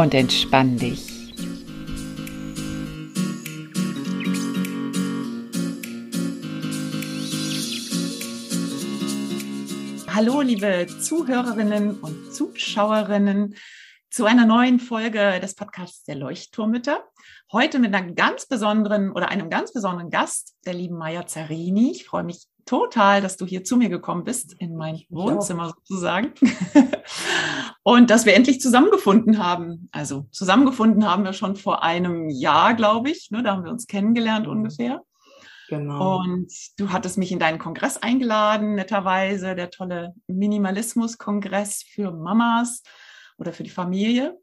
Und 0.00 0.14
entspann 0.14 0.78
dich. 0.78 1.34
Hallo, 10.08 10.40
liebe 10.40 10.86
Zuhörerinnen 11.02 12.00
und 12.00 12.32
Zuschauerinnen 12.32 13.56
zu 14.08 14.24
einer 14.24 14.46
neuen 14.46 14.80
Folge 14.80 15.38
des 15.38 15.54
Podcasts 15.54 16.04
der 16.04 16.14
Leuchtturmütter. 16.14 17.04
Heute 17.52 17.78
mit 17.78 17.94
einer 17.94 18.10
ganz 18.12 18.46
besonderen 18.46 19.12
oder 19.12 19.28
einem 19.28 19.50
ganz 19.50 19.74
besonderen 19.74 20.08
Gast, 20.08 20.56
der 20.64 20.72
lieben 20.72 20.96
Maya 20.96 21.26
Zarini. 21.26 21.90
Ich 21.90 22.06
freue 22.06 22.24
mich 22.24 22.46
total, 22.64 23.20
dass 23.20 23.36
du 23.36 23.46
hier 23.46 23.64
zu 23.64 23.76
mir 23.76 23.88
gekommen 23.88 24.24
bist, 24.24 24.54
in 24.58 24.76
mein 24.76 25.02
Wohnzimmer 25.08 25.68
sozusagen. 25.68 26.32
Und 27.82 28.10
dass 28.10 28.26
wir 28.26 28.34
endlich 28.34 28.60
zusammengefunden 28.60 29.38
haben. 29.38 29.88
Also 29.92 30.26
zusammengefunden 30.30 31.08
haben 31.08 31.24
wir 31.24 31.32
schon 31.32 31.56
vor 31.56 31.82
einem 31.82 32.28
Jahr, 32.28 32.74
glaube 32.74 33.10
ich. 33.10 33.30
Ne? 33.30 33.42
Da 33.42 33.52
haben 33.52 33.64
wir 33.64 33.70
uns 33.70 33.86
kennengelernt 33.86 34.46
mhm. 34.46 34.52
ungefähr. 34.52 35.02
Genau. 35.68 36.18
Und 36.18 36.52
du 36.78 36.90
hattest 36.90 37.16
mich 37.16 37.30
in 37.30 37.38
deinen 37.38 37.58
Kongress 37.60 37.96
eingeladen, 37.96 38.74
netterweise, 38.74 39.54
der 39.54 39.70
tolle 39.70 40.14
Minimalismus-Kongress 40.26 41.84
für 41.84 42.10
Mamas 42.10 42.82
oder 43.38 43.52
für 43.52 43.62
die 43.62 43.70
Familie. 43.70 44.36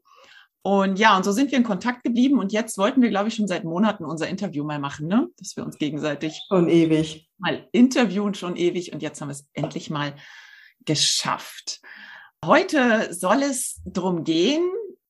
Und 0.62 0.98
ja, 0.98 1.16
und 1.16 1.24
so 1.24 1.32
sind 1.32 1.50
wir 1.50 1.58
in 1.58 1.64
Kontakt 1.64 2.04
geblieben. 2.04 2.38
Und 2.38 2.52
jetzt 2.52 2.78
wollten 2.78 3.00
wir, 3.00 3.10
glaube 3.10 3.28
ich, 3.28 3.34
schon 3.34 3.48
seit 3.48 3.64
Monaten 3.64 4.04
unser 4.04 4.28
Interview 4.28 4.64
mal 4.64 4.78
machen, 4.78 5.06
ne? 5.06 5.28
dass 5.38 5.56
wir 5.56 5.64
uns 5.64 5.78
gegenseitig 5.78 6.42
schon 6.48 6.68
ewig 6.68 7.28
mal 7.38 7.66
interviewen, 7.72 8.34
schon 8.34 8.56
ewig. 8.56 8.92
Und 8.92 9.02
jetzt 9.02 9.20
haben 9.20 9.28
wir 9.28 9.32
es 9.32 9.46
endlich 9.54 9.90
mal 9.90 10.14
geschafft. 10.84 11.80
Heute 12.44 13.12
soll 13.12 13.42
es 13.42 13.80
darum 13.84 14.24
gehen, 14.24 14.62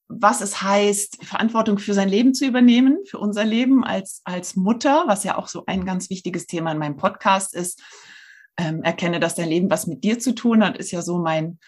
was 0.08 0.41
es 0.41 0.62
heißt, 0.62 1.24
Verantwortung 1.24 1.78
für 1.78 1.92
sein 1.92 2.08
Leben 2.08 2.34
zu 2.34 2.46
übernehmen, 2.46 2.98
für 3.06 3.19
unser 3.19 3.44
Leben 3.44 3.84
als, 3.84 4.22
als 4.24 4.56
Mutter, 4.56 5.04
was 5.06 5.24
ja 5.24 5.36
auch 5.36 5.48
so 5.48 5.64
ein 5.66 5.84
ganz 5.84 6.08
wichtiges 6.08 6.46
Thema 6.46 6.72
in 6.72 6.78
meinem 6.78 6.96
Podcast 6.96 7.54
ist. 7.54 7.82
Ähm, 8.56 8.82
erkenne, 8.82 9.20
dass 9.20 9.34
dein 9.34 9.48
Leben 9.48 9.70
was 9.70 9.86
mit 9.86 10.02
dir 10.02 10.19
zu 10.19 10.34
tun 10.34 10.64
hat, 10.64 10.78
ist 10.78 10.91
ja 10.91 11.02
so 11.02 11.19
mein, 11.19 11.58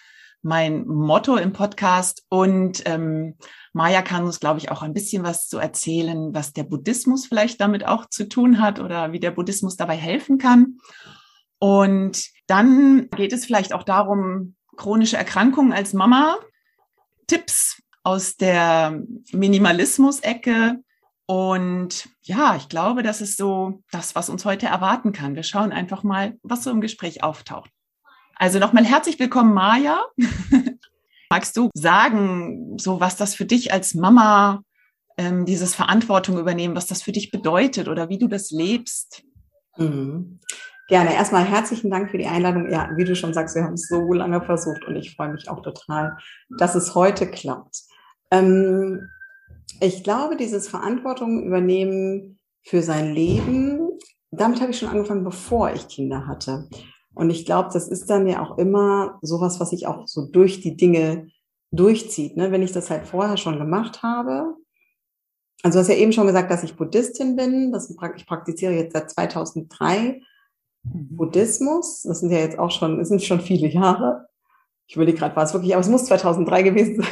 mein 0.43 0.87
Motto 0.87 1.37
im 1.37 1.53
Podcast. 1.53 2.25
Und 2.29 2.83
ähm, 2.87 3.37
Maya 3.73 4.03
kann 4.03 4.25
uns, 4.25 4.41
glaube 4.41 4.59
ich, 4.59 4.71
auch 4.71 4.83
ein 4.83 4.95
bisschen 4.95 5.23
was 5.23 5.49
zu 5.49 5.59
erzählen, 5.59 6.35
was 6.35 6.53
der 6.53 6.65
Buddhismus 6.65 7.27
vielleicht 7.27 7.61
damit 7.61 7.87
auch 7.87 8.07
zu 8.07 8.29
tun 8.29 8.61
hat 8.61 8.81
oder 8.81 9.13
wie 9.13 9.21
der 9.21 9.31
Buddhismus 9.31 9.77
dabei 9.77 9.97
helfen 9.97 10.39
kann. 10.39 10.79
Und 11.59 12.29
dann 12.47 13.09
geht 13.11 13.33
es 13.33 13.45
vielleicht 13.45 13.73
auch 13.73 13.83
darum, 13.83 14.57
chronische 14.77 15.17
Erkrankungen 15.17 15.73
als 15.73 15.93
Mama, 15.93 16.37
Tipps 17.27 17.83
aus 18.03 18.37
der 18.37 19.03
Minimalismus-Ecke. 19.33 20.83
Und 21.27 22.09
ja, 22.23 22.57
ich 22.57 22.69
glaube, 22.69 23.03
das 23.03 23.21
ist 23.21 23.37
so 23.37 23.83
das, 23.93 24.15
was 24.15 24.31
uns 24.31 24.45
heute 24.45 24.67
erwarten 24.67 25.13
kann. 25.13 25.37
Wir 25.37 25.43
schauen 25.43 25.71
einfach 25.71 26.03
mal, 26.03 26.39
was 26.43 26.65
so 26.65 26.71
im 26.71 26.81
Gespräch 26.81 27.23
auftaucht. 27.23 27.71
Also 28.41 28.59
nochmal 28.59 28.87
herzlich 28.87 29.19
willkommen, 29.19 29.53
Maja. 29.53 30.03
Magst 31.31 31.59
du 31.59 31.69
sagen, 31.75 32.79
so 32.79 32.99
was 32.99 33.17
das 33.17 33.35
für 33.35 33.45
dich 33.45 33.71
als 33.71 33.95
Mama, 33.95 34.63
ähm, 35.19 35.45
dieses 35.45 35.75
Verantwortung 35.75 36.39
übernehmen, 36.39 36.75
was 36.75 36.87
das 36.87 37.03
für 37.03 37.13
dich 37.13 37.31
bedeutet 37.31 37.87
oder 37.87 38.09
wie 38.09 38.17
du 38.17 38.29
das 38.29 38.51
lebst? 38.51 39.25
Mhm. 39.77 40.41
Gerne. 40.89 41.15
Erstmal 41.15 41.45
herzlichen 41.45 41.91
Dank 41.91 42.11
für 42.11 42.17
die 42.17 42.29
Einladung. 42.29 42.71
Ja, 42.71 42.89
wie 42.97 43.05
du 43.05 43.15
schon 43.15 43.35
sagst, 43.35 43.57
wir 43.57 43.63
haben 43.63 43.75
es 43.75 43.89
so 43.89 44.11
lange 44.11 44.41
versucht 44.41 44.87
und 44.87 44.97
ich 44.97 45.15
freue 45.15 45.33
mich 45.33 45.51
auch 45.51 45.61
total, 45.61 46.17
dass 46.59 46.75
es 46.75 46.95
heute 46.95 47.31
klappt. 47.31 47.83
Ähm, 48.31 49.07
ich 49.81 50.03
glaube, 50.03 50.39
dieses 50.39 50.67
Verantwortung 50.67 51.45
übernehmen 51.45 52.39
für 52.63 52.81
sein 52.81 53.13
Leben, 53.13 53.99
damit 54.31 54.63
habe 54.63 54.71
ich 54.71 54.79
schon 54.79 54.89
angefangen, 54.89 55.25
bevor 55.25 55.75
ich 55.75 55.89
Kinder 55.89 56.27
hatte. 56.27 56.71
Und 57.15 57.31
ich 57.31 57.45
glaube, 57.45 57.71
das 57.73 57.89
ist 57.89 58.09
dann 58.09 58.27
ja 58.27 58.43
auch 58.43 58.59
immer 58.59 59.19
sowas, 59.23 59.61
was 59.61 59.71
sich 59.71 59.87
auch 59.87 60.07
so 60.07 60.27
durch 60.27 60.61
die 60.61 60.77
Dinge 60.77 61.29
durchzieht. 61.73 62.37
Ne? 62.37 62.53
Wenn 62.53 62.63
ich 62.63 62.73
das 62.73 62.91
halt 62.91 63.07
vorher 63.07 63.37
schon 63.37 63.59
gemacht 63.59 64.03
habe. 64.03 64.55
Also 65.63 65.77
du 65.77 65.81
hast 65.81 65.89
ja 65.89 65.97
eben 65.97 66.13
schon 66.13 66.27
gesagt, 66.27 66.51
dass 66.51 66.63
ich 66.63 66.77
Buddhistin 66.77 67.37
bin. 67.37 67.73
Das, 67.73 67.91
ich 68.17 68.27
praktiziere 68.27 68.73
jetzt 68.73 68.95
seit 68.95 69.11
2003 69.11 70.21
mhm. 70.83 71.17
Buddhismus. 71.17 72.03
Das 72.03 72.21
sind 72.21 72.31
ja 72.31 72.39
jetzt 72.39 72.59
auch 72.59 72.71
schon, 72.71 73.01
es 73.01 73.09
sind 73.09 73.23
schon 73.23 73.41
viele 73.41 73.69
Jahre. 73.69 74.29
Ich 74.87 74.97
überlege 74.97 75.19
gerade, 75.19 75.37
war 75.37 75.45
es 75.45 75.53
wirklich, 75.53 75.73
aber 75.75 75.83
es 75.83 75.89
muss 75.89 76.07
2003 76.07 76.63
gewesen 76.63 77.03
sein. 77.03 77.11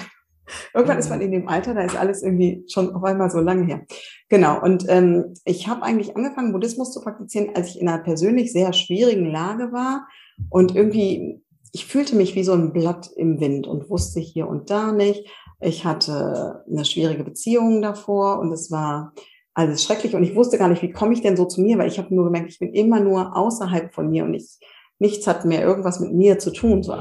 Irgendwann 0.75 0.99
ist 0.99 1.11
man 1.11 1.21
in 1.21 1.33
dem 1.33 1.49
Alter, 1.49 1.75
da 1.75 1.83
ist 1.83 1.97
alles 1.97 2.23
irgendwie 2.23 2.65
schon 2.69 2.95
auf 2.95 3.05
einmal 3.05 3.31
so 3.31 3.39
lange 3.39 3.65
her. 3.67 3.83
Genau. 4.29 4.61
Und 4.63 4.87
ähm, 4.89 5.35
ich 5.45 5.69
habe 5.69 5.83
eigentlich 5.83 6.17
angefangen, 6.17 6.53
Buddhismus 6.53 6.93
zu 6.93 7.01
praktizieren, 7.01 7.51
als 7.55 7.69
ich 7.69 7.81
in 7.81 7.89
einer 7.89 8.03
persönlich 8.03 8.53
sehr 8.53 8.73
schwierigen 8.73 9.31
Lage 9.31 9.73
war 9.73 10.07
und 10.51 10.75
irgendwie, 10.75 11.41
ich 11.73 11.87
fühlte 11.87 12.17
mich 12.17 12.35
wie 12.35 12.45
so 12.45 12.53
ein 12.53 12.73
Blatt 12.73 13.11
im 13.17 13.41
Wind 13.41 13.67
und 13.67 13.91
wusste 13.91 14.21
hier 14.21 14.49
und 14.49 14.71
da 14.71 14.93
nicht. 14.93 15.27
Ich 15.61 15.85
hatte 15.85 16.65
eine 16.71 16.85
schwierige 16.85 17.25
Beziehung 17.25 17.83
davor 17.83 18.39
und 18.39 18.53
es 18.53 18.71
war 18.71 19.13
alles 19.55 19.83
schrecklich 19.83 20.15
und 20.15 20.23
ich 20.23 20.37
wusste 20.37 20.57
gar 20.57 20.69
nicht, 20.69 20.83
wie 20.83 20.93
komme 20.93 21.15
ich 21.15 21.21
denn 21.21 21.37
so 21.37 21.45
zu 21.45 21.61
mir, 21.61 21.79
weil 21.79 21.89
ich 21.89 21.99
habe 21.99 22.15
nur 22.15 22.27
gemerkt, 22.27 22.51
ich 22.51 22.61
bin 22.61 22.73
immer 22.73 23.01
nur 23.01 23.37
außerhalb 23.37 23.93
von 23.93 24.09
mir 24.09 24.25
und 24.25 24.35
ich 24.35 24.59
nichts 25.01 25.27
hat 25.27 25.45
mehr 25.45 25.63
irgendwas 25.63 26.01
mit 26.01 26.13
mir 26.13 26.39
zu 26.39 26.53
tun, 26.53 26.83
so 26.83 26.95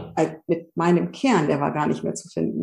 mit 0.47 0.75
meinem 0.75 1.11
Kern, 1.11 1.47
der 1.47 1.59
war 1.59 1.71
gar 1.71 1.87
nicht 1.87 2.03
mehr 2.03 2.13
zu 2.13 2.29
finden. 2.29 2.56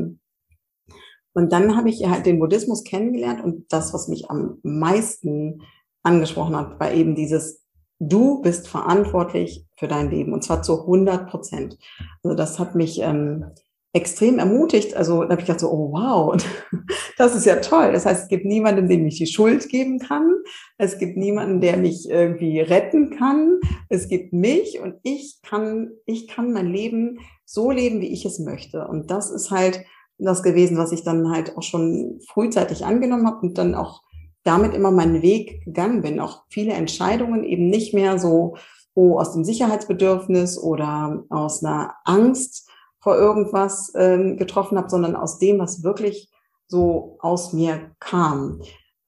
Und 1.35 1.53
dann 1.53 1.77
habe 1.77 1.91
ich 1.91 2.07
halt 2.07 2.27
den 2.27 2.39
Buddhismus 2.39 2.85
kennengelernt 2.85 3.43
und 3.45 3.73
das, 3.73 3.93
was 3.93 4.09
mich 4.09 4.31
am 4.31 4.59
meisten 4.63 5.63
angesprochen 6.03 6.57
hat, 6.57 6.79
war 6.79 6.93
eben 6.93 7.15
dieses, 7.15 7.63
du 7.99 8.41
bist 8.41 8.69
verantwortlich 8.69 9.67
für 9.77 9.89
dein 9.89 10.11
Leben 10.11 10.33
und 10.33 10.45
zwar 10.45 10.63
zu 10.63 10.83
100 10.83 11.29
Prozent. 11.29 11.77
Also 12.23 12.37
das 12.37 12.59
hat 12.59 12.75
mich 12.75 13.01
ähm, 13.01 13.47
extrem 13.95 14.39
ermutigt. 14.39 14.95
Also 14.97 15.23
da 15.23 15.31
habe 15.31 15.41
ich 15.41 15.47
gedacht 15.47 15.61
so, 15.61 15.71
oh 15.71 15.93
wow, 15.93 16.37
das 17.17 17.35
ist 17.35 17.47
ja 17.47 17.57
toll. 17.57 17.93
Das 17.93 18.05
heißt, 18.05 18.25
es 18.25 18.29
gibt 18.29 18.45
niemanden, 18.45 18.89
dem 18.89 19.07
ich 19.07 19.19
die 19.19 19.27
Schuld 19.27 19.69
geben 19.69 19.99
kann. 19.99 20.31
Es 20.79 20.99
gibt 20.99 21.17
niemanden, 21.17 21.61
der 21.61 21.77
mich 21.77 22.09
irgendwie 22.11 22.61
retten 22.61 23.11
kann. 23.17 23.61
Es 23.89 24.09
gibt 24.09 24.33
mich 24.33 24.81
und 24.81 24.97
ich 25.03 25.41
kann, 25.43 25.91
ich 26.07 26.29
kann 26.29 26.53
mein 26.53 26.73
Leben 26.73 27.19
so 27.45 27.71
leben, 27.71 28.01
wie 28.01 28.13
ich 28.13 28.25
es 28.25 28.39
möchte. 28.41 28.87
Und 28.87 29.11
das 29.11 29.31
ist 29.31 29.51
halt 29.51 29.85
das 30.19 30.43
gewesen, 30.43 30.77
was 30.77 30.93
ich 30.93 31.03
dann 31.03 31.31
halt 31.31 31.57
auch 31.57 31.63
schon 31.63 32.21
frühzeitig 32.29 32.85
angenommen 32.85 33.27
habe 33.27 33.41
und 33.41 33.59
dann 33.59 33.75
auch 33.75 34.03
damit 34.45 34.75
immer 34.75 34.91
meinen 34.91 35.23
Weg 35.23 35.65
gegangen 35.65 36.03
bin. 36.03 36.21
Auch 36.21 36.45
viele 36.49 36.73
Entscheidungen 36.73 37.45
eben 37.45 37.69
nicht 37.69 37.95
mehr 37.95 38.19
so 38.19 38.57
oh, 38.95 39.19
aus 39.19 39.33
dem 39.33 39.45
Sicherheitsbedürfnis 39.45 40.59
oder 40.59 41.25
aus 41.31 41.65
einer 41.65 41.95
Angst 42.05 42.69
vor 43.01 43.17
irgendwas 43.17 43.93
ähm, 43.97 44.37
getroffen 44.37 44.79
habe, 44.79 44.89
sondern 44.89 45.17
aus 45.17 45.39
dem, 45.39 45.59
was 45.59 45.83
wirklich 45.83 46.31
so 46.69 47.17
aus 47.21 47.53
mir 47.53 47.91
kam. 47.99 48.61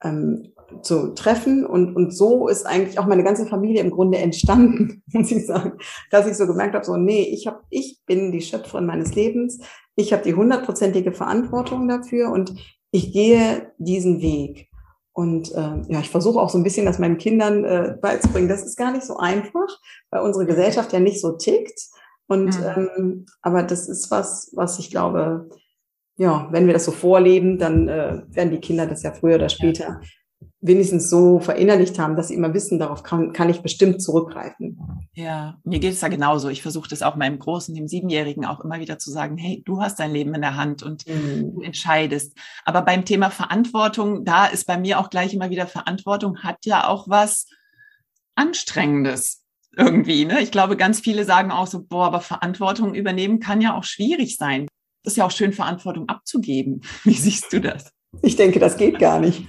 Ähm, 0.03 0.53
zu 0.83 1.15
treffen. 1.15 1.65
Und, 1.65 1.95
und 1.95 2.15
so 2.15 2.49
ist 2.49 2.67
eigentlich 2.67 2.99
auch 2.99 3.07
meine 3.07 3.25
ganze 3.25 3.47
Familie 3.47 3.83
im 3.83 3.91
Grunde 3.91 4.19
entstanden, 4.19 5.03
muss 5.13 5.31
ich 5.31 5.47
sagen, 5.47 5.79
dass 6.11 6.27
ich 6.27 6.37
so 6.37 6.47
gemerkt 6.47 6.75
habe, 6.75 6.85
so, 6.85 6.97
nee, 6.97 7.23
ich 7.23 7.47
hab, 7.47 7.63
ich 7.71 8.01
bin 8.07 8.33
die 8.33 8.43
Schöpferin 8.43 8.87
meines 8.87 9.15
Lebens. 9.15 9.61
Ich 9.97 10.13
habe 10.13 10.23
die 10.23 10.35
hundertprozentige 10.35 11.13
Verantwortung 11.13 11.89
dafür 11.89 12.31
und 12.31 12.55
ich 12.91 13.13
gehe 13.13 13.73
diesen 13.79 14.21
Weg. 14.21 14.69
Und 15.13 15.51
äh, 15.53 15.83
ja, 15.89 16.01
ich 16.01 16.11
versuche 16.11 16.39
auch 16.39 16.51
so 16.51 16.59
ein 16.59 16.63
bisschen, 16.63 16.85
das 16.85 16.99
meinen 16.99 17.17
Kindern 17.17 17.65
äh, 17.65 17.97
beizubringen. 18.01 18.49
Das 18.49 18.63
ist 18.63 18.77
gar 18.77 18.93
nicht 18.93 19.05
so 19.05 19.17
einfach, 19.17 19.69
weil 20.11 20.21
unsere 20.21 20.45
Gesellschaft 20.45 20.93
ja 20.93 21.01
nicht 21.01 21.21
so 21.21 21.33
tickt. 21.33 21.81
Und 22.27 22.59
mhm. 22.61 22.91
ähm, 22.97 23.27
aber 23.41 23.63
das 23.63 23.89
ist 23.89 24.11
was, 24.11 24.53
was 24.55 24.79
ich 24.79 24.91
glaube, 24.91 25.49
ja, 26.19 26.49
wenn 26.51 26.67
wir 26.67 26.75
das 26.75 26.85
so 26.85 26.93
vorleben, 26.93 27.59
dann 27.59 27.89
äh, 27.89 28.23
werden 28.29 28.51
die 28.51 28.61
Kinder 28.61 28.87
das 28.87 29.03
ja 29.03 29.13
früher 29.13 29.37
oder 29.37 29.49
später 29.49 30.01
wenigstens 30.61 31.11
so 31.11 31.39
verinnerlicht 31.39 31.99
haben, 31.99 32.17
dass 32.17 32.29
sie 32.29 32.35
immer 32.35 32.55
wissen, 32.55 32.79
darauf 32.79 33.03
kann, 33.03 33.33
kann 33.33 33.51
ich 33.51 33.61
bestimmt 33.61 34.03
zurückgreifen. 34.03 34.79
Ja, 35.15 35.59
mir 35.65 35.79
geht 35.79 35.93
es 35.93 36.01
da 36.01 36.09
genauso. 36.09 36.49
Ich 36.49 36.63
versuche 36.63 36.89
das 36.89 37.03
auch 37.03 37.17
meinem 37.17 37.39
Großen, 37.39 37.75
dem 37.75 37.89
Siebenjährigen 37.89 38.45
auch 38.45 38.61
immer 38.61 38.81
wieder 38.81 38.99
zu 38.99 39.11
sagen, 39.11 39.37
hey, 39.37 39.63
du 39.65 39.81
hast 39.83 40.01
dein 40.01 40.13
Leben 40.13 40.35
in 40.35 40.41
der 40.41 40.57
Hand 40.57 40.83
und 40.83 41.07
mhm. 41.07 41.55
du 41.55 41.63
entscheidest. 41.63 42.37
Aber 42.65 42.83
beim 42.83 43.05
Thema 43.05 43.31
Verantwortung, 43.31 44.25
da 44.25 44.47
ist 44.47 44.67
bei 44.67 44.79
mir 44.79 44.99
auch 44.99 45.11
gleich 45.11 45.35
immer 45.35 45.51
wieder 45.51 45.67
Verantwortung 45.67 46.39
hat 46.43 46.65
ja 46.65 46.89
auch 46.89 47.09
was 47.09 47.47
Anstrengendes 48.35 49.43
irgendwie. 49.77 50.25
Ne? 50.25 50.41
Ich 50.41 50.51
glaube, 50.51 50.77
ganz 50.77 51.01
viele 51.01 51.25
sagen 51.25 51.51
auch 51.51 51.67
so, 51.67 51.85
boah, 51.85 52.07
aber 52.07 52.21
Verantwortung 52.21 52.95
übernehmen 52.95 53.41
kann 53.41 53.61
ja 53.61 53.77
auch 53.77 53.85
schwierig 53.85 54.37
sein. 54.37 54.67
Das 55.03 55.13
ist 55.13 55.17
ja 55.19 55.27
auch 55.27 55.31
schön, 55.31 55.53
Verantwortung 55.53 56.09
abzugeben. 56.09 56.81
Wie 57.05 57.15
siehst 57.15 57.53
du 57.53 57.61
das? 57.61 57.91
Ich 58.23 58.37
denke, 58.37 58.59
das 58.59 58.77
geht 58.77 58.99
gar 58.99 59.21
nicht. 59.21 59.47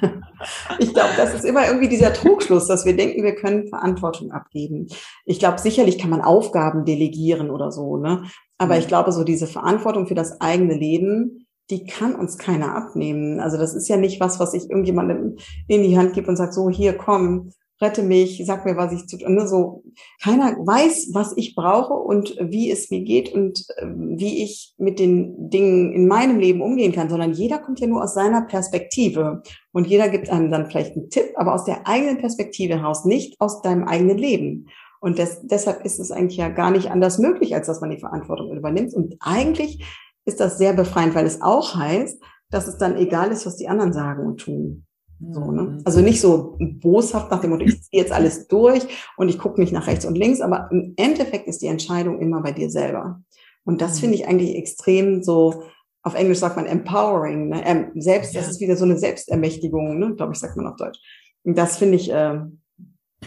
Ich 0.77 0.93
glaube, 0.93 1.09
das 1.17 1.33
ist 1.33 1.45
immer 1.45 1.65
irgendwie 1.65 1.89
dieser 1.89 2.13
Trugschluss, 2.13 2.67
dass 2.67 2.85
wir 2.85 2.95
denken, 2.95 3.23
wir 3.23 3.33
können 3.33 3.67
Verantwortung 3.67 4.31
abgeben. 4.31 4.87
Ich 5.25 5.39
glaube, 5.39 5.57
sicherlich 5.57 5.97
kann 5.97 6.11
man 6.11 6.21
Aufgaben 6.21 6.85
delegieren 6.85 7.49
oder 7.49 7.71
so, 7.71 7.97
ne? 7.97 8.23
Aber 8.57 8.75
mhm. 8.75 8.81
ich 8.81 8.87
glaube, 8.87 9.11
so 9.11 9.23
diese 9.23 9.47
Verantwortung 9.47 10.07
für 10.07 10.15
das 10.15 10.39
eigene 10.39 10.75
Leben, 10.75 11.47
die 11.69 11.85
kann 11.85 12.15
uns 12.15 12.37
keiner 12.37 12.75
abnehmen. 12.75 13.39
Also 13.39 13.57
das 13.57 13.73
ist 13.73 13.87
ja 13.87 13.97
nicht 13.97 14.19
was, 14.19 14.39
was 14.39 14.53
ich 14.53 14.69
irgendjemandem 14.69 15.37
in 15.67 15.83
die 15.83 15.97
Hand 15.97 16.13
gebe 16.13 16.27
und 16.27 16.37
sage, 16.37 16.53
so 16.53 16.69
hier 16.69 16.93
komm, 16.93 17.51
rette 17.81 18.03
mich, 18.03 18.41
sag 18.45 18.65
mir, 18.65 18.75
was 18.75 18.93
ich 18.93 19.07
zu 19.07 19.17
tun. 19.17 19.35
Ne, 19.35 19.47
so 19.47 19.83
keiner 20.21 20.53
weiß, 20.53 21.09
was 21.13 21.35
ich 21.37 21.55
brauche 21.55 21.93
und 21.93 22.35
wie 22.39 22.71
es 22.71 22.89
mir 22.89 23.01
geht 23.01 23.33
und 23.33 23.65
äh, 23.77 23.85
wie 23.85 24.43
ich 24.43 24.73
mit 24.77 24.99
den 24.99 25.49
Dingen 25.49 25.93
in 25.93 26.07
meinem 26.07 26.39
Leben 26.39 26.61
umgehen 26.61 26.91
kann, 26.91 27.09
sondern 27.09 27.33
jeder 27.33 27.59
kommt 27.59 27.79
ja 27.79 27.87
nur 27.87 28.03
aus 28.03 28.13
seiner 28.13 28.41
Perspektive 28.41 29.41
und 29.71 29.87
jeder 29.87 30.09
gibt 30.09 30.29
einem 30.29 30.49
dann 30.49 30.69
vielleicht 30.69 30.95
einen 30.95 31.09
Tipp, 31.09 31.33
aber 31.35 31.53
aus 31.53 31.65
der 31.65 31.87
eigenen 31.87 32.17
Perspektive 32.17 32.79
heraus, 32.79 33.05
nicht 33.05 33.39
aus 33.39 33.61
deinem 33.61 33.83
eigenen 33.83 34.17
Leben. 34.17 34.67
Und 34.99 35.19
das, 35.19 35.41
deshalb 35.43 35.85
ist 35.85 35.99
es 35.99 36.11
eigentlich 36.11 36.37
ja 36.37 36.49
gar 36.49 36.71
nicht 36.71 36.89
anders 36.89 37.19
möglich, 37.19 37.53
als 37.53 37.67
dass 37.67 37.81
man 37.81 37.91
die 37.91 37.99
Verantwortung 37.99 38.55
übernimmt. 38.57 38.93
Und 38.95 39.15
eigentlich 39.19 39.85
ist 40.25 40.39
das 40.39 40.57
sehr 40.57 40.73
befreiend, 40.73 41.13
weil 41.13 41.27
es 41.27 41.41
auch 41.41 41.75
heißt, 41.75 42.19
dass 42.49 42.67
es 42.67 42.77
dann 42.77 42.97
egal 42.97 43.31
ist, 43.31 43.45
was 43.45 43.57
die 43.57 43.67
anderen 43.67 43.93
sagen 43.93 44.25
und 44.25 44.37
tun. 44.37 44.86
So, 45.19 45.51
ne? 45.51 45.61
Mhm. 45.63 45.81
Also 45.83 46.01
nicht 46.01 46.21
so 46.21 46.57
boshaft 46.59 47.31
nach 47.31 47.41
dem 47.41 47.49
Motto, 47.49 47.65
ich 47.65 47.81
ziehe 47.83 48.01
jetzt 48.01 48.11
alles 48.11 48.47
durch 48.47 48.83
und 49.17 49.29
ich 49.29 49.39
gucke 49.39 49.59
nicht 49.59 49.73
nach 49.73 49.87
rechts 49.87 50.05
und 50.05 50.15
links, 50.15 50.41
aber 50.41 50.69
im 50.71 50.93
Endeffekt 50.97 51.47
ist 51.47 51.61
die 51.61 51.67
Entscheidung 51.67 52.19
immer 52.19 52.41
bei 52.41 52.51
dir 52.51 52.69
selber. 52.69 53.21
Und 53.63 53.81
das 53.81 53.95
mhm. 53.95 53.99
finde 54.01 54.15
ich 54.15 54.27
eigentlich 54.27 54.55
extrem 54.55 55.23
so, 55.23 55.63
auf 56.03 56.13
Englisch 56.13 56.37
sagt 56.37 56.55
man 56.55 56.65
empowering, 56.65 57.49
ne? 57.49 57.65
Ähm, 57.65 57.91
selbst, 57.95 58.33
ja. 58.33 58.41
das 58.41 58.49
ist 58.49 58.61
wieder 58.61 58.77
so 58.77 58.85
eine 58.85 58.97
Selbstermächtigung, 58.97 59.99
ne? 59.99 60.15
glaube 60.15 60.33
ich, 60.33 60.39
sagt 60.39 60.55
man 60.55 60.67
auf 60.67 60.77
Deutsch. 60.77 60.99
Und 61.43 61.57
das 61.57 61.77
finde 61.77 61.95
ich 61.95 62.11
äh, 62.11 62.39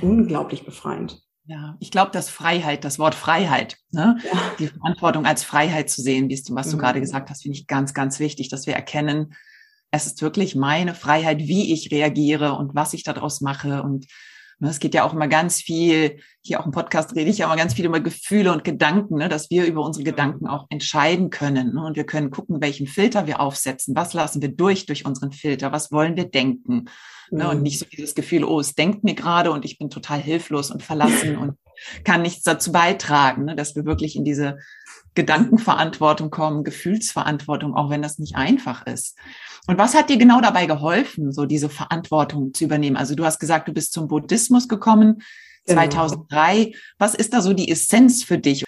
unglaublich 0.01 0.65
befreiend. 0.65 1.23
Ja, 1.45 1.77
ich 1.81 1.91
glaube, 1.91 2.13
dass 2.13 2.31
Freiheit, 2.31 2.85
das 2.85 2.99
Wort 2.99 3.15
Freiheit, 3.15 3.77
ne? 3.91 4.19
Ja. 4.25 4.39
die 4.59 4.69
Verantwortung 4.69 5.27
als 5.27 5.43
Freiheit 5.43 5.91
zu 5.91 6.01
sehen, 6.01 6.29
wie 6.29 6.37
du, 6.37 6.55
was 6.55 6.71
du 6.71 6.77
mhm. 6.77 6.81
gerade 6.81 7.01
gesagt 7.01 7.29
hast, 7.29 7.43
finde 7.43 7.59
ich 7.59 7.67
ganz, 7.67 7.93
ganz 7.93 8.21
wichtig, 8.21 8.49
dass 8.49 8.67
wir 8.67 8.75
erkennen, 8.75 9.35
es 9.91 10.07
ist 10.07 10.23
wirklich 10.23 10.55
meine 10.55 10.95
Freiheit, 10.95 11.39
wie 11.41 11.73
ich 11.73 11.91
reagiere 11.91 12.55
und 12.55 12.75
was 12.75 12.95
ich 12.95 13.03
daraus 13.03 13.41
mache. 13.41 13.83
Und 13.83 14.07
ne, 14.61 14.69
es 14.69 14.79
geht 14.79 14.95
ja 14.95 15.05
auch 15.05 15.13
immer 15.13 15.29
ganz 15.29 15.61
viel, 15.61 16.21
hier 16.43 16.61
auch 16.61 16.67
im 16.67 16.73
Podcast 16.73 17.15
rede 17.17 17.31
ich 17.31 17.39
ja 17.39 17.47
immer 17.47 17.57
ganz 17.57 17.75
viel 17.75 17.87
über 17.87 18.01
Gefühle 18.01 18.53
und 18.53 18.63
Gedanken, 18.63 19.17
ne, 19.17 19.29
dass 19.29 19.51
wir 19.51 19.67
über 19.67 19.85
unsere 19.85 20.05
Gedanken 20.05 20.47
auch 20.47 20.67
entscheiden 20.71 21.31
können. 21.31 21.75
Ne, 21.75 21.85
und 21.85 21.97
wir 21.97 22.05
können 22.05 22.31
gucken, 22.31 22.61
welchen 22.61 22.87
Filter 22.87 23.27
wir 23.27 23.41
aufsetzen. 23.41 23.97
Was 23.97 24.15
lassen 24.15 24.41
wir 24.41 24.51
durch 24.51 24.87
durch 24.87 25.05
unseren 25.05 25.33
Filter? 25.33 25.73
Was 25.73 25.91
wollen 25.91 26.17
wir 26.17 26.31
denken? 26.31 26.87
Ne, 27.33 27.49
und 27.49 27.63
nicht 27.63 27.79
so 27.79 27.87
dieses 27.87 28.15
Gefühl, 28.15 28.45
oh, 28.45 28.61
es 28.61 28.75
denkt 28.75 29.05
mir 29.05 29.15
gerade 29.15 29.53
und 29.53 29.65
ich 29.65 29.79
bin 29.79 29.89
total 29.89 30.21
hilflos 30.21 30.71
und 30.71 30.83
verlassen 30.83 31.37
und 31.37 31.57
kann 32.05 32.23
nichts 32.23 32.43
dazu 32.43 32.73
beitragen, 32.73 33.45
ne, 33.47 33.57
dass 33.57 33.75
wir 33.77 33.85
wirklich 33.85 34.17
in 34.17 34.25
diese 34.25 34.59
Gedankenverantwortung 35.15 36.31
kommen, 36.31 36.65
Gefühlsverantwortung, 36.65 37.75
auch 37.75 37.91
wenn 37.91 38.03
das 38.03 38.19
nicht 38.19 38.37
einfach 38.37 38.87
ist. 38.87 39.17
Und 39.67 39.79
was 39.79 39.95
hat 39.95 40.09
dir 40.09 40.17
genau 40.17 40.41
dabei 40.41 40.67
geholfen, 40.67 41.33
so 41.33 41.47
diese 41.47 41.69
Verantwortung 41.69 42.55
zu 42.55 42.65
übernehmen? 42.65 42.97
Also 42.97 43.15
du 43.15 43.25
hast 43.25 43.39
gesagt, 43.39 43.69
du 43.69 43.73
bist 43.73 43.93
zum 43.93 44.09
Buddhismus 44.09 44.69
gekommen, 44.69 45.23
genau. 45.67 45.81
2003. 45.81 46.73
Was 46.99 47.15
ist 47.15 47.35
da 47.35 47.41
so 47.41 47.53
die 47.53 47.71
Essenz 47.71 48.23
für 48.23 48.39
dich? 48.39 48.65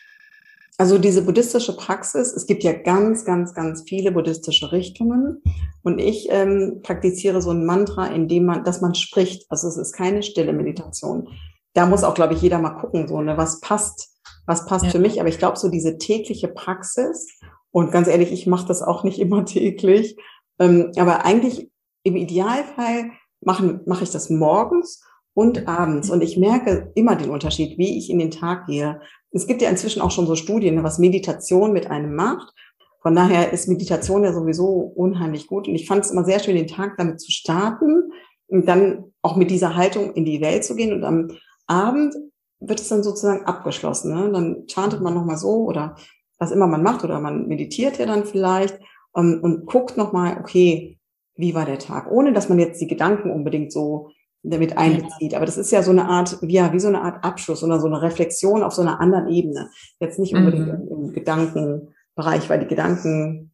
Also 0.79 0.99
diese 0.99 1.23
buddhistische 1.23 1.77
Praxis, 1.77 2.33
es 2.33 2.47
gibt 2.47 2.65
ja 2.65 2.73
ganz, 2.73 3.25
ganz, 3.25 3.55
ganz 3.55 3.85
viele 3.87 4.11
buddhistische 4.11 4.73
Richtungen 4.73 5.43
und 5.83 6.01
ich 6.01 6.29
ähm, 6.31 6.81
praktiziere 6.83 7.41
so 7.43 7.51
ein 7.51 7.65
Mantra, 7.65 8.07
in 8.07 8.27
dem 8.27 8.47
man, 8.47 8.65
dass 8.65 8.81
man 8.81 8.95
spricht. 8.95 9.47
Also 9.49 9.69
es 9.69 9.77
ist 9.77 9.93
keine 9.93 10.23
stille 10.23 10.53
Meditation. 10.53 11.29
Da 11.75 11.87
muss 11.87 12.05
auch, 12.05 12.15
glaube 12.15 12.35
ich, 12.35 12.43
jeder 12.43 12.59
mal 12.59 12.71
gucken, 12.71 13.07
so 13.07 13.21
ne, 13.21 13.37
was 13.37 13.61
passt, 13.61 14.12
was 14.47 14.67
passt 14.67 14.87
ja. 14.87 14.91
für 14.91 14.99
mich. 14.99 15.21
Aber 15.21 15.29
ich 15.29 15.39
glaube, 15.39 15.59
so 15.59 15.69
diese 15.69 15.99
tägliche 15.99 16.49
Praxis 16.49 17.39
und 17.71 17.91
ganz 17.91 18.09
ehrlich, 18.09 18.33
ich 18.33 18.47
mache 18.47 18.67
das 18.67 18.83
auch 18.83 19.05
nicht 19.05 19.19
immer 19.21 19.45
täglich, 19.45 20.17
ähm, 20.59 20.93
aber 20.97 21.25
eigentlich 21.25 21.71
im 22.05 22.17
Idealfall 22.17 23.11
mache 23.41 23.81
mach 23.87 24.03
ich 24.03 24.11
das 24.11 24.31
morgens 24.31 25.03
und 25.35 25.67
abends. 25.67 26.11
Und 26.11 26.23
ich 26.23 26.37
merke 26.37 26.93
immer 26.95 27.17
den 27.17 27.31
Unterschied, 27.31 27.79
wie 27.79 27.99
ich 27.99 28.11
in 28.11 28.19
den 28.19 28.31
Tag 28.31 28.67
gehe. 28.67 29.01
Es 29.31 29.47
gibt 29.47 29.63
ja 29.63 29.71
inzwischen 29.71 30.03
auch 30.03 30.11
schon 30.11 30.27
so 30.27 30.37
Studien, 30.37 30.83
was 30.83 30.99
Meditation 30.99 31.73
mit 31.73 31.91
einem 31.91 32.15
macht. 32.15 32.53
Von 33.01 33.17
daher 33.17 33.53
ist 33.53 33.69
Meditation 33.69 34.25
ja 34.25 34.33
sowieso 34.33 34.93
unheimlich 34.95 35.47
gut. 35.47 35.67
Und 35.67 35.75
ich 35.75 35.87
fand 35.87 36.05
es 36.05 36.11
immer 36.11 36.25
sehr 36.25 36.39
schön, 36.39 36.55
den 36.55 36.69
Tag 36.69 36.97
damit 36.99 37.21
zu 37.21 37.33
starten 37.33 38.13
und 38.47 38.69
dann 38.69 39.13
auch 39.23 39.37
mit 39.37 39.51
dieser 39.51 39.75
Haltung 39.75 40.13
in 40.15 40.25
die 40.25 40.41
Welt 40.41 40.65
zu 40.65 40.77
gehen. 40.77 40.93
Und 40.93 41.05
am 41.05 41.29
Abend 41.67 42.15
wird 42.67 42.81
es 42.81 42.89
dann 42.89 43.03
sozusagen 43.03 43.45
abgeschlossen. 43.45 44.15
Ne? 44.15 44.33
Dann 44.33 44.65
chantet 44.67 45.01
man 45.01 45.15
nochmal 45.15 45.37
so 45.37 45.65
oder 45.65 45.97
was 46.39 46.51
immer 46.51 46.67
man 46.67 46.83
macht 46.83 47.05
oder 47.05 47.21
man 47.21 47.47
meditiert 47.47 47.99
ja 47.99 48.07
dann 48.07 48.25
vielleicht 48.25 48.79
ähm, 49.17 49.41
und 49.43 49.67
guckt 49.67 49.97
nochmal, 49.97 50.39
okay, 50.41 50.99
wie 51.37 51.55
war 51.55 51.65
der 51.65 51.79
Tag? 51.79 52.11
Ohne 52.11 52.33
dass 52.33 52.49
man 52.49 52.59
jetzt 52.59 52.81
die 52.81 52.89
Gedanken 52.89 53.31
unbedingt 53.31 53.73
so 53.73 54.11
damit 54.43 54.77
einbezieht. 54.77 55.35
Aber 55.35 55.47
das 55.47 55.57
ist 55.57 55.71
ja 55.71 55.83
so 55.83 55.93
eine 55.93 56.09
Art, 56.09 56.39
ja, 56.43 56.73
wie 56.73 56.81
so 56.81 56.89
eine 56.89 57.03
Art 57.03 57.25
Abschluss 57.25 57.63
oder 57.63 57.79
so 57.81 57.87
eine 57.87 58.03
Reflexion 58.03 58.63
auf 58.63 58.73
so 58.73 58.83
einer 58.83 59.01
anderen 59.01 59.29
Ebene. 59.29 59.71
Jetzt 60.01 60.19
nicht 60.19 60.35
unbedingt 60.35 60.67
mhm. 60.67 60.89
im, 60.91 61.13
Gedankenbereich, 61.13 62.49
weil 62.49 62.61
die 62.61 62.67
Gedanken, 62.67 63.53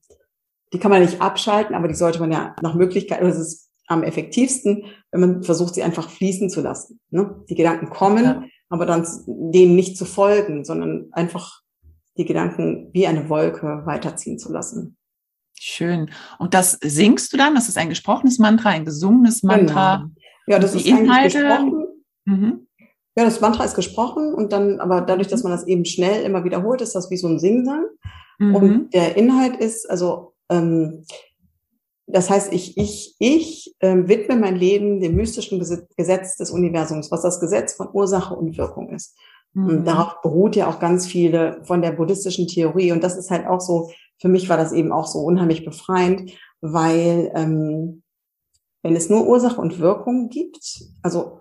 die 0.73 0.79
kann 0.79 0.91
man 0.91 1.03
nicht 1.03 1.21
abschalten, 1.21 1.75
aber 1.75 1.89
die 1.89 1.95
sollte 1.95 2.21
man 2.21 2.33
ja 2.33 2.57
nach 2.63 2.75
Möglichkeit, 2.75 3.21
oder 3.21 3.31
es 3.31 3.39
ist 3.39 3.71
am 3.87 4.03
effektivsten, 4.03 4.85
wenn 5.13 5.21
man 5.21 5.43
versucht, 5.43 5.75
sie 5.75 5.83
einfach 5.83 6.09
fließen 6.09 6.51
zu 6.51 6.61
lassen. 6.61 7.01
Ne? 7.11 7.43
Die 7.49 7.55
Gedanken 7.55 7.91
kommen, 7.91 8.25
ja. 8.25 8.43
Aber 8.69 8.87
dann 8.87 9.07
denen 9.27 9.75
nicht 9.75 9.97
zu 9.97 10.05
folgen, 10.05 10.65
sondern 10.65 11.09
einfach 11.13 11.63
die 12.17 12.25
Gedanken 12.25 12.91
wie 12.93 13.07
eine 13.07 13.29
Wolke 13.29 13.83
weiterziehen 13.85 14.39
zu 14.39 14.53
lassen. 14.53 14.97
Schön. 15.59 16.11
Und 16.39 16.55
das 16.55 16.79
singst 16.83 17.33
du 17.33 17.37
dann? 17.37 17.55
Das 17.55 17.69
ist 17.69 17.79
ein 17.79 17.89
gesprochenes 17.89 18.39
Mantra, 18.39 18.71
ein 18.71 18.85
gesungenes 18.85 19.43
Mantra. 19.43 19.97
Genau. 19.97 20.11
Ja, 20.47 20.59
das 20.59 20.75
ist 20.75 20.87
Inhalte. 20.87 21.43
gesprochen. 21.43 21.85
Mhm. 22.25 22.67
Ja, 23.17 23.25
das 23.25 23.41
Mantra 23.41 23.65
ist 23.65 23.75
gesprochen 23.75 24.33
und 24.33 24.53
dann, 24.53 24.79
aber 24.79 25.01
dadurch, 25.01 25.27
dass 25.27 25.43
man 25.43 25.51
das 25.51 25.67
eben 25.67 25.85
schnell 25.85 26.23
immer 26.23 26.45
wiederholt, 26.45 26.81
ist 26.81 26.95
das 26.95 27.11
wie 27.11 27.17
so 27.17 27.27
ein 27.27 27.41
Singsang. 27.41 27.87
Mhm. 28.39 28.55
Und 28.55 28.95
der 28.95 29.17
Inhalt 29.17 29.57
ist, 29.57 29.91
also, 29.91 30.35
ähm, 30.49 31.05
das 32.09 32.31
heißt, 32.31 32.53
ich, 32.53 32.77
ich, 32.77 33.15
ich 33.19 33.75
ähm, 33.81 34.09
widme 34.09 34.37
mein 34.37 34.57
Leben 34.57 35.01
dem 35.01 35.15
mystischen 35.15 35.59
Gesetz 35.59 36.37
des 36.37 36.51
Universums, 36.51 37.11
was 37.11 37.23
das 37.23 37.41
Gesetz 37.41 37.75
von 37.75 37.89
Ursache 37.93 38.35
und 38.35 38.57
Wirkung 38.57 38.91
ist. 38.91 39.17
Mhm. 39.53 39.69
Und 39.69 39.85
darauf 39.85 40.21
beruht 40.23 40.57
ja 40.57 40.69
auch 40.69 40.79
ganz 40.79 41.07
viele 41.07 41.61
von 41.65 41.83
der 41.83 41.93
buddhistischen 41.93 42.47
Theorie. 42.47 42.93
Und 42.93 43.05
das 43.05 43.17
ist 43.17 43.31
halt 43.31 43.47
auch 43.47 43.61
so 43.61 43.91
für 44.21 44.29
mich 44.29 44.49
war 44.49 44.57
das 44.57 44.73
eben 44.73 44.93
auch 44.93 45.07
so 45.07 45.21
unheimlich 45.21 45.65
befreiend, 45.65 46.33
weil 46.61 47.31
ähm, 47.35 48.03
wenn 48.83 48.97
es 48.97 49.09
nur 49.09 49.27
Ursache 49.27 49.61
und 49.61 49.79
Wirkung 49.79 50.29
gibt, 50.29 50.83
also 51.03 51.41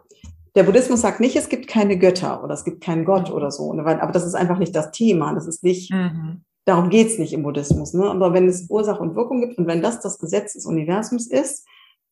der 0.56 0.64
Buddhismus 0.64 1.02
sagt 1.02 1.20
nicht, 1.20 1.36
es 1.36 1.50
gibt 1.50 1.68
keine 1.68 1.98
Götter 2.00 2.44
oder 2.44 2.54
es 2.54 2.64
gibt 2.64 2.84
keinen 2.84 3.06
Gott 3.06 3.30
oder 3.32 3.52
so, 3.52 3.74
ne, 3.74 3.84
aber 4.02 4.12
das 4.12 4.26
ist 4.26 4.36
einfach 4.36 4.58
nicht 4.58 4.76
das 4.76 4.92
Thema. 4.92 5.34
Das 5.34 5.48
ist 5.48 5.64
nicht, 5.64 5.92
mhm. 5.92 6.44
Darum 6.68 6.90
geht's 6.90 7.18
nicht 7.18 7.34
im 7.34 7.44
Buddhismus. 7.44 7.94
Ne? 7.94 8.10
Aber 8.10 8.34
wenn 8.34 8.48
es 8.48 8.70
Ursache 8.70 9.02
und 9.02 9.16
Wirkung 9.16 9.42
gibt 9.42 9.58
und 9.58 9.68
wenn 9.68 9.82
das 9.82 10.02
das 10.02 10.20
Gesetz 10.20 10.54
des 10.54 10.66
Universums 10.66 11.28
ist, 11.28 11.66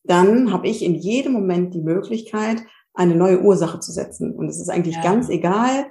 dann 0.04 0.52
habe 0.52 0.68
ich 0.68 0.84
in 0.84 0.96
jedem 0.96 1.34
Moment 1.34 1.74
die 1.74 1.82
Möglichkeit, 1.82 2.64
eine 2.94 3.16
neue 3.16 3.42
Ursache 3.42 3.80
zu 3.80 3.92
setzen. 3.92 4.34
Und 4.34 4.48
es 4.48 4.60
ist 4.60 4.70
eigentlich 4.70 4.96
ja. 4.96 5.04
ganz 5.04 5.30
egal, 5.30 5.88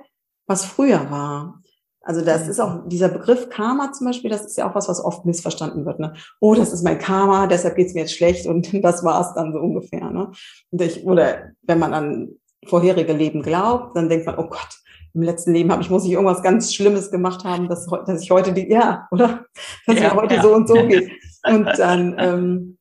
was 0.46 0.64
früher 0.64 1.10
war. 1.10 1.60
Also 2.00 2.22
das 2.22 2.48
ist 2.48 2.60
auch 2.60 2.86
dieser 2.86 3.08
Begriff 3.08 3.50
Karma 3.50 3.92
zum 3.92 4.06
Beispiel, 4.06 4.30
das 4.30 4.44
ist 4.44 4.56
ja 4.56 4.68
auch 4.68 4.74
was, 4.74 4.88
was 4.88 5.02
oft 5.02 5.24
missverstanden 5.24 5.84
wird. 5.84 6.00
Ne? 6.00 6.14
Oh, 6.40 6.54
das 6.54 6.72
ist 6.72 6.84
mein 6.84 6.98
Karma, 6.98 7.46
deshalb 7.46 7.76
geht's 7.76 7.94
mir 7.94 8.00
jetzt 8.00 8.14
schlecht 8.14 8.46
und 8.46 8.72
das 8.84 9.04
war's 9.04 9.34
dann 9.34 9.52
so 9.52 9.58
ungefähr. 9.58 10.10
Ne? 10.10 10.30
Ich, 10.72 11.04
oder 11.04 11.50
wenn 11.62 11.78
man 11.78 11.92
an 11.92 12.28
vorherige 12.66 13.12
Leben 13.12 13.42
glaubt, 13.42 13.96
dann 13.96 14.08
denkt 14.08 14.26
man, 14.26 14.38
oh 14.38 14.48
Gott, 14.48 14.83
im 15.14 15.22
letzten 15.22 15.52
Leben 15.52 15.70
habe 15.70 15.82
ich, 15.82 15.90
muss 15.90 16.04
ich 16.04 16.12
irgendwas 16.12 16.42
ganz 16.42 16.74
Schlimmes 16.74 17.10
gemacht 17.10 17.44
haben, 17.44 17.68
dass, 17.68 17.86
dass 17.86 18.22
ich 18.22 18.30
heute 18.30 18.52
die, 18.52 18.68
ja, 18.68 19.06
oder? 19.12 19.46
Dass 19.86 19.96
ja, 19.96 20.12
mir 20.12 20.20
heute 20.20 20.34
ja. 20.34 20.42
so 20.42 20.52
und 20.52 20.68
so 20.68 20.74
geht. 20.74 21.10
Und 21.46 21.66
dann, 21.78 22.16
ähm, 22.18 22.78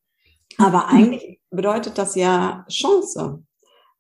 aber 0.58 0.88
eigentlich 0.88 1.40
bedeutet 1.52 1.98
das 1.98 2.16
ja 2.16 2.66
Chance. 2.70 3.44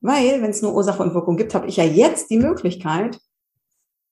Weil, 0.02 0.42
wenn 0.42 0.50
es 0.50 0.62
nur 0.62 0.74
Ursache 0.74 1.02
und 1.02 1.14
Wirkung 1.14 1.38
gibt, 1.38 1.54
habe 1.56 1.68
ich 1.68 1.78
ja 1.78 1.84
jetzt 1.84 2.30
die 2.30 2.38
Möglichkeit, 2.38 3.20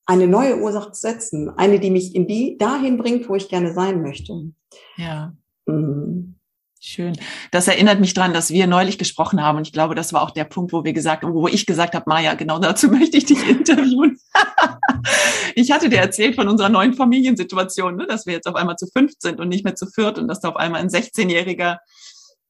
eine 0.06 0.28
neue 0.28 0.58
Ursache 0.58 0.92
zu 0.92 1.02
setzen. 1.02 1.50
Eine, 1.50 1.80
die 1.80 1.90
mich 1.90 2.16
in 2.16 2.28
die 2.28 2.58
dahin 2.58 2.98
bringt, 2.98 3.28
wo 3.28 3.36
ich 3.36 3.50
gerne 3.50 3.74
sein 3.74 4.02
möchte. 4.02 4.52
Ja. 4.98 5.34
Mhm. 5.66 6.36
Schön. 6.84 7.16
Das 7.52 7.68
erinnert 7.68 8.00
mich 8.00 8.16
dran, 8.16 8.34
dass 8.34 8.50
wir 8.50 8.66
neulich 8.66 8.98
gesprochen 8.98 9.44
haben. 9.44 9.60
Und 9.60 9.68
ich 9.68 9.72
glaube, 9.72 9.94
das 9.94 10.14
war 10.14 10.24
auch 10.24 10.32
der 10.32 10.46
Punkt, 10.46 10.74
wo 10.74 10.84
wir 10.84 10.94
gesagt 10.94 11.22
haben, 11.22 11.36
wo 11.36 11.48
ich 11.48 11.68
gesagt 11.68 11.94
habe, 11.94 12.06
Maja, 12.08 12.34
genau 12.34 12.58
dazu 12.58 12.88
möchte 12.92 13.18
ich 13.18 13.26
dich 13.26 13.48
interviewen. 13.48 14.20
ich 15.56 15.72
hatte 15.72 15.90
dir 15.90 16.00
erzählt 16.00 16.34
von 16.34 16.48
unserer 16.48 16.70
neuen 16.70 16.96
Familiensituation, 16.96 17.98
ne, 17.98 18.08
dass 18.08 18.26
wir 18.26 18.34
jetzt 18.34 18.48
auf 18.48 18.56
einmal 18.56 18.78
zu 18.78 18.88
fünf 18.88 19.14
sind 19.20 19.40
und 19.40 19.50
nicht 19.50 19.64
mehr 19.64 19.76
zu 19.76 19.86
viert 19.86 20.18
und 20.18 20.28
dass 20.28 20.40
da 20.40 20.50
auf 20.50 20.56
einmal 20.56 20.82
ein 20.82 20.90
16-jähriger 20.90 21.78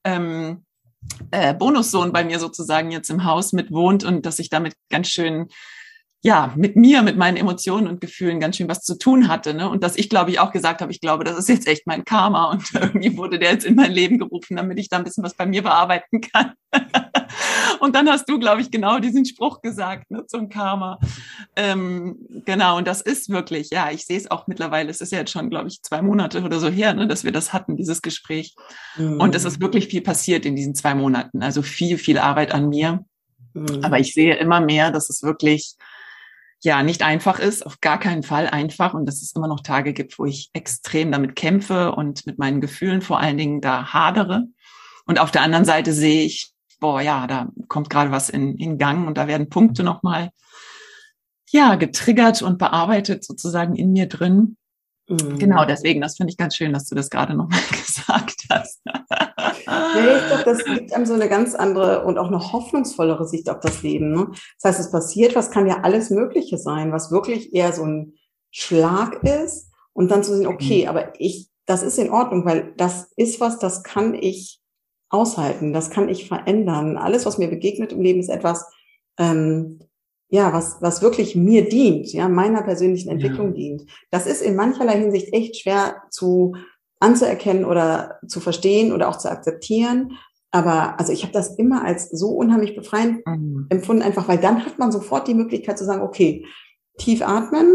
ähm, 0.04 0.64
äh, 1.30 1.52
Bonussohn 1.52 2.10
bei 2.10 2.24
mir 2.24 2.38
sozusagen 2.38 2.90
jetzt 2.90 3.10
im 3.10 3.24
Haus 3.24 3.52
mit 3.52 3.70
wohnt 3.70 4.02
und 4.02 4.24
dass 4.24 4.38
ich 4.38 4.48
damit 4.48 4.72
ganz 4.88 5.08
schön 5.08 5.48
ja, 6.24 6.52
mit 6.56 6.76
mir, 6.76 7.02
mit 7.02 7.16
meinen 7.16 7.36
Emotionen 7.36 7.88
und 7.88 8.00
Gefühlen 8.00 8.38
ganz 8.38 8.56
schön 8.56 8.68
was 8.68 8.82
zu 8.82 8.96
tun 8.96 9.26
hatte. 9.26 9.54
Ne? 9.54 9.68
Und 9.68 9.82
dass 9.82 9.96
ich, 9.96 10.08
glaube 10.08 10.30
ich, 10.30 10.38
auch 10.38 10.52
gesagt 10.52 10.80
habe, 10.80 10.92
ich 10.92 11.00
glaube, 11.00 11.24
das 11.24 11.36
ist 11.36 11.48
jetzt 11.48 11.66
echt 11.66 11.84
mein 11.88 12.04
Karma. 12.04 12.52
Und 12.52 12.62
irgendwie 12.74 13.16
wurde 13.16 13.40
der 13.40 13.50
jetzt 13.50 13.64
in 13.64 13.74
mein 13.74 13.90
Leben 13.90 14.18
gerufen, 14.18 14.56
damit 14.56 14.78
ich 14.78 14.88
da 14.88 14.98
ein 14.98 15.04
bisschen 15.04 15.24
was 15.24 15.34
bei 15.34 15.46
mir 15.46 15.64
bearbeiten 15.64 16.20
kann. 16.20 16.52
und 17.80 17.96
dann 17.96 18.08
hast 18.08 18.28
du, 18.28 18.38
glaube 18.38 18.60
ich, 18.60 18.70
genau 18.70 19.00
diesen 19.00 19.24
Spruch 19.24 19.62
gesagt, 19.62 20.12
ne, 20.12 20.24
zum 20.26 20.48
Karma. 20.48 21.00
Ähm, 21.56 22.16
genau, 22.44 22.78
und 22.78 22.86
das 22.86 23.00
ist 23.00 23.28
wirklich, 23.28 23.70
ja, 23.70 23.90
ich 23.90 24.06
sehe 24.06 24.16
es 24.16 24.30
auch 24.30 24.46
mittlerweile, 24.46 24.90
es 24.90 25.00
ist 25.00 25.10
ja 25.10 25.18
jetzt 25.18 25.32
schon, 25.32 25.50
glaube 25.50 25.68
ich, 25.68 25.82
zwei 25.82 26.02
Monate 26.02 26.42
oder 26.42 26.60
so 26.60 26.68
her, 26.68 26.94
ne, 26.94 27.08
dass 27.08 27.24
wir 27.24 27.32
das 27.32 27.52
hatten, 27.52 27.76
dieses 27.76 28.00
Gespräch. 28.00 28.54
Mhm. 28.96 29.20
Und 29.20 29.34
es 29.34 29.44
ist 29.44 29.60
wirklich 29.60 29.88
viel 29.88 30.02
passiert 30.02 30.46
in 30.46 30.54
diesen 30.54 30.76
zwei 30.76 30.94
Monaten. 30.94 31.42
Also 31.42 31.62
viel, 31.62 31.98
viel 31.98 32.18
Arbeit 32.18 32.54
an 32.54 32.68
mir. 32.68 33.04
Mhm. 33.54 33.80
Aber 33.82 33.98
ich 33.98 34.14
sehe 34.14 34.36
immer 34.36 34.60
mehr, 34.60 34.92
dass 34.92 35.10
es 35.10 35.24
wirklich 35.24 35.74
ja 36.64 36.82
nicht 36.82 37.02
einfach 37.02 37.38
ist, 37.38 37.66
auf 37.66 37.80
gar 37.80 37.98
keinen 37.98 38.22
Fall 38.22 38.46
einfach 38.48 38.94
und 38.94 39.06
dass 39.06 39.20
es 39.20 39.34
immer 39.34 39.48
noch 39.48 39.60
Tage 39.60 39.92
gibt, 39.92 40.18
wo 40.18 40.24
ich 40.24 40.50
extrem 40.52 41.10
damit 41.10 41.34
kämpfe 41.34 41.92
und 41.92 42.24
mit 42.26 42.38
meinen 42.38 42.60
Gefühlen 42.60 43.02
vor 43.02 43.18
allen 43.18 43.36
Dingen 43.36 43.60
da 43.60 43.92
hadere. 43.92 44.44
Und 45.04 45.18
auf 45.18 45.32
der 45.32 45.42
anderen 45.42 45.64
Seite 45.64 45.92
sehe 45.92 46.24
ich, 46.24 46.52
boah, 46.78 47.00
ja, 47.00 47.26
da 47.26 47.48
kommt 47.68 47.90
gerade 47.90 48.12
was 48.12 48.28
in, 48.28 48.56
in 48.58 48.78
Gang 48.78 49.06
und 49.08 49.18
da 49.18 49.26
werden 49.26 49.48
Punkte 49.48 49.82
nochmal, 49.82 50.30
ja, 51.50 51.74
getriggert 51.74 52.42
und 52.42 52.58
bearbeitet 52.58 53.24
sozusagen 53.24 53.74
in 53.74 53.92
mir 53.92 54.08
drin. 54.08 54.56
Mhm. 55.12 55.38
Genau, 55.38 55.64
deswegen, 55.66 56.00
das 56.00 56.16
finde 56.16 56.30
ich 56.30 56.38
ganz 56.38 56.56
schön, 56.56 56.72
dass 56.72 56.88
du 56.88 56.94
das 56.94 57.10
gerade 57.10 57.34
nochmal 57.34 57.60
gesagt 57.70 58.44
hast. 58.50 58.80
Ja, 58.86 60.16
ich 60.16 60.26
glaube, 60.26 60.44
das 60.44 60.64
gibt 60.64 60.92
einem 60.92 61.06
so 61.06 61.14
eine 61.14 61.28
ganz 61.28 61.54
andere 61.54 62.04
und 62.04 62.18
auch 62.18 62.28
eine 62.28 62.52
hoffnungsvollere 62.52 63.26
Sicht 63.26 63.50
auf 63.50 63.60
das 63.60 63.82
Leben. 63.82 64.12
Ne? 64.12 64.28
Das 64.60 64.70
heißt, 64.70 64.80
es 64.80 64.90
passiert 64.90 65.36
was, 65.36 65.50
kann 65.50 65.66
ja 65.66 65.80
alles 65.82 66.10
Mögliche 66.10 66.56
sein, 66.56 66.92
was 66.92 67.10
wirklich 67.10 67.54
eher 67.54 67.72
so 67.72 67.84
ein 67.84 68.14
Schlag 68.50 69.22
ist 69.22 69.70
und 69.92 70.10
dann 70.10 70.24
zu 70.24 70.34
sehen, 70.36 70.46
okay, 70.46 70.84
mhm. 70.84 70.88
aber 70.88 71.20
ich, 71.20 71.50
das 71.66 71.82
ist 71.82 71.98
in 71.98 72.10
Ordnung, 72.10 72.44
weil 72.44 72.72
das 72.76 73.12
ist 73.16 73.40
was, 73.40 73.58
das 73.58 73.82
kann 73.82 74.14
ich 74.14 74.60
aushalten, 75.10 75.74
das 75.74 75.90
kann 75.90 76.08
ich 76.08 76.26
verändern. 76.26 76.96
Alles, 76.96 77.26
was 77.26 77.36
mir 77.36 77.48
begegnet 77.48 77.92
im 77.92 78.00
Leben, 78.00 78.20
ist 78.20 78.30
etwas, 78.30 78.64
ähm, 79.18 79.80
ja, 80.32 80.50
was, 80.54 80.78
was 80.80 81.02
wirklich 81.02 81.36
mir 81.36 81.68
dient, 81.68 82.10
ja, 82.14 82.26
meiner 82.26 82.62
persönlichen 82.62 83.10
Entwicklung 83.10 83.48
ja. 83.48 83.52
dient. 83.52 83.86
Das 84.10 84.26
ist 84.26 84.40
in 84.40 84.56
mancherlei 84.56 84.98
Hinsicht 84.98 85.30
echt 85.34 85.58
schwer 85.58 86.04
zu 86.10 86.54
anzuerkennen 87.00 87.66
oder 87.66 88.18
zu 88.26 88.40
verstehen 88.40 88.92
oder 88.92 89.10
auch 89.10 89.18
zu 89.18 89.30
akzeptieren. 89.30 90.12
Aber 90.50 90.98
also 90.98 91.12
ich 91.12 91.22
habe 91.22 91.34
das 91.34 91.58
immer 91.58 91.84
als 91.84 92.08
so 92.08 92.30
unheimlich 92.30 92.74
befreiend 92.74 93.20
mhm. 93.26 93.66
empfunden, 93.68 94.00
einfach 94.00 94.26
weil 94.26 94.38
dann 94.38 94.64
hat 94.64 94.78
man 94.78 94.90
sofort 94.90 95.28
die 95.28 95.34
Möglichkeit 95.34 95.76
zu 95.76 95.84
sagen, 95.84 96.00
okay, 96.00 96.46
tief 96.96 97.20
atmen 97.20 97.70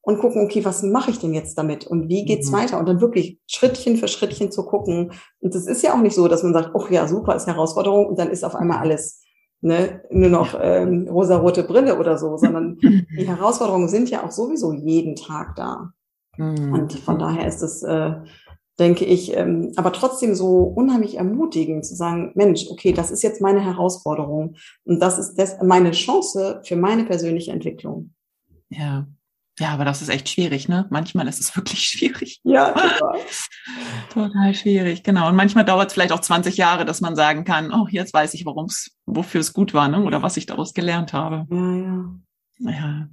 und 0.00 0.18
gucken, 0.18 0.42
okay, 0.42 0.64
was 0.64 0.82
mache 0.82 1.10
ich 1.10 1.18
denn 1.18 1.34
jetzt 1.34 1.58
damit 1.58 1.86
und 1.86 2.08
wie 2.08 2.24
geht's 2.24 2.50
mhm. 2.50 2.56
weiter? 2.56 2.78
Und 2.78 2.88
dann 2.88 3.02
wirklich 3.02 3.38
Schrittchen 3.46 3.98
für 3.98 4.08
Schrittchen 4.08 4.50
zu 4.50 4.64
gucken. 4.64 5.12
Und 5.40 5.54
das 5.54 5.66
ist 5.66 5.82
ja 5.82 5.92
auch 5.92 6.00
nicht 6.00 6.16
so, 6.16 6.26
dass 6.26 6.42
man 6.42 6.54
sagt, 6.54 6.70
oh 6.72 6.86
ja, 6.88 7.06
super, 7.06 7.36
ist 7.36 7.46
Herausforderung 7.46 8.06
und 8.06 8.18
dann 8.18 8.30
ist 8.30 8.44
auf 8.44 8.54
einmal 8.54 8.78
alles 8.78 9.20
ne, 9.60 10.02
nur 10.10 10.30
noch 10.30 10.58
ähm, 10.60 11.08
rosa-rote 11.08 11.64
Brille 11.64 11.98
oder 11.98 12.18
so, 12.18 12.36
sondern 12.36 12.78
die 12.82 13.26
Herausforderungen 13.26 13.88
sind 13.88 14.10
ja 14.10 14.24
auch 14.24 14.30
sowieso 14.30 14.72
jeden 14.72 15.16
Tag 15.16 15.56
da. 15.56 15.92
Mhm. 16.36 16.72
Und 16.72 16.92
von 16.94 17.18
daher 17.18 17.46
ist 17.46 17.62
es 17.62 17.82
äh, 17.82 18.14
denke 18.78 19.04
ich, 19.04 19.36
ähm, 19.36 19.72
aber 19.76 19.92
trotzdem 19.92 20.34
so 20.34 20.62
unheimlich 20.62 21.16
ermutigend 21.16 21.84
zu 21.84 21.94
sagen, 21.94 22.32
Mensch, 22.34 22.66
okay, 22.70 22.92
das 22.92 23.10
ist 23.10 23.22
jetzt 23.22 23.40
meine 23.40 23.60
Herausforderung 23.60 24.56
und 24.84 25.02
das 25.02 25.18
ist 25.18 25.34
das, 25.34 25.60
meine 25.62 25.90
Chance 25.90 26.60
für 26.64 26.76
meine 26.76 27.04
persönliche 27.04 27.50
Entwicklung. 27.50 28.14
Ja. 28.68 29.06
Ja, 29.58 29.70
aber 29.70 29.84
das 29.84 30.02
ist 30.02 30.08
echt 30.08 30.28
schwierig, 30.28 30.68
ne? 30.68 30.86
Manchmal 30.90 31.28
ist 31.28 31.40
es 31.40 31.56
wirklich 31.56 31.86
schwierig. 31.86 32.40
Ja, 32.44 32.70
total. 32.70 33.20
total 34.12 34.54
schwierig, 34.54 35.02
genau. 35.02 35.28
Und 35.28 35.36
manchmal 35.36 35.64
dauert 35.64 35.88
es 35.88 35.94
vielleicht 35.94 36.12
auch 36.12 36.20
20 36.20 36.56
Jahre, 36.56 36.84
dass 36.84 37.00
man 37.00 37.16
sagen 37.16 37.44
kann, 37.44 37.72
oh, 37.72 37.86
jetzt 37.90 38.14
weiß 38.14 38.34
ich, 38.34 38.46
warum 38.46 38.66
es, 38.66 38.96
wofür 39.06 39.40
es 39.40 39.52
gut 39.52 39.74
war, 39.74 39.88
ne? 39.88 40.02
Oder 40.02 40.22
was 40.22 40.36
ich 40.36 40.46
daraus 40.46 40.74
gelernt 40.74 41.12
habe. 41.12 41.46
Ja, 41.50 41.76
ja. 41.76 42.14
Ja. 42.60 43.08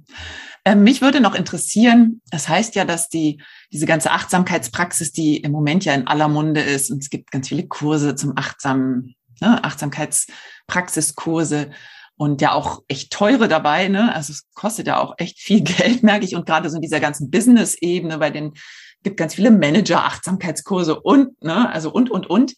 Ähm, 0.64 0.82
mich 0.82 1.02
würde 1.02 1.20
noch 1.20 1.36
interessieren, 1.36 2.20
das 2.30 2.48
heißt 2.48 2.74
ja, 2.74 2.84
dass 2.84 3.08
die, 3.08 3.40
diese 3.72 3.86
ganze 3.86 4.10
Achtsamkeitspraxis, 4.10 5.12
die 5.12 5.36
im 5.36 5.52
Moment 5.52 5.84
ja 5.84 5.94
in 5.94 6.08
aller 6.08 6.26
Munde 6.26 6.60
ist, 6.60 6.90
und 6.90 7.00
es 7.02 7.10
gibt 7.10 7.30
ganz 7.30 7.46
viele 7.48 7.68
Kurse 7.68 8.16
zum 8.16 8.32
achtsamen, 8.36 9.14
ne, 9.40 9.62
Achtsamkeitspraxiskurse 9.62 11.70
und 12.16 12.40
ja 12.40 12.52
auch 12.52 12.82
echt 12.88 13.12
teure 13.12 13.48
dabei, 13.48 13.88
ne? 13.88 14.14
Also 14.14 14.32
es 14.32 14.46
kostet 14.54 14.86
ja 14.86 15.00
auch 15.00 15.14
echt 15.18 15.38
viel 15.38 15.60
Geld, 15.62 16.02
merke 16.02 16.24
ich. 16.24 16.34
Und 16.34 16.46
gerade 16.46 16.70
so 16.70 16.76
in 16.76 16.82
dieser 16.82 17.00
ganzen 17.00 17.30
Business-Ebene, 17.30 18.18
bei 18.18 18.30
den 18.30 18.54
gibt 19.02 19.18
ganz 19.18 19.34
viele 19.34 19.50
Manager-Achtsamkeitskurse 19.50 20.98
und, 21.00 21.40
ne, 21.42 21.70
also 21.72 21.92
und, 21.92 22.10
und, 22.10 22.28
und. 22.28 22.54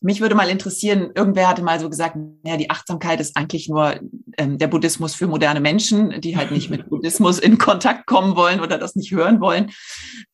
Mich 0.00 0.20
würde 0.20 0.34
mal 0.34 0.50
interessieren, 0.50 1.12
irgendwer 1.14 1.48
hatte 1.48 1.62
mal 1.62 1.80
so 1.80 1.88
gesagt, 1.88 2.18
ja, 2.44 2.58
die 2.58 2.68
Achtsamkeit 2.68 3.20
ist 3.20 3.36
eigentlich 3.38 3.70
nur 3.70 4.00
ähm, 4.36 4.58
der 4.58 4.66
Buddhismus 4.66 5.14
für 5.14 5.26
moderne 5.26 5.60
Menschen, 5.60 6.20
die 6.20 6.36
halt 6.36 6.50
nicht 6.50 6.68
mit 6.68 6.86
Buddhismus 6.90 7.38
in 7.38 7.56
Kontakt 7.56 8.06
kommen 8.06 8.36
wollen 8.36 8.60
oder 8.60 8.76
das 8.76 8.96
nicht 8.96 9.12
hören 9.12 9.40
wollen. 9.40 9.70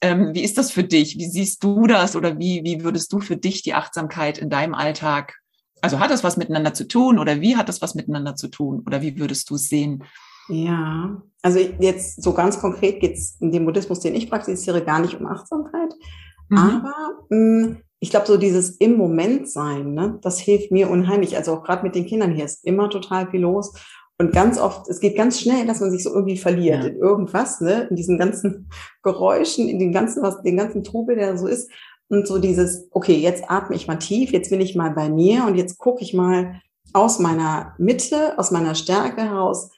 Ähm, 0.00 0.30
wie 0.32 0.42
ist 0.42 0.58
das 0.58 0.72
für 0.72 0.82
dich? 0.82 1.18
Wie 1.18 1.28
siehst 1.28 1.62
du 1.62 1.86
das 1.86 2.16
oder 2.16 2.38
wie, 2.38 2.62
wie 2.64 2.82
würdest 2.82 3.12
du 3.12 3.20
für 3.20 3.36
dich 3.36 3.62
die 3.62 3.74
Achtsamkeit 3.74 4.38
in 4.38 4.50
deinem 4.50 4.74
Alltag, 4.74 5.39
also 5.82 6.00
hat 6.00 6.10
das 6.10 6.24
was 6.24 6.36
miteinander 6.36 6.74
zu 6.74 6.86
tun 6.86 7.18
oder 7.18 7.40
wie 7.40 7.56
hat 7.56 7.68
das 7.68 7.82
was 7.82 7.94
miteinander 7.94 8.36
zu 8.36 8.48
tun 8.48 8.82
oder 8.86 9.02
wie 9.02 9.18
würdest 9.18 9.50
du 9.50 9.54
es 9.54 9.68
sehen? 9.68 10.04
Ja, 10.48 11.22
also 11.42 11.58
jetzt 11.58 12.22
so 12.22 12.32
ganz 12.32 12.60
konkret 12.60 13.00
geht 13.00 13.14
es 13.14 13.36
in 13.40 13.52
dem 13.52 13.64
Buddhismus, 13.64 14.00
den 14.00 14.14
ich 14.14 14.28
praktiziere, 14.28 14.82
gar 14.82 15.00
nicht 15.00 15.18
um 15.18 15.26
Achtsamkeit. 15.26 15.94
Mhm. 16.48 16.58
Aber 16.58 16.94
mh, 17.28 17.36
mm, 17.36 17.76
ich 18.00 18.10
glaube, 18.10 18.26
so 18.26 18.36
dieses 18.38 18.70
im 18.70 18.96
Moment 18.96 19.48
sein, 19.48 19.92
ne, 19.92 20.18
das 20.22 20.40
hilft 20.40 20.72
mir 20.72 20.90
unheimlich. 20.90 21.36
Also 21.36 21.52
auch 21.52 21.62
gerade 21.62 21.82
mit 21.84 21.94
den 21.94 22.06
Kindern 22.06 22.34
hier 22.34 22.46
ist 22.46 22.64
immer 22.64 22.88
total 22.88 23.30
viel 23.30 23.40
los. 23.40 23.74
Und 24.18 24.32
ganz 24.32 24.58
oft, 24.58 24.88
es 24.88 25.00
geht 25.00 25.16
ganz 25.16 25.40
schnell, 25.40 25.66
dass 25.66 25.80
man 25.80 25.90
sich 25.90 26.02
so 26.02 26.12
irgendwie 26.12 26.36
verliert 26.36 26.82
ja. 26.82 26.90
in 26.90 26.96
irgendwas, 26.96 27.60
ne, 27.60 27.86
in 27.88 27.96
diesen 27.96 28.18
ganzen 28.18 28.68
Geräuschen, 29.02 29.68
in 29.68 29.78
den 29.78 29.92
ganzen, 29.92 30.22
was, 30.22 30.42
den 30.42 30.56
ganzen 30.56 30.82
Trubel, 30.82 31.16
der 31.16 31.38
so 31.38 31.46
ist. 31.46 31.70
Und 32.10 32.26
so 32.26 32.38
dieses, 32.38 32.88
okay, 32.90 33.14
jetzt 33.14 33.44
atme 33.48 33.76
ich 33.76 33.86
mal 33.86 33.96
tief, 33.96 34.32
jetzt 34.32 34.50
bin 34.50 34.60
ich 34.60 34.74
mal 34.74 34.90
bei 34.90 35.08
mir 35.08 35.44
und 35.46 35.54
jetzt 35.54 35.78
gucke 35.78 36.02
ich 36.02 36.12
mal 36.12 36.60
aus 36.92 37.20
meiner 37.20 37.74
Mitte, 37.78 38.36
aus 38.36 38.50
meiner 38.50 38.74
Stärke 38.74 39.22
heraus, 39.22 39.70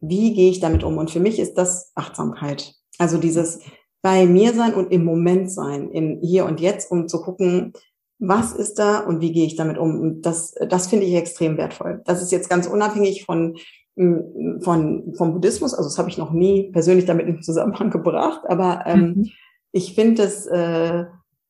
wie 0.00 0.32
gehe 0.32 0.50
ich 0.50 0.60
damit 0.60 0.84
um? 0.84 0.96
Und 0.96 1.10
für 1.10 1.18
mich 1.18 1.40
ist 1.40 1.54
das 1.54 1.90
Achtsamkeit. 1.96 2.74
Also 2.98 3.18
dieses 3.18 3.60
bei 4.00 4.26
mir 4.26 4.54
sein 4.54 4.74
und 4.74 4.92
im 4.92 5.04
Moment 5.04 5.50
sein, 5.50 5.90
im 5.90 6.20
Hier 6.20 6.44
und 6.44 6.60
Jetzt, 6.60 6.92
um 6.92 7.08
zu 7.08 7.20
gucken, 7.20 7.72
was 8.20 8.52
ist 8.52 8.78
da 8.78 9.00
und 9.00 9.20
wie 9.20 9.32
gehe 9.32 9.46
ich 9.46 9.56
damit 9.56 9.76
um. 9.76 9.98
Und 10.00 10.22
das, 10.22 10.54
das 10.68 10.86
finde 10.86 11.06
ich 11.06 11.14
extrem 11.14 11.56
wertvoll. 11.56 12.02
Das 12.04 12.22
ist 12.22 12.30
jetzt 12.30 12.48
ganz 12.48 12.68
unabhängig 12.68 13.24
von, 13.24 13.56
von, 13.96 15.14
vom 15.16 15.32
Buddhismus. 15.32 15.74
Also 15.74 15.88
das 15.88 15.98
habe 15.98 16.08
ich 16.08 16.18
noch 16.18 16.30
nie 16.30 16.70
persönlich 16.70 17.06
damit 17.06 17.26
in 17.26 17.42
Zusammenhang 17.42 17.90
gebracht, 17.90 18.42
aber 18.46 18.84
ähm, 18.86 19.00
mhm. 19.00 19.30
ich 19.72 19.96
finde 19.96 20.22
es 20.22 20.46
äh, 20.46 21.06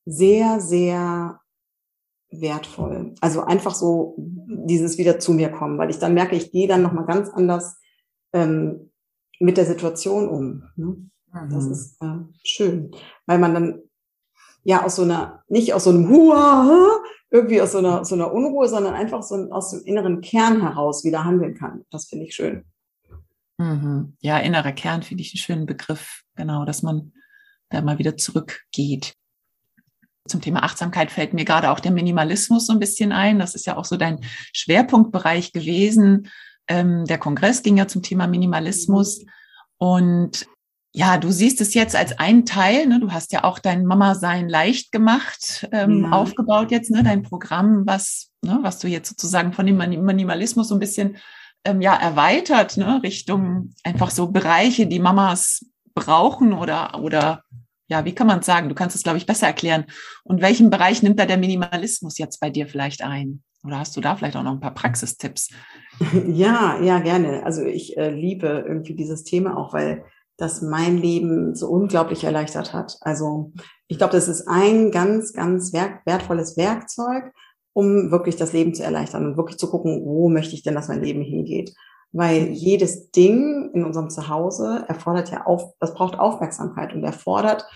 sehr, 0.06 0.60
sehr 0.60 1.40
wertvoll. 2.30 3.14
Also 3.20 3.42
einfach 3.42 3.74
so 3.74 4.14
dieses 4.18 4.98
wieder 4.98 5.18
zu 5.18 5.32
mir 5.32 5.50
kommen, 5.50 5.78
weil 5.78 5.90
ich 5.90 5.98
dann 5.98 6.14
merke, 6.14 6.36
ich 6.36 6.52
gehe 6.52 6.68
dann 6.68 6.82
nochmal 6.82 7.06
ganz 7.06 7.28
anders 7.28 7.76
ähm, 8.32 8.90
mit 9.38 9.56
der 9.56 9.66
Situation 9.66 10.28
um. 10.28 10.62
Ne? 10.76 10.96
Das 11.50 11.64
mhm. 11.64 11.72
ist 11.72 12.02
äh, 12.02 12.18
schön, 12.44 12.90
weil 13.26 13.38
man 13.38 13.54
dann 13.54 13.82
ja 14.64 14.84
aus 14.84 14.96
so 14.96 15.02
einer, 15.02 15.44
nicht 15.48 15.74
aus 15.74 15.84
so 15.84 15.90
einem 15.90 16.08
Hua, 16.08 17.00
irgendwie 17.30 17.60
aus 17.60 17.72
so 17.72 17.78
einer, 17.78 18.04
so 18.04 18.14
einer 18.14 18.32
Unruhe, 18.32 18.68
sondern 18.68 18.94
einfach 18.94 19.22
so 19.22 19.34
aus 19.50 19.70
dem 19.70 19.82
inneren 19.82 20.20
Kern 20.20 20.62
heraus 20.62 21.04
wieder 21.04 21.24
handeln 21.24 21.54
kann. 21.54 21.84
Das 21.90 22.06
finde 22.06 22.24
ich 22.24 22.34
schön. 22.34 22.64
Mhm. 23.58 24.16
Ja, 24.20 24.38
innerer 24.38 24.72
Kern 24.72 25.02
finde 25.02 25.22
ich 25.22 25.32
einen 25.32 25.38
schönen 25.38 25.66
Begriff, 25.66 26.22
genau, 26.34 26.64
dass 26.64 26.82
man 26.82 27.12
da 27.70 27.82
mal 27.82 27.98
wieder 27.98 28.16
zurückgeht. 28.16 29.14
Zum 30.26 30.40
Thema 30.40 30.62
Achtsamkeit 30.62 31.10
fällt 31.10 31.34
mir 31.34 31.44
gerade 31.44 31.70
auch 31.70 31.80
der 31.80 31.92
Minimalismus 31.92 32.66
so 32.66 32.72
ein 32.72 32.78
bisschen 32.78 33.12
ein. 33.12 33.38
Das 33.38 33.54
ist 33.54 33.66
ja 33.66 33.76
auch 33.76 33.84
so 33.84 33.96
dein 33.96 34.20
Schwerpunktbereich 34.52 35.52
gewesen. 35.52 36.30
Ähm, 36.68 37.04
der 37.04 37.18
Kongress 37.18 37.62
ging 37.62 37.76
ja 37.76 37.86
zum 37.88 38.02
Thema 38.02 38.26
Minimalismus. 38.26 39.24
Und 39.78 40.46
ja, 40.92 41.18
du 41.18 41.30
siehst 41.30 41.60
es 41.60 41.74
jetzt 41.74 41.94
als 41.94 42.18
einen 42.18 42.46
Teil. 42.46 42.86
Ne? 42.86 43.00
Du 43.00 43.12
hast 43.12 43.32
ja 43.32 43.44
auch 43.44 43.58
dein 43.58 43.84
Mama-Sein 43.84 44.48
leicht 44.48 44.92
gemacht, 44.92 45.68
ähm, 45.70 46.04
ja. 46.04 46.12
aufgebaut 46.12 46.70
jetzt, 46.70 46.90
ne? 46.90 47.02
dein 47.02 47.22
Programm, 47.22 47.82
was, 47.86 48.30
ne? 48.42 48.58
was 48.62 48.78
du 48.78 48.88
jetzt 48.88 49.10
sozusagen 49.10 49.52
von 49.52 49.66
dem 49.66 49.76
Minimalismus 49.76 50.68
so 50.68 50.74
ein 50.74 50.80
bisschen 50.80 51.18
ähm, 51.66 51.82
ja, 51.82 51.94
erweitert, 51.94 52.76
ne? 52.76 53.02
Richtung 53.02 53.74
einfach 53.82 54.10
so 54.10 54.28
Bereiche, 54.28 54.86
die 54.86 55.00
Mamas 55.00 55.66
brauchen 55.94 56.52
oder, 56.52 56.98
oder 57.02 57.42
ja, 57.88 58.04
wie 58.04 58.14
kann 58.14 58.26
man 58.26 58.40
es 58.40 58.46
sagen? 58.46 58.68
Du 58.68 58.74
kannst 58.74 58.96
es, 58.96 59.02
glaube 59.02 59.18
ich, 59.18 59.26
besser 59.26 59.46
erklären. 59.46 59.84
Und 60.24 60.40
welchen 60.40 60.70
Bereich 60.70 61.02
nimmt 61.02 61.20
da 61.20 61.26
der 61.26 61.36
Minimalismus 61.36 62.18
jetzt 62.18 62.40
bei 62.40 62.50
dir 62.50 62.66
vielleicht 62.66 63.02
ein? 63.02 63.42
Oder 63.64 63.78
hast 63.78 63.96
du 63.96 64.00
da 64.00 64.16
vielleicht 64.16 64.36
auch 64.36 64.42
noch 64.42 64.52
ein 64.52 64.60
paar 64.60 64.74
Praxistipps? 64.74 65.50
Ja, 66.28 66.78
ja, 66.82 66.98
gerne. 66.98 67.42
Also 67.46 67.62
ich 67.62 67.96
äh, 67.96 68.10
liebe 68.10 68.64
irgendwie 68.68 68.94
dieses 68.94 69.24
Thema 69.24 69.56
auch, 69.56 69.72
weil 69.72 70.04
das 70.36 70.60
mein 70.60 70.98
Leben 70.98 71.54
so 71.54 71.68
unglaublich 71.68 72.24
erleichtert 72.24 72.74
hat. 72.74 72.98
Also 73.00 73.52
ich 73.88 73.96
glaube, 73.96 74.12
das 74.12 74.28
ist 74.28 74.46
ein 74.46 74.90
ganz, 74.90 75.32
ganz 75.32 75.72
wertvolles 75.72 76.58
Werkzeug, 76.58 77.32
um 77.72 78.10
wirklich 78.10 78.36
das 78.36 78.52
Leben 78.52 78.74
zu 78.74 78.82
erleichtern 78.82 79.24
und 79.24 79.36
wirklich 79.38 79.56
zu 79.58 79.70
gucken, 79.70 80.02
wo 80.04 80.28
möchte 80.28 80.54
ich 80.54 80.62
denn, 80.62 80.74
dass 80.74 80.88
mein 80.88 81.02
Leben 81.02 81.22
hingeht. 81.22 81.72
Weil 82.16 82.48
jedes 82.48 83.10
Ding 83.10 83.70
in 83.74 83.84
unserem 83.84 84.08
Zuhause 84.08 84.86
erfordert 84.88 85.30
ja 85.30 85.44
auf, 85.44 85.74
das 85.80 85.92
braucht 85.92 86.18
Aufmerksamkeit 86.18 86.94
und 86.94 87.04
erfordert 87.04 87.66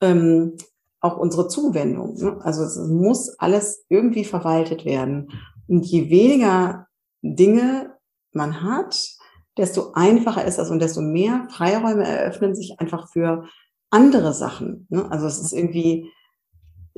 ähm, 0.00 0.56
auch 1.00 1.16
unsere 1.16 1.48
Zuwendung. 1.48 2.14
Ne? 2.14 2.38
Also 2.42 2.62
es 2.62 2.76
muss 2.76 3.28
alles 3.40 3.84
irgendwie 3.88 4.24
verwaltet 4.24 4.84
werden. 4.84 5.32
Und 5.66 5.84
je 5.84 6.10
weniger 6.10 6.86
Dinge 7.22 7.96
man 8.32 8.62
hat, 8.62 9.16
desto 9.56 9.92
einfacher 9.94 10.44
ist 10.44 10.58
das 10.58 10.70
und 10.70 10.80
desto 10.80 11.00
mehr 11.00 11.48
Freiräume 11.50 12.06
eröffnen 12.06 12.54
sich 12.54 12.78
einfach 12.78 13.08
für 13.10 13.46
andere 13.90 14.32
Sachen. 14.32 14.86
Ne? 14.90 15.10
Also 15.10 15.26
es 15.26 15.40
ist 15.40 15.52
irgendwie 15.52 16.12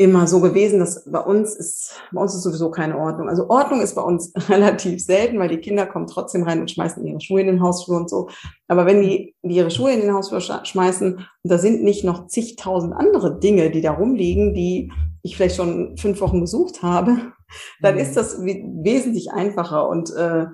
immer 0.01 0.27
so 0.27 0.41
gewesen, 0.41 0.79
dass 0.79 1.05
bei 1.05 1.21
uns 1.21 1.55
ist, 1.55 1.93
bei 2.11 2.23
uns 2.23 2.35
ist 2.35 2.45
sowieso 2.45 2.71
keine 2.71 2.97
Ordnung. 2.97 3.29
Also 3.29 3.51
Ordnung 3.51 3.83
ist 3.83 3.95
bei 3.95 4.01
uns 4.01 4.33
relativ 4.49 5.05
selten, 5.05 5.39
weil 5.39 5.51
die 5.51 5.59
Kinder 5.59 5.85
kommen 5.85 6.07
trotzdem 6.07 6.43
rein 6.43 6.59
und 6.59 6.71
schmeißen 6.71 7.05
ihre 7.05 7.21
Schuhe 7.21 7.43
in 7.43 7.49
den 7.49 7.63
Hausflur 7.63 7.99
und 7.99 8.09
so. 8.09 8.31
Aber 8.67 8.87
wenn 8.87 9.03
die, 9.03 9.35
die 9.43 9.57
ihre 9.57 9.71
Schuhe 9.71 9.93
in 9.93 10.01
den 10.01 10.15
Hausflur 10.15 10.41
schmeißen 10.41 11.17
und 11.17 11.27
da 11.43 11.59
sind 11.59 11.83
nicht 11.83 12.03
noch 12.03 12.29
zigtausend 12.29 12.95
andere 12.95 13.39
Dinge, 13.39 13.71
die 13.71 13.83
da 13.83 13.93
rumliegen, 13.93 14.55
die 14.55 14.91
ich 15.23 15.37
vielleicht 15.37 15.57
schon 15.57 15.99
fünf 15.99 16.23
Wochen 16.23 16.41
gesucht 16.41 16.83
habe, 16.83 17.19
dann 17.83 17.99
ist 17.99 18.17
das 18.17 18.41
wesentlich 18.41 19.33
einfacher 19.33 19.87
und 19.87 20.17
äh, 20.17 20.47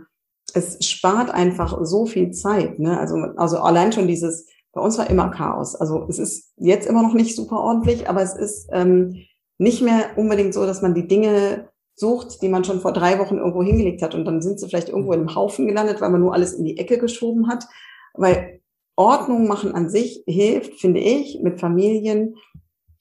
es 0.54 0.84
spart 0.84 1.30
einfach 1.30 1.78
so 1.84 2.06
viel 2.06 2.32
Zeit. 2.32 2.80
Ne? 2.80 2.98
Also, 2.98 3.14
also 3.36 3.58
allein 3.58 3.92
schon 3.92 4.08
dieses, 4.08 4.48
bei 4.72 4.80
uns 4.80 4.98
war 4.98 5.08
immer 5.08 5.30
Chaos. 5.30 5.76
Also 5.76 6.04
es 6.08 6.18
ist 6.18 6.52
jetzt 6.56 6.88
immer 6.88 7.04
noch 7.04 7.14
nicht 7.14 7.36
super 7.36 7.60
ordentlich, 7.60 8.08
aber 8.08 8.22
es 8.22 8.34
ist 8.34 8.68
ähm, 8.72 9.22
nicht 9.58 9.82
mehr 9.82 10.10
unbedingt 10.16 10.54
so, 10.54 10.66
dass 10.66 10.82
man 10.82 10.94
die 10.94 11.08
Dinge 11.08 11.68
sucht, 11.94 12.42
die 12.42 12.48
man 12.48 12.64
schon 12.64 12.80
vor 12.80 12.92
drei 12.92 13.18
Wochen 13.18 13.38
irgendwo 13.38 13.62
hingelegt 13.62 14.02
hat 14.02 14.14
und 14.14 14.24
dann 14.24 14.42
sind 14.42 14.60
sie 14.60 14.68
vielleicht 14.68 14.90
irgendwo 14.90 15.12
in 15.12 15.20
einem 15.20 15.34
Haufen 15.34 15.66
gelandet, 15.66 16.00
weil 16.00 16.10
man 16.10 16.20
nur 16.20 16.34
alles 16.34 16.52
in 16.52 16.64
die 16.64 16.78
Ecke 16.78 16.98
geschoben 16.98 17.48
hat. 17.48 17.64
Weil 18.12 18.60
Ordnung 18.96 19.46
machen 19.46 19.74
an 19.74 19.88
sich 19.88 20.22
hilft, 20.26 20.74
finde 20.74 21.00
ich, 21.00 21.40
mit 21.42 21.60
Familien 21.60 22.36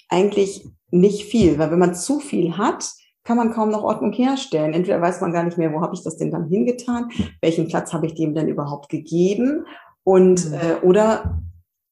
eigentlich 0.10 0.66
nicht 0.92 1.26
viel, 1.26 1.58
weil 1.58 1.72
wenn 1.72 1.80
man 1.80 1.96
zu 1.96 2.20
viel 2.20 2.58
hat, 2.58 2.90
kann 3.24 3.38
man 3.38 3.52
kaum 3.52 3.70
noch 3.70 3.84
Ordnung 3.84 4.14
herstellen. 4.14 4.74
Entweder 4.74 5.02
weiß 5.02 5.20
man 5.20 5.34
gar 5.34 5.44
nicht 5.44 5.58
mehr, 5.58 5.74
wo 5.74 5.82
habe 5.82 5.96
ich 5.96 6.04
das 6.04 6.18
denn 6.18 6.32
dann 6.32 6.48
hingetan, 6.48 7.10
welchen 7.42 7.68
Platz 7.68 7.92
habe 7.92 8.06
ich 8.06 8.14
dem 8.14 8.36
denn 8.36 8.48
überhaupt 8.48 8.88
gegeben 8.88 9.66
und 10.04 10.50
mhm. 10.50 10.54
äh, 10.54 10.86
oder 10.86 11.42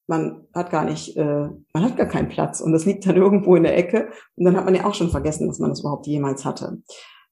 man 0.06 0.46
hat 0.54 0.70
gar 0.70 0.84
nicht, 0.84 1.16
äh, 1.16 1.48
man 1.72 1.82
hat 1.84 1.96
gar 1.96 2.06
keinen 2.06 2.28
Platz 2.28 2.60
und 2.60 2.72
das 2.72 2.84
liegt 2.84 3.06
dann 3.06 3.16
irgendwo 3.16 3.56
in 3.56 3.62
der 3.62 3.76
Ecke 3.76 4.08
und 4.36 4.44
dann 4.44 4.56
hat 4.56 4.64
man 4.64 4.74
ja 4.74 4.84
auch 4.84 4.94
schon 4.94 5.10
vergessen, 5.10 5.48
dass 5.48 5.58
man 5.58 5.70
das 5.70 5.80
überhaupt 5.80 6.06
jemals 6.06 6.44
hatte. 6.44 6.78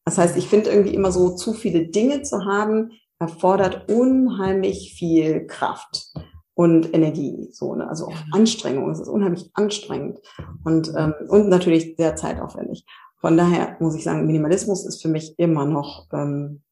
Das 0.04 0.18
heißt, 0.18 0.36
ich 0.36 0.48
finde 0.48 0.70
irgendwie 0.70 0.94
immer 0.94 1.12
so 1.12 1.34
zu 1.34 1.52
viele 1.52 1.86
Dinge 1.88 2.22
zu 2.22 2.44
haben, 2.44 2.90
erfordert 3.18 3.88
unheimlich 3.88 4.94
viel 4.98 5.46
Kraft 5.46 6.12
und 6.54 6.92
Energie, 6.92 7.48
so, 7.52 7.74
ne? 7.74 7.88
also 7.88 8.06
auch 8.06 8.16
Anstrengung. 8.32 8.90
Es 8.90 9.00
ist 9.00 9.08
unheimlich 9.08 9.50
anstrengend 9.54 10.18
und, 10.64 10.92
ähm, 10.96 11.14
und 11.28 11.48
natürlich 11.48 11.94
sehr 11.96 12.16
zeitaufwendig. 12.16 12.84
Von 13.20 13.36
daher 13.36 13.76
muss 13.78 13.94
ich 13.94 14.02
sagen, 14.02 14.26
Minimalismus 14.26 14.84
ist 14.84 15.00
für 15.00 15.08
mich 15.08 15.38
immer 15.38 15.64
noch 15.64 16.08
ähm, 16.12 16.62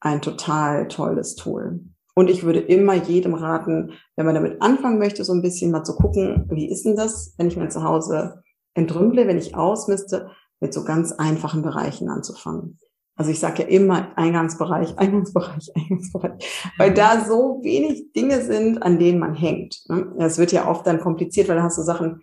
ein 0.00 0.20
total 0.20 0.88
tolles 0.88 1.36
Tool. 1.36 1.80
Und 2.14 2.30
ich 2.30 2.44
würde 2.44 2.60
immer 2.60 2.94
jedem 2.94 3.34
raten, 3.34 3.92
wenn 4.16 4.26
man 4.26 4.36
damit 4.36 4.62
anfangen 4.62 4.98
möchte, 4.98 5.24
so 5.24 5.32
ein 5.32 5.42
bisschen 5.42 5.72
mal 5.72 5.82
zu 5.82 5.96
gucken, 5.96 6.46
wie 6.50 6.70
ist 6.70 6.84
denn 6.84 6.96
das, 6.96 7.34
wenn 7.38 7.48
ich 7.48 7.56
mein 7.56 7.70
Zuhause 7.70 8.42
entrümple, 8.74 9.26
wenn 9.26 9.38
ich 9.38 9.56
ausmiste, 9.56 10.30
mit 10.60 10.72
so 10.72 10.84
ganz 10.84 11.12
einfachen 11.12 11.62
Bereichen 11.62 12.08
anzufangen. 12.08 12.78
Also 13.16 13.30
ich 13.30 13.38
sage 13.38 13.62
ja 13.62 13.68
immer 13.68 14.16
Eingangsbereich, 14.16 14.94
Eingangsbereich, 14.98 15.70
Eingangsbereich, 15.74 16.72
weil 16.78 16.94
da 16.94 17.24
so 17.24 17.60
wenig 17.62 18.12
Dinge 18.12 18.42
sind, 18.42 18.82
an 18.82 18.98
denen 18.98 19.18
man 19.18 19.34
hängt. 19.34 19.82
Ne? 19.88 20.14
Es 20.18 20.38
wird 20.38 20.52
ja 20.52 20.68
oft 20.68 20.86
dann 20.86 21.00
kompliziert, 21.00 21.48
weil 21.48 21.56
da 21.56 21.62
hast 21.62 21.78
du 21.78 21.82
Sachen, 21.82 22.22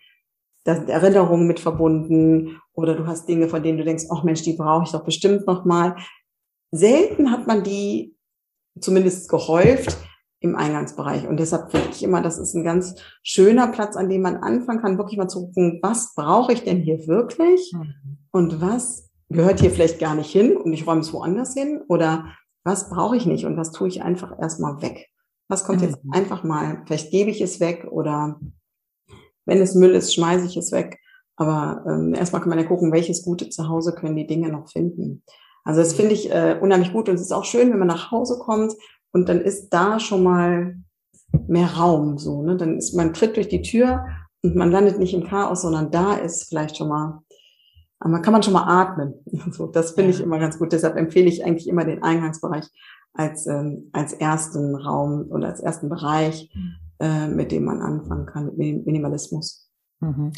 da 0.63 0.75
sind 0.75 0.89
Erinnerungen 0.89 1.47
mit 1.47 1.60
verbunden 1.60 2.60
oder 2.73 2.95
du 2.95 3.08
hast 3.08 3.27
Dinge, 3.27 3.47
von 3.47 3.63
denen 3.63 3.77
du 3.77 3.84
denkst, 3.84 4.06
ach 4.12 4.23
Mensch, 4.23 4.43
die 4.43 4.54
brauche 4.54 4.84
ich 4.84 4.91
doch 4.91 5.04
bestimmt 5.04 5.47
noch 5.47 5.65
mal. 5.65 5.95
Selten 6.71 7.32
hat 7.32 7.47
man 7.47 7.63
die 7.63 8.15
zumindest 8.79 9.29
gehäuft 9.29 9.97
im 10.39 10.55
Eingangsbereich. 10.55 11.27
Und 11.27 11.39
deshalb 11.39 11.71
finde 11.71 11.89
ich 11.91 12.03
immer, 12.03 12.21
das 12.21 12.39
ist 12.39 12.55
ein 12.55 12.63
ganz 12.63 12.95
schöner 13.23 13.67
Platz, 13.67 13.95
an 13.95 14.10
dem 14.10 14.21
man 14.21 14.38
anfangen 14.38 14.81
kann, 14.81 14.97
wirklich 14.97 15.17
mal 15.17 15.27
zu 15.27 15.47
gucken, 15.47 15.79
was 15.84 16.15
brauche 16.15 16.53
ich 16.53 16.63
denn 16.63 16.81
hier 16.81 17.07
wirklich 17.07 17.71
mhm. 17.73 18.17
und 18.31 18.62
was 18.62 19.12
gehört 19.29 19.60
hier 19.60 19.71
vielleicht 19.71 19.99
gar 19.99 20.15
nicht 20.15 20.31
hin 20.31 20.57
und 20.57 20.73
ich 20.73 20.86
räume 20.88 21.01
es 21.01 21.13
woanders 21.13 21.53
hin 21.53 21.81
oder 21.88 22.25
was 22.63 22.89
brauche 22.89 23.15
ich 23.15 23.25
nicht 23.25 23.45
und 23.45 23.55
was 23.55 23.71
tue 23.71 23.88
ich 23.88 24.01
einfach 24.01 24.38
erstmal 24.39 24.81
weg. 24.81 25.10
Was 25.47 25.63
kommt 25.63 25.81
mhm. 25.81 25.88
jetzt 25.88 25.99
einfach 26.12 26.43
mal, 26.43 26.81
vielleicht 26.86 27.12
gebe 27.12 27.29
ich 27.29 27.41
es 27.41 27.60
weg 27.60 27.88
oder 27.89 28.39
wenn 29.45 29.62
es 29.62 29.75
Müll 29.75 29.91
ist, 29.91 30.13
schmeiße 30.13 30.45
ich 30.45 30.57
es 30.57 30.71
weg. 30.71 30.99
Aber 31.36 31.84
ähm, 31.88 32.13
erstmal 32.13 32.41
kann 32.41 32.49
man 32.49 32.60
ja 32.60 32.65
gucken, 32.65 32.91
welches 32.91 33.23
gute 33.23 33.49
Zuhause 33.49 33.93
können 33.93 34.15
die 34.15 34.27
Dinge 34.27 34.49
noch 34.49 34.69
finden. 34.69 35.23
Also 35.63 35.82
das 35.82 35.93
finde 35.93 36.13
ich 36.13 36.32
äh, 36.32 36.58
unheimlich 36.60 36.91
gut 36.91 37.10
und 37.10 37.15
es 37.15 37.21
ist 37.21 37.32
auch 37.32 37.45
schön, 37.45 37.71
wenn 37.71 37.80
man 37.80 37.88
nach 37.88 38.12
Hause 38.12 38.39
kommt 38.39 38.74
und 39.12 39.30
dann 39.30 39.41
ist 39.41 39.69
da 39.69 40.00
schon 40.00 40.24
mal 40.24 40.76
mehr 41.47 41.74
Raum, 41.74 42.17
so, 42.17 42.41
ne? 42.41 42.58
Dann 42.58 42.78
ist 42.78 42.93
man 42.93 43.13
tritt 43.13 43.36
durch 43.36 43.47
die 43.47 43.62
Tür 43.62 44.06
und 44.43 44.56
man 44.56 44.71
landet 44.71 45.00
nicht 45.00 45.13
im 45.13 45.28
Chaos, 45.28 45.62
sondern 45.62 45.91
da 45.91 46.15
ist 46.15 46.50
vielleicht 46.50 46.78
schon 46.78 46.89
mal, 46.89 47.21
man 48.00 48.21
kann 48.21 48.34
man 48.34 48.43
schon 48.43 48.54
mal 48.54 48.67
atmen. 48.67 49.13
So, 49.52 49.67
das 49.67 49.91
finde 49.91 50.12
ich 50.12 50.19
immer 50.19 50.39
ganz 50.39 50.58
gut. 50.58 50.71
Deshalb 50.71 50.97
empfehle 50.97 51.28
ich 51.28 51.45
eigentlich 51.45 51.67
immer 51.67 51.86
den 51.86 52.04
Eingangsbereich 52.04 52.65
als 53.13 53.45
ähm, 53.45 53.89
als 53.91 54.13
ersten 54.13 54.76
Raum 54.76 55.28
oder 55.30 55.47
als 55.47 55.60
ersten 55.60 55.89
Bereich, 55.89 56.50
äh, 57.00 57.28
mit 57.28 57.52
dem 57.52 57.65
man 57.65 57.82
anfangen 57.82 58.26
kann 58.26 58.45
mit 58.56 58.86
Minimalismus. 58.86 59.69
Mhm. 60.00 60.32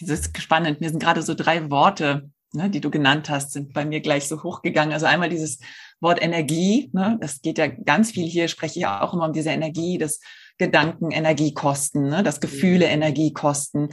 Das 0.00 0.20
ist 0.20 0.42
spannend. 0.42 0.80
Mir 0.80 0.90
sind 0.90 1.02
gerade 1.02 1.22
so 1.22 1.34
drei 1.34 1.70
Worte 1.70 2.30
ne, 2.56 2.70
die 2.70 2.80
du 2.80 2.90
genannt 2.90 3.30
hast, 3.30 3.52
sind 3.52 3.72
bei 3.72 3.84
mir 3.84 4.00
gleich 4.00 4.26
so 4.26 4.42
hochgegangen. 4.42 4.92
Also 4.92 5.06
einmal 5.06 5.28
dieses 5.28 5.58
Wort 6.00 6.20
Energie, 6.20 6.90
ne, 6.92 7.18
das 7.20 7.42
geht 7.42 7.58
ja 7.58 7.68
ganz 7.68 8.10
viel 8.10 8.26
hier, 8.26 8.48
spreche 8.48 8.80
ich 8.80 8.86
auch 8.86 9.14
immer 9.14 9.26
um 9.26 9.32
diese 9.32 9.50
Energie, 9.50 9.98
das 9.98 10.20
Gedanken 10.58 11.10
Energiekosten, 11.10 12.08
ne, 12.08 12.22
das 12.22 12.40
Gefühle 12.40 12.86
Energiekosten. 12.86 13.90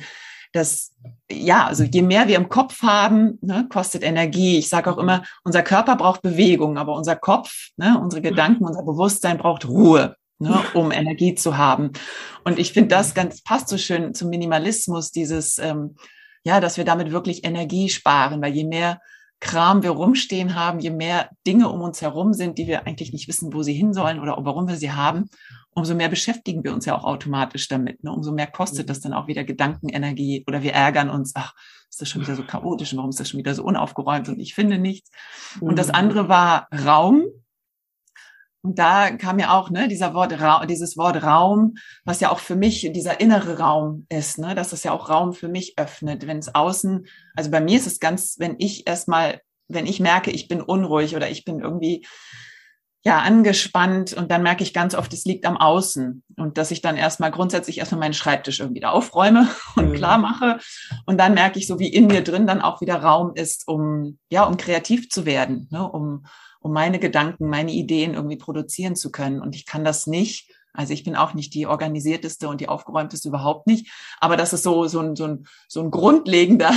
Das, 0.54 0.92
ja, 1.32 1.66
also 1.66 1.84
je 1.84 2.04
mehr 2.04 2.28
wir 2.28 2.38
im 2.38 2.50
Kopf 2.50 2.82
haben, 2.84 3.38
ne, 3.42 3.68
kostet 3.72 4.04
Energie. 4.04 4.58
Ich 4.60 4.70
sage 4.70 4.92
auch 4.92 4.98
immer, 4.98 5.24
unser 5.44 5.64
Körper 5.64 5.96
braucht 5.96 6.22
Bewegung, 6.22 6.78
aber 6.78 6.96
unser 6.96 7.16
Kopf, 7.16 7.70
ne, 7.76 8.00
unsere 8.00 8.22
Gedanken, 8.22 8.66
unser 8.66 8.84
Bewusstsein 8.84 9.38
braucht 9.38 9.68
Ruhe. 9.68 10.16
Ne, 10.40 10.62
um 10.74 10.92
Energie 10.92 11.36
zu 11.36 11.58
haben. 11.58 11.92
Und 12.44 12.60
ich 12.60 12.74
finde, 12.74 12.90
das 12.90 13.14
ganz 13.14 13.44
passt 13.44 13.70
so 13.70 13.78
schön 13.78 14.14
zum 14.14 14.30
Minimalismus, 14.30 15.12
dieses 15.12 15.58
ähm, 15.58 15.96
ja, 16.44 16.60
dass 16.60 16.78
wir 16.78 16.86
damit 16.86 17.12
wirklich 17.12 17.46
Energie 17.46 17.90
sparen, 17.90 18.42
weil 18.42 18.54
je 18.54 18.66
mehr 18.66 19.00
Kram 19.40 19.84
wir 19.84 19.90
rumstehen 19.90 20.56
haben, 20.56 20.80
je 20.80 20.90
mehr 20.90 21.30
Dinge 21.46 21.68
um 21.68 21.82
uns 21.82 22.02
herum 22.02 22.34
sind, 22.34 22.58
die 22.58 22.66
wir 22.66 22.88
eigentlich 22.88 23.12
nicht 23.12 23.28
wissen, 23.28 23.54
wo 23.54 23.62
sie 23.62 23.74
hin 23.74 23.94
sollen 23.94 24.22
oder 24.22 24.38
warum 24.40 24.70
wir 24.70 24.78
sie 24.78 24.94
haben, 24.94 25.30
umso 25.72 25.96
mehr 25.96 26.08
beschäftigen 26.08 26.64
wir 26.64 26.74
uns 26.74 26.86
ja 26.86 26.98
auch 26.98 27.04
automatisch 27.04 27.68
damit. 27.68 28.04
Ne? 28.06 28.12
Umso 28.12 28.32
mehr 28.32 28.48
kostet 28.48 28.90
das 28.90 29.02
dann 29.02 29.14
auch 29.14 29.28
wieder 29.28 29.44
Gedankenenergie 29.44 30.46
oder 30.48 30.64
wir 30.64 30.72
ärgern 30.72 31.10
uns, 31.10 31.34
ach, 31.36 31.54
ist 31.90 32.02
das 32.02 32.10
schon 32.10 32.22
wieder 32.22 32.36
so 32.36 32.44
chaotisch 32.44 32.94
und 32.94 32.98
warum 33.00 33.10
ist 33.10 33.20
das 33.20 33.30
schon 33.30 33.38
wieder 33.38 33.54
so 33.54 33.64
unaufgeräumt 33.64 34.30
und 34.30 34.40
ich 34.40 34.56
finde 34.56 34.78
nichts. 34.78 35.12
Und 35.60 35.78
das 35.78 35.90
mhm. 35.90 35.96
andere 35.96 36.30
war 36.30 36.68
Raum. 36.86 37.24
Und 38.64 38.80
da 38.80 39.12
kam 39.12 39.40
ja 39.40 39.60
auch 39.60 39.70
ne, 39.70 39.90
dieser 39.90 40.14
Wort, 40.14 40.34
dieses 40.70 40.96
Wort 40.96 41.22
Raum, 41.22 41.76
was 42.06 42.22
ja 42.22 42.32
auch 42.32 42.40
für 42.40 42.56
mich 42.56 42.90
dieser 42.94 43.20
innere 43.20 43.60
Raum 43.60 44.06
ist, 44.08 44.38
ne, 44.38 44.56
dass 44.56 44.72
es 44.72 44.84
ja 44.84 44.94
auch 44.94 45.10
Raum 45.10 45.34
für 45.34 45.50
mich 45.50 45.78
öffnet. 45.78 46.26
Wenn 46.28 46.38
es 46.38 46.56
außen, 46.56 47.06
also 47.36 47.52
bei 47.52 47.60
mir 47.60 47.78
ist 47.78 47.88
es 47.88 48.00
ganz, 48.00 48.38
wenn 48.40 48.56
ich 48.60 48.88
erstmal, 48.88 49.42
wenn 49.68 49.86
ich 49.86 50.00
merke, 50.00 50.32
ich 50.32 50.48
bin 50.48 50.62
unruhig 50.62 51.16
oder 51.16 51.30
ich 51.30 51.44
bin 51.44 51.60
irgendwie 51.60 52.06
ja 53.04 53.20
angespannt 53.20 54.14
und 54.14 54.32
dann 54.32 54.44
merke 54.44 54.64
ich 54.64 54.74
ganz 54.74 54.96
oft, 54.96 55.12
es 55.12 55.26
liegt 55.26 55.46
am 55.46 55.58
Außen 55.58 56.24
und 56.38 56.58
dass 56.58 56.72
ich 56.72 56.82
dann 56.82 56.96
erstmal 56.96 57.32
grundsätzlich 57.32 57.80
erstmal 57.80 58.00
meinen 58.00 58.14
Schreibtisch 58.14 58.62
irgendwie 58.62 58.80
da 58.80 58.92
aufräume 58.92 59.50
und 59.76 59.90
mhm. 59.90 59.94
klar 59.94 60.18
mache 60.18 60.60
und 61.06 61.18
dann 61.18 61.34
merke 61.34 61.60
ich 61.60 61.68
so, 61.68 61.80
wie 61.80 61.94
in 61.94 62.08
mir 62.08 62.24
drin 62.24 62.48
dann 62.48 62.62
auch 62.62 62.80
wieder 62.80 62.96
Raum 62.96 63.34
ist, 63.36 63.68
um 63.68 64.20
ja, 64.30 64.46
um 64.46 64.56
kreativ 64.56 65.10
zu 65.10 65.26
werden, 65.26 65.68
ne, 65.70 65.86
um 65.86 66.24
um 66.64 66.72
meine 66.72 66.98
Gedanken, 66.98 67.50
meine 67.50 67.72
Ideen 67.72 68.14
irgendwie 68.14 68.38
produzieren 68.38 68.96
zu 68.96 69.12
können. 69.12 69.42
Und 69.42 69.56
ich 69.56 69.66
kann 69.66 69.84
das 69.84 70.08
nicht. 70.08 70.52
Also 70.74 70.94
ich 70.94 71.04
bin 71.04 71.16
auch 71.16 71.36
nicht 71.36 71.54
die 71.54 71.68
organisierteste 71.68 72.48
und 72.48 72.60
die 72.60 72.70
aufgeräumteste 72.70 73.28
überhaupt 73.28 73.68
nicht. 73.68 73.92
Aber 74.20 74.38
das 74.38 74.54
ist 74.54 74.64
so, 74.64 74.88
so 74.88 75.02
ein, 75.02 75.16
so 75.16 75.26
ein, 75.26 75.46
so 75.68 75.82
ein 75.82 75.92
grundlegender, 75.92 76.72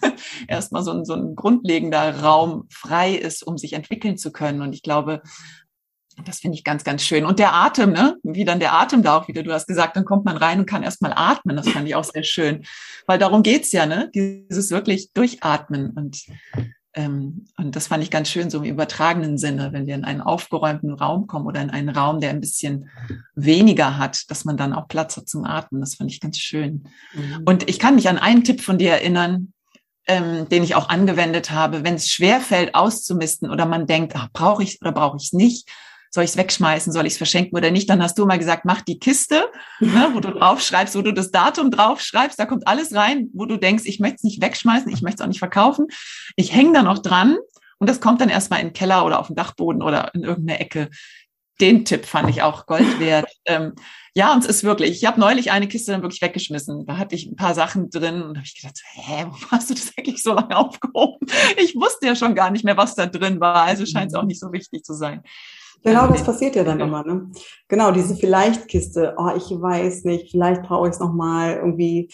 erstmal 0.48 0.82
so 0.82 0.92
ein, 0.92 1.04
so 1.04 1.14
ein 1.14 1.34
grundlegender 1.34 2.20
Raum 2.20 2.66
frei 2.70 3.14
ist, 3.14 3.42
um 3.42 3.58
sich 3.58 3.74
entwickeln 3.74 4.16
zu 4.16 4.32
können. 4.32 4.62
Und 4.62 4.74
ich 4.74 4.82
glaube, 4.82 5.22
das 6.24 6.38
finde 6.38 6.56
ich 6.56 6.64
ganz, 6.64 6.84
ganz 6.84 7.02
schön. 7.02 7.24
Und 7.24 7.38
der 7.38 7.52
Atem, 7.52 7.92
ne? 7.92 8.16
Wie 8.22 8.44
dann 8.44 8.60
der 8.60 8.74
Atem 8.74 9.02
da 9.02 9.16
auch 9.16 9.28
wieder, 9.28 9.42
du 9.42 9.52
hast 9.52 9.66
gesagt, 9.66 9.96
dann 9.96 10.04
kommt 10.04 10.24
man 10.24 10.36
rein 10.36 10.60
und 10.60 10.66
kann 10.66 10.82
erstmal 10.82 11.12
atmen. 11.14 11.56
Das 11.56 11.68
fand 11.68 11.88
ich 11.88 11.94
auch 11.94 12.04
sehr 12.04 12.22
schön. 12.22 12.64
Weil 13.06 13.18
darum 13.18 13.42
geht's 13.42 13.72
ja, 13.72 13.86
ne? 13.86 14.10
Dieses 14.14 14.70
wirklich 14.70 15.12
Durchatmen. 15.12 15.90
Und 15.90 16.22
und 16.94 17.46
das 17.56 17.86
fand 17.86 18.02
ich 18.02 18.10
ganz 18.10 18.28
schön, 18.28 18.50
so 18.50 18.58
im 18.58 18.64
übertragenen 18.64 19.38
Sinne, 19.38 19.72
wenn 19.72 19.86
wir 19.86 19.94
in 19.94 20.04
einen 20.04 20.20
aufgeräumten 20.20 20.92
Raum 20.92 21.26
kommen 21.26 21.46
oder 21.46 21.62
in 21.62 21.70
einen 21.70 21.88
Raum, 21.88 22.20
der 22.20 22.30
ein 22.30 22.40
bisschen 22.40 22.90
weniger 23.34 23.96
hat, 23.96 24.30
dass 24.30 24.44
man 24.44 24.58
dann 24.58 24.74
auch 24.74 24.88
Platz 24.88 25.16
hat 25.16 25.26
zum 25.26 25.44
Atmen. 25.44 25.80
Das 25.80 25.94
fand 25.94 26.10
ich 26.10 26.20
ganz 26.20 26.38
schön. 26.38 26.84
Mhm. 27.14 27.42
Und 27.46 27.68
ich 27.70 27.78
kann 27.78 27.94
mich 27.94 28.10
an 28.10 28.18
einen 28.18 28.44
Tipp 28.44 28.60
von 28.60 28.76
dir 28.76 28.90
erinnern, 28.90 29.54
ähm, 30.06 30.48
den 30.50 30.64
ich 30.64 30.74
auch 30.74 30.90
angewendet 30.90 31.50
habe. 31.50 31.82
Wenn 31.82 31.94
es 31.94 32.08
schwer 32.08 32.40
fällt, 32.40 32.74
auszumisten 32.74 33.50
oder 33.50 33.64
man 33.64 33.86
denkt, 33.86 34.12
ach, 34.14 34.28
brauche 34.32 34.62
ich 34.62 34.80
oder 34.82 34.92
brauche 34.92 35.16
ich 35.16 35.24
es 35.24 35.32
nicht, 35.32 35.70
soll 36.14 36.24
ich 36.24 36.30
es 36.30 36.36
wegschmeißen, 36.36 36.92
soll 36.92 37.06
ich 37.06 37.14
es 37.14 37.18
verschenken 37.18 37.56
oder 37.56 37.70
nicht, 37.70 37.88
dann 37.88 38.02
hast 38.02 38.18
du 38.18 38.26
mal 38.26 38.38
gesagt, 38.38 38.66
mach 38.66 38.82
die 38.82 38.98
Kiste, 38.98 39.46
ne, 39.80 40.10
wo 40.12 40.20
du 40.20 40.30
draufschreibst, 40.30 40.94
wo 40.94 41.00
du 41.00 41.12
das 41.12 41.30
Datum 41.30 41.70
draufschreibst, 41.70 42.38
da 42.38 42.44
kommt 42.44 42.66
alles 42.68 42.94
rein, 42.94 43.30
wo 43.32 43.46
du 43.46 43.56
denkst, 43.56 43.84
ich 43.86 43.98
möchte 43.98 44.16
es 44.16 44.22
nicht 44.22 44.42
wegschmeißen, 44.42 44.92
ich 44.92 45.00
möchte 45.00 45.16
es 45.16 45.20
auch 45.22 45.28
nicht 45.28 45.38
verkaufen. 45.38 45.86
Ich 46.36 46.52
hänge 46.52 46.74
da 46.74 46.82
noch 46.82 46.98
dran 46.98 47.38
und 47.78 47.88
das 47.88 48.00
kommt 48.00 48.20
dann 48.20 48.28
erstmal 48.28 48.60
in 48.60 48.68
den 48.68 48.72
Keller 48.74 49.06
oder 49.06 49.20
auf 49.20 49.28
den 49.28 49.36
Dachboden 49.36 49.82
oder 49.82 50.14
in 50.14 50.22
irgendeine 50.22 50.60
Ecke. 50.60 50.90
Den 51.62 51.86
Tipp 51.86 52.04
fand 52.04 52.28
ich 52.28 52.42
auch 52.42 52.66
Gold 52.66 53.00
wert. 53.00 53.30
ähm, 53.46 53.72
ja, 54.14 54.34
und 54.34 54.40
es 54.40 54.50
ist 54.50 54.64
wirklich, 54.64 54.90
ich 54.90 55.06
habe 55.06 55.18
neulich 55.18 55.50
eine 55.50 55.66
Kiste 55.66 55.92
dann 55.92 56.02
wirklich 56.02 56.20
weggeschmissen. 56.20 56.84
Da 56.84 56.98
hatte 56.98 57.14
ich 57.14 57.26
ein 57.26 57.36
paar 57.36 57.54
Sachen 57.54 57.88
drin 57.88 58.20
und 58.20 58.36
habe 58.36 58.44
ich 58.44 58.60
gedacht, 58.60 58.78
hä, 58.94 59.24
wo 59.30 59.50
hast 59.50 59.70
du 59.70 59.74
das 59.74 59.92
eigentlich 59.96 60.22
so 60.22 60.34
lange 60.34 60.54
aufgehoben? 60.54 61.26
Ich 61.56 61.74
wusste 61.74 62.06
ja 62.06 62.16
schon 62.16 62.34
gar 62.34 62.50
nicht 62.50 62.64
mehr, 62.64 62.76
was 62.76 62.94
da 62.94 63.06
drin 63.06 63.40
war. 63.40 63.62
Also 63.62 63.86
scheint 63.86 64.12
es 64.12 64.14
auch 64.14 64.24
nicht 64.24 64.40
so 64.40 64.52
wichtig 64.52 64.84
zu 64.84 64.92
sein. 64.92 65.22
Genau, 65.84 66.06
das 66.06 66.22
passiert 66.22 66.54
ja 66.56 66.64
dann 66.64 66.80
immer. 66.80 67.04
Ne? 67.04 67.30
Genau, 67.68 67.90
diese 67.90 68.14
Vielleicht-Kiste. 68.14 69.14
Oh, 69.16 69.30
ich 69.36 69.50
weiß 69.50 70.04
nicht, 70.04 70.30
vielleicht 70.30 70.62
brauche 70.62 70.88
ich 70.88 70.94
es 70.94 71.00
nochmal 71.00 71.56
irgendwie. 71.56 72.10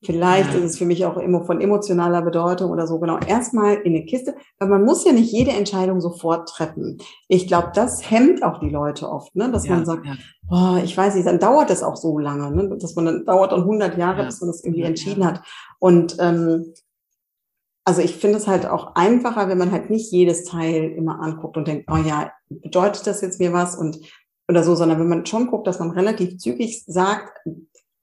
Vielleicht 0.00 0.54
ist 0.54 0.62
es 0.62 0.78
für 0.78 0.84
mich 0.84 1.04
auch 1.06 1.16
immer 1.16 1.44
von 1.44 1.60
emotionaler 1.60 2.22
Bedeutung 2.22 2.70
oder 2.70 2.86
so. 2.86 3.00
Genau, 3.00 3.18
erstmal 3.18 3.78
in 3.78 3.96
eine 3.96 4.04
Kiste, 4.04 4.36
weil 4.60 4.68
man 4.68 4.84
muss 4.84 5.04
ja 5.04 5.10
nicht 5.10 5.32
jede 5.32 5.50
Entscheidung 5.50 6.00
sofort 6.00 6.48
treffen. 6.48 6.98
Ich 7.26 7.48
glaube, 7.48 7.72
das 7.74 8.08
hemmt 8.08 8.44
auch 8.44 8.60
die 8.60 8.68
Leute 8.68 9.10
oft, 9.10 9.34
ne? 9.34 9.50
dass 9.50 9.66
ja, 9.66 9.74
man 9.74 9.84
sagt, 9.84 10.06
ja. 10.06 10.14
oh, 10.50 10.76
ich 10.84 10.96
weiß 10.96 11.16
nicht, 11.16 11.26
dann 11.26 11.40
dauert 11.40 11.70
es 11.70 11.82
auch 11.82 11.96
so 11.96 12.16
lange, 12.20 12.48
ne? 12.52 12.76
dass 12.78 12.94
man 12.94 13.06
dann 13.06 13.24
dauert 13.24 13.50
dann 13.50 13.62
100 13.62 13.98
Jahre, 13.98 14.20
ja. 14.20 14.26
bis 14.26 14.40
man 14.40 14.50
das 14.50 14.62
irgendwie 14.62 14.84
entschieden 14.84 15.26
hat. 15.26 15.42
Und 15.80 16.16
ähm, 16.20 16.74
also 17.88 18.02
ich 18.02 18.16
finde 18.16 18.36
es 18.36 18.46
halt 18.46 18.66
auch 18.66 18.96
einfacher, 18.96 19.48
wenn 19.48 19.56
man 19.56 19.72
halt 19.72 19.88
nicht 19.88 20.12
jedes 20.12 20.44
Teil 20.44 20.92
immer 20.92 21.22
anguckt 21.22 21.56
und 21.56 21.66
denkt, 21.66 21.88
oh 21.90 21.96
ja, 21.96 22.30
bedeutet 22.50 23.06
das 23.06 23.22
jetzt 23.22 23.40
mir 23.40 23.54
was 23.54 23.76
und 23.76 23.98
oder 24.46 24.62
so, 24.62 24.74
sondern 24.74 25.00
wenn 25.00 25.08
man 25.08 25.24
schon 25.24 25.46
guckt, 25.46 25.66
dass 25.66 25.78
man 25.78 25.92
relativ 25.92 26.36
zügig 26.36 26.84
sagt, 26.84 27.32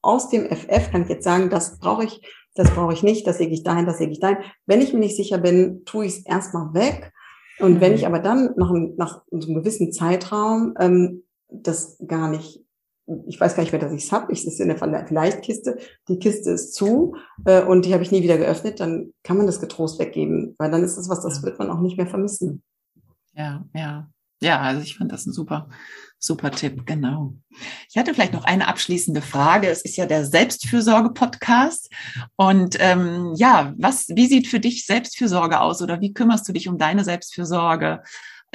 aus 0.02 0.30
dem 0.30 0.50
FF 0.50 0.90
kann 0.92 1.04
ich 1.04 1.10
jetzt 1.10 1.24
sagen, 1.24 1.52
das 1.52 1.78
brauche 1.78 2.04
ich, 2.04 2.20
das 2.56 2.72
brauche 2.72 2.94
ich 2.94 3.04
nicht, 3.04 3.28
das 3.28 3.38
lege 3.38 3.54
ich 3.54 3.62
dahin, 3.62 3.86
das 3.86 4.00
lege 4.00 4.12
ich 4.12 4.20
dahin. 4.20 4.38
Wenn 4.66 4.82
ich 4.82 4.92
mir 4.92 5.02
nicht 5.02 5.18
sicher 5.18 5.38
bin, 5.38 5.86
tue 5.86 6.08
ich 6.08 6.18
es 6.18 6.26
erstmal 6.26 6.74
weg. 6.74 7.14
Und 7.60 7.80
wenn 7.80 7.92
mhm. 7.92 7.98
ich 7.98 8.08
aber 8.08 8.18
dann 8.18 8.56
nach, 8.58 8.72
nach 8.98 9.22
einem 9.32 9.54
gewissen 9.54 9.92
Zeitraum 9.92 10.74
ähm, 10.80 11.22
das 11.48 12.00
gar 12.08 12.28
nicht 12.28 12.65
ich 13.28 13.40
weiß 13.40 13.56
gar 13.56 13.64
nicht 13.64 13.72
mehr, 13.72 13.82
dass 13.82 13.94
ich 13.94 14.06
es 14.06 14.12
habe. 14.12 14.32
Ich 14.32 14.44
sitze 14.44 14.64
in 14.64 14.70
der 14.70 14.78
Vielleicht-Kiste. 14.78 15.78
Die 16.08 16.18
Kiste 16.18 16.52
ist 16.52 16.74
zu 16.74 17.16
äh, 17.46 17.62
und 17.62 17.86
die 17.86 17.94
habe 17.94 18.04
ich 18.04 18.12
nie 18.12 18.24
wieder 18.24 18.38
geöffnet. 18.38 18.80
Dann 18.80 19.14
kann 19.24 19.38
man 19.38 19.46
das 19.46 19.60
getrost 19.60 20.00
weggeben, 20.00 20.56
weil 20.58 20.72
dann 20.72 20.84
ist 20.84 20.98
es 20.98 21.10
was, 21.10 21.22
das 21.22 21.44
wird 21.44 21.60
man 21.60 21.70
auch 21.70 21.82
nicht 21.82 21.98
mehr 21.98 22.08
vermissen. 22.08 22.64
Ja, 23.34 23.66
ja. 23.74 24.10
Ja, 24.42 24.60
also 24.60 24.82
ich 24.82 24.98
fand 24.98 25.12
das 25.12 25.26
ein 25.26 25.32
super, 25.32 25.70
super 26.20 26.52
Tipp, 26.52 26.86
genau. 26.86 27.36
Ich 27.90 27.98
hatte 27.98 28.14
vielleicht 28.14 28.34
noch 28.34 28.44
eine 28.44 28.68
abschließende 28.68 29.22
Frage. 29.22 29.70
Es 29.70 29.84
ist 29.84 29.96
ja 29.96 30.06
der 30.06 30.26
Selbstfürsorge-Podcast. 30.26 31.90
Und 32.36 32.76
ähm, 32.80 33.34
ja, 33.38 33.74
was, 33.78 34.10
wie 34.10 34.28
sieht 34.28 34.48
für 34.48 34.60
dich 34.60 34.86
Selbstfürsorge 34.86 35.62
aus 35.62 35.82
oder 35.82 36.02
wie 36.02 36.14
kümmerst 36.14 36.48
du 36.48 36.54
dich 36.54 36.68
um 36.68 36.78
deine 36.78 37.06
Selbstfürsorge? 37.06 38.04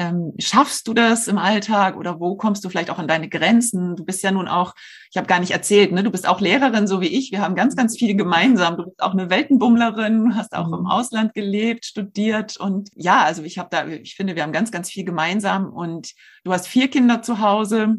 Ähm, 0.01 0.33
schaffst 0.39 0.89
du 0.89 0.95
das 0.95 1.29
im 1.29 1.37
Alltag 1.37 1.99
oder 1.99 2.21
wo 2.21 2.35
kommst 2.35 2.65
du 2.65 2.71
vielleicht 2.71 2.89
auch 2.89 2.99
an 2.99 3.07
deine 3.07 3.29
Grenzen? 3.29 3.97
Du 3.97 4.05
bist 4.07 4.23
ja 4.23 4.31
nun 4.31 4.49
auch, 4.49 4.75
ich 5.11 5.19
habe 5.19 5.27
gar 5.27 5.41
nicht 5.41 5.51
erzählt, 5.51 5.93
ne, 5.93 6.03
du 6.03 6.11
bist 6.11 6.27
auch 6.27 6.41
Lehrerin, 6.41 6.87
so 6.87 7.03
wie 7.03 7.09
ich. 7.09 7.33
Wir 7.33 7.43
haben 7.43 7.55
ganz, 7.55 7.77
ganz 7.77 7.99
viel 7.99 8.17
gemeinsam. 8.17 8.79
Du 8.79 8.85
bist 8.85 9.03
auch 9.03 9.13
eine 9.13 9.29
Weltenbummlerin, 9.29 10.37
hast 10.37 10.57
auch 10.57 10.73
im 10.73 10.81
mhm. 10.81 10.87
Ausland 10.87 11.35
gelebt, 11.35 11.85
studiert 11.85 12.57
und 12.57 12.89
ja, 12.95 13.23
also 13.25 13.43
ich 13.43 13.59
habe 13.59 13.69
da, 13.71 13.87
ich 13.89 14.15
finde, 14.15 14.37
wir 14.37 14.43
haben 14.43 14.53
ganz, 14.53 14.71
ganz 14.71 14.89
viel 14.89 15.05
gemeinsam 15.05 15.71
und 15.71 16.13
du 16.45 16.53
hast 16.53 16.67
vier 16.67 16.89
Kinder 16.89 17.21
zu 17.21 17.41
Hause. 17.41 17.97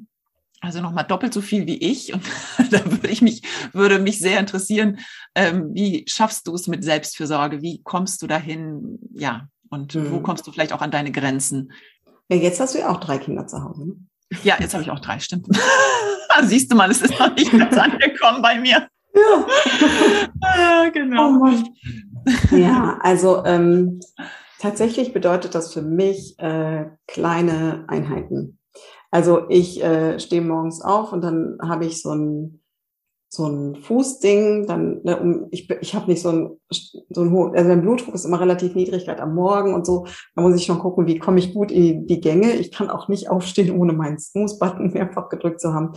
Also 0.59 0.81
nochmal 0.81 1.05
doppelt 1.05 1.35
so 1.35 1.41
viel 1.41 1.67
wie 1.67 1.77
ich. 1.77 2.13
Und 2.13 2.23
da 2.71 2.83
würde 2.83 3.09
ich 3.09 3.21
mich, 3.21 3.43
würde 3.73 3.99
mich 3.99 4.17
sehr 4.17 4.39
interessieren, 4.39 4.97
ähm, 5.35 5.69
wie 5.73 6.03
schaffst 6.07 6.47
du 6.47 6.55
es 6.55 6.65
mit 6.65 6.83
Selbstfürsorge? 6.83 7.61
Wie 7.61 7.83
kommst 7.83 8.23
du 8.23 8.27
dahin? 8.27 8.97
Ja, 9.13 9.47
und 9.71 9.95
mhm. 9.95 10.12
wo 10.12 10.19
kommst 10.19 10.45
du 10.45 10.51
vielleicht 10.51 10.73
auch 10.73 10.81
an 10.81 10.91
deine 10.91 11.12
Grenzen? 11.12 11.71
Ja, 12.29 12.38
jetzt 12.38 12.60
hast 12.60 12.75
du 12.75 12.79
ja 12.79 12.89
auch 12.89 12.99
drei 12.99 13.17
Kinder 13.17 13.47
zu 13.47 13.63
Hause. 13.63 13.88
Ne? 13.88 13.95
Ja, 14.43 14.55
jetzt 14.60 14.73
habe 14.73 14.84
ich 14.84 14.91
auch 14.91 14.99
drei, 14.99 15.19
stimmt. 15.19 15.47
Siehst 16.43 16.71
du 16.71 16.75
mal, 16.75 16.89
es 16.91 17.01
ist 17.01 17.19
noch 17.19 17.34
nicht 17.36 17.51
ganz 17.51 17.75
angekommen 17.77 18.41
bei 18.41 18.60
mir. 18.60 18.88
Ja, 19.13 19.47
ah, 20.41 20.89
genau. 20.93 21.41
Oh 21.41 22.55
ja, 22.55 22.97
also 23.01 23.43
ähm, 23.45 23.99
tatsächlich 24.60 25.12
bedeutet 25.12 25.55
das 25.55 25.73
für 25.73 25.81
mich 25.81 26.39
äh, 26.39 26.86
kleine 27.07 27.86
Einheiten. 27.88 28.60
Also 29.10 29.49
ich 29.49 29.84
äh, 29.84 30.19
stehe 30.19 30.41
morgens 30.41 30.81
auf 30.81 31.12
und 31.12 31.21
dann 31.21 31.57
habe 31.62 31.86
ich 31.86 32.01
so 32.01 32.13
ein 32.13 32.61
so 33.33 33.47
ein 33.47 33.77
Fußding, 33.77 34.67
dann, 34.67 34.99
ne, 35.03 35.17
um, 35.17 35.47
ich, 35.51 35.69
ich 35.69 35.95
habe 35.95 36.11
nicht 36.11 36.21
so 36.21 36.29
ein, 36.29 36.49
so 36.69 37.21
ein 37.21 37.31
hohen, 37.31 37.55
also 37.55 37.69
mein 37.69 37.81
Blutdruck 37.81 38.13
ist 38.13 38.25
immer 38.25 38.41
relativ 38.41 38.75
niedrig, 38.75 39.05
gerade 39.05 39.21
am 39.21 39.33
Morgen 39.35 39.73
und 39.73 39.85
so. 39.85 40.05
Da 40.35 40.41
muss 40.41 40.55
ich 40.55 40.65
schon 40.65 40.79
gucken, 40.79 41.07
wie 41.07 41.17
komme 41.17 41.39
ich 41.39 41.53
gut 41.53 41.71
in 41.71 42.07
die 42.07 42.19
Gänge. 42.19 42.51
Ich 42.51 42.73
kann 42.73 42.89
auch 42.89 43.07
nicht 43.07 43.29
aufstehen, 43.29 43.71
ohne 43.71 43.93
meinen 43.93 44.19
Snooze-Button 44.19 44.91
mehrfach 44.93 45.29
gedrückt 45.29 45.61
zu 45.61 45.73
haben. 45.73 45.93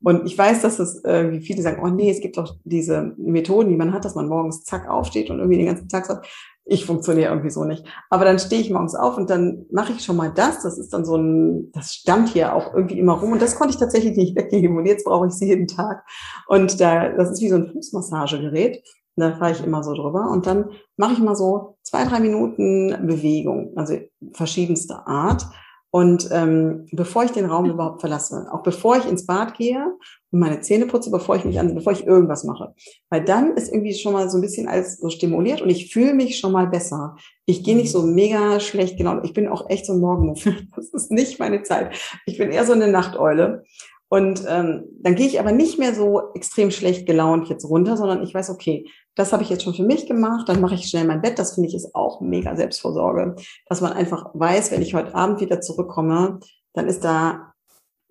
Und 0.00 0.24
ich 0.24 0.38
weiß, 0.38 0.62
dass 0.62 0.78
es, 0.78 1.04
äh, 1.04 1.30
wie 1.30 1.42
viele 1.42 1.60
sagen, 1.60 1.82
oh 1.84 1.88
nee, 1.88 2.10
es 2.10 2.20
gibt 2.20 2.38
doch 2.38 2.56
diese 2.64 3.12
Methoden, 3.18 3.68
die 3.68 3.76
man 3.76 3.92
hat, 3.92 4.06
dass 4.06 4.14
man 4.14 4.28
morgens 4.28 4.64
zack 4.64 4.88
aufsteht 4.88 5.28
und 5.28 5.40
irgendwie 5.40 5.58
den 5.58 5.66
ganzen 5.66 5.90
Tag 5.90 6.06
sagt, 6.06 6.26
ich 6.68 6.84
funktioniere 6.84 7.30
irgendwie 7.30 7.50
so 7.50 7.64
nicht. 7.64 7.84
Aber 8.10 8.24
dann 8.24 8.38
stehe 8.38 8.60
ich 8.60 8.70
morgens 8.70 8.94
auf 8.94 9.16
und 9.16 9.30
dann 9.30 9.64
mache 9.72 9.92
ich 9.92 10.04
schon 10.04 10.16
mal 10.16 10.30
das. 10.32 10.62
Das 10.62 10.78
ist 10.78 10.92
dann 10.92 11.04
so 11.04 11.16
ein, 11.16 11.72
das 11.72 11.94
stand 11.94 12.28
hier 12.28 12.54
auch 12.54 12.74
irgendwie 12.74 12.98
immer 12.98 13.14
rum 13.14 13.32
und 13.32 13.42
das 13.42 13.56
konnte 13.56 13.72
ich 13.72 13.80
tatsächlich 13.80 14.16
nicht 14.16 14.36
weggeben 14.36 14.76
und 14.76 14.86
jetzt 14.86 15.04
brauche 15.04 15.26
ich 15.26 15.32
sie 15.32 15.48
jeden 15.48 15.66
Tag. 15.66 16.04
Und 16.46 16.80
da, 16.80 17.08
das 17.08 17.30
ist 17.30 17.40
wie 17.40 17.48
so 17.48 17.56
ein 17.56 17.72
Fußmassagegerät. 17.72 18.82
Da 19.16 19.34
fahre 19.36 19.52
ich 19.52 19.64
immer 19.64 19.82
so 19.82 19.94
drüber 19.94 20.30
und 20.30 20.46
dann 20.46 20.70
mache 20.96 21.14
ich 21.14 21.18
mal 21.18 21.34
so 21.34 21.76
zwei, 21.82 22.04
drei 22.04 22.20
Minuten 22.20 22.94
Bewegung, 23.04 23.72
also 23.74 23.98
verschiedenste 24.32 25.06
Art. 25.06 25.46
Und 25.90 26.28
ähm, 26.32 26.86
bevor 26.92 27.24
ich 27.24 27.30
den 27.30 27.46
Raum 27.46 27.64
überhaupt 27.64 28.00
verlasse, 28.00 28.46
auch 28.52 28.62
bevor 28.62 28.98
ich 28.98 29.06
ins 29.06 29.24
Bad 29.24 29.56
gehe 29.56 29.86
und 30.30 30.40
meine 30.40 30.60
Zähne 30.60 30.86
putze, 30.86 31.10
bevor 31.10 31.36
ich 31.36 31.46
mich 31.46 31.58
an, 31.58 31.74
bevor 31.74 31.92
ich 31.92 32.06
irgendwas 32.06 32.44
mache, 32.44 32.74
weil 33.08 33.24
dann 33.24 33.56
ist 33.56 33.72
irgendwie 33.72 33.94
schon 33.94 34.12
mal 34.12 34.28
so 34.28 34.36
ein 34.36 34.42
bisschen 34.42 34.68
alles 34.68 34.98
so 34.98 35.08
stimuliert 35.08 35.62
und 35.62 35.70
ich 35.70 35.90
fühle 35.90 36.12
mich 36.12 36.38
schon 36.38 36.52
mal 36.52 36.66
besser. 36.66 37.16
Ich 37.46 37.64
gehe 37.64 37.74
nicht 37.74 37.90
so 37.90 38.02
mega 38.02 38.60
schlecht, 38.60 38.98
genau. 38.98 39.22
Ich 39.22 39.32
bin 39.32 39.48
auch 39.48 39.70
echt 39.70 39.86
so 39.86 39.94
ein 39.94 40.00
Morgenmuffel. 40.00 40.56
Das 40.76 40.90
ist 40.90 41.10
nicht 41.10 41.38
meine 41.38 41.62
Zeit. 41.62 41.96
Ich 42.26 42.38
bin 42.38 42.50
eher 42.50 42.66
so 42.66 42.72
eine 42.72 42.88
Nachteule. 42.88 43.64
Und 44.10 44.42
ähm, 44.48 44.84
dann 45.00 45.14
gehe 45.14 45.26
ich 45.26 45.38
aber 45.38 45.52
nicht 45.52 45.78
mehr 45.78 45.94
so 45.94 46.32
extrem 46.34 46.70
schlecht 46.70 47.06
gelaunt 47.06 47.48
jetzt 47.48 47.68
runter, 47.68 47.96
sondern 47.96 48.22
ich 48.22 48.32
weiß, 48.32 48.48
okay, 48.48 48.86
das 49.18 49.32
habe 49.32 49.42
ich 49.42 49.50
jetzt 49.50 49.64
schon 49.64 49.74
für 49.74 49.82
mich 49.82 50.06
gemacht, 50.06 50.48
dann 50.48 50.60
mache 50.60 50.74
ich 50.74 50.88
schnell 50.88 51.04
mein 51.04 51.20
Bett. 51.20 51.38
Das 51.38 51.54
finde 51.54 51.68
ich 51.68 51.74
ist 51.74 51.92
auch 51.94 52.20
mega 52.20 52.54
Selbstvorsorge, 52.54 53.34
dass 53.66 53.80
man 53.80 53.92
einfach 53.92 54.30
weiß, 54.32 54.70
wenn 54.70 54.80
ich 54.80 54.94
heute 54.94 55.14
Abend 55.14 55.40
wieder 55.40 55.60
zurückkomme, 55.60 56.38
dann 56.72 56.86
ist 56.86 57.02
da 57.02 57.52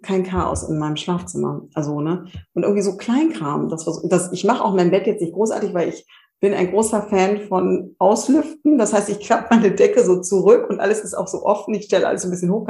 kein 0.04 0.24
Chaos 0.24 0.64
in 0.64 0.78
meinem 0.78 0.98
Schlafzimmer. 0.98 1.62
Also, 1.74 2.02
ne? 2.02 2.26
Und 2.54 2.64
irgendwie 2.64 2.82
so 2.82 2.98
Kleinkram. 2.98 3.70
Das, 3.70 3.86
das, 4.04 4.34
ich 4.34 4.44
mache 4.44 4.64
auch 4.64 4.74
mein 4.74 4.92
Bett 4.92 5.08
jetzt 5.08 5.22
nicht 5.22 5.34
großartig, 5.34 5.74
weil 5.74 5.90
ich 5.90 6.06
bin 6.42 6.54
ein 6.54 6.72
großer 6.72 7.04
Fan 7.04 7.48
von 7.48 7.96
Auslüften. 8.00 8.78
Das 8.78 8.94
heißt, 8.94 9.08
ich 9.08 9.22
klappe 9.22 9.56
meine 9.56 9.72
Decke 9.72 10.04
so 10.04 10.20
zurück 10.20 10.70
und 10.70 10.82
alles 10.82 11.00
ist 11.00 11.14
auch 11.14 11.28
so 11.28 11.46
offen. 11.46 11.74
Ich 11.74 11.86
stelle 11.86 12.06
alles 12.06 12.26
ein 12.26 12.32
bisschen 12.32 12.52
hoch. 12.52 12.68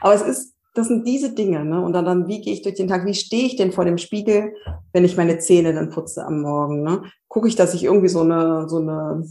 Aber 0.00 0.14
es 0.14 0.22
ist, 0.22 0.54
das 0.74 0.88
sind 0.88 1.06
diese 1.06 1.34
Dinge, 1.34 1.64
ne? 1.64 1.82
Und 1.82 1.92
dann, 1.92 2.04
dann 2.04 2.28
wie 2.28 2.40
gehe 2.40 2.52
ich 2.52 2.62
durch 2.62 2.76
den 2.76 2.88
Tag? 2.88 3.04
Wie 3.06 3.14
stehe 3.14 3.46
ich 3.46 3.56
denn 3.56 3.72
vor 3.72 3.84
dem 3.84 3.98
Spiegel, 3.98 4.54
wenn 4.92 5.04
ich 5.04 5.16
meine 5.16 5.38
Zähne 5.38 5.74
dann 5.74 5.90
putze 5.90 6.24
am 6.24 6.40
Morgen? 6.42 6.82
Ne? 6.82 7.02
Gucke 7.28 7.48
ich, 7.48 7.56
dass 7.56 7.74
ich 7.74 7.84
irgendwie 7.84 8.08
so 8.08 8.20
eine, 8.20 8.68
so 8.68 8.78
eine, 8.78 9.24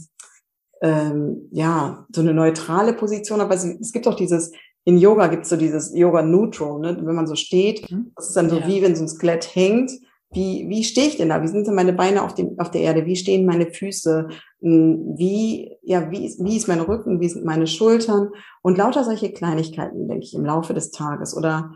ähm, 0.82 1.48
ja, 1.50 2.06
so 2.12 2.20
eine 2.20 2.34
neutrale 2.34 2.92
Position 2.92 3.40
habe. 3.40 3.52
Also 3.52 3.68
es 3.80 3.92
gibt 3.92 4.06
auch 4.06 4.16
dieses, 4.16 4.52
in 4.84 4.98
Yoga 4.98 5.26
gibt 5.28 5.44
es 5.44 5.48
so 5.48 5.56
dieses 5.56 5.94
Yoga 5.94 6.22
Neutral, 6.22 6.80
ne? 6.80 6.98
wenn 7.02 7.14
man 7.14 7.26
so 7.26 7.34
steht, 7.34 7.90
mhm. 7.90 8.12
das 8.16 8.28
ist 8.28 8.36
dann 8.36 8.50
so 8.50 8.58
ja. 8.58 8.66
wie 8.66 8.82
wenn 8.82 8.96
so 8.96 9.04
ein 9.04 9.08
Skelett 9.08 9.54
hängt 9.54 9.90
wie, 10.30 10.68
wie 10.68 10.84
stehe 10.84 11.06
ich 11.06 11.16
denn 11.16 11.30
da? 11.30 11.42
Wie 11.42 11.48
sind 11.48 11.66
denn 11.66 11.74
meine 11.74 11.94
Beine 11.94 12.22
auf, 12.22 12.34
dem, 12.34 12.58
auf 12.58 12.70
der 12.70 12.82
Erde? 12.82 13.06
Wie 13.06 13.16
stehen 13.16 13.46
meine 13.46 13.72
Füße? 13.72 14.28
Hm, 14.60 15.14
wie, 15.16 15.76
ja, 15.82 16.10
wie, 16.10 16.26
ist, 16.26 16.44
wie 16.44 16.56
ist 16.56 16.68
mein 16.68 16.80
Rücken? 16.80 17.20
Wie 17.20 17.28
sind 17.28 17.46
meine 17.46 17.66
Schultern? 17.66 18.30
Und 18.62 18.76
lauter 18.76 19.04
solche 19.04 19.32
Kleinigkeiten, 19.32 20.06
denke 20.06 20.24
ich, 20.24 20.34
im 20.34 20.44
Laufe 20.44 20.74
des 20.74 20.90
Tages. 20.90 21.34
Oder, 21.34 21.72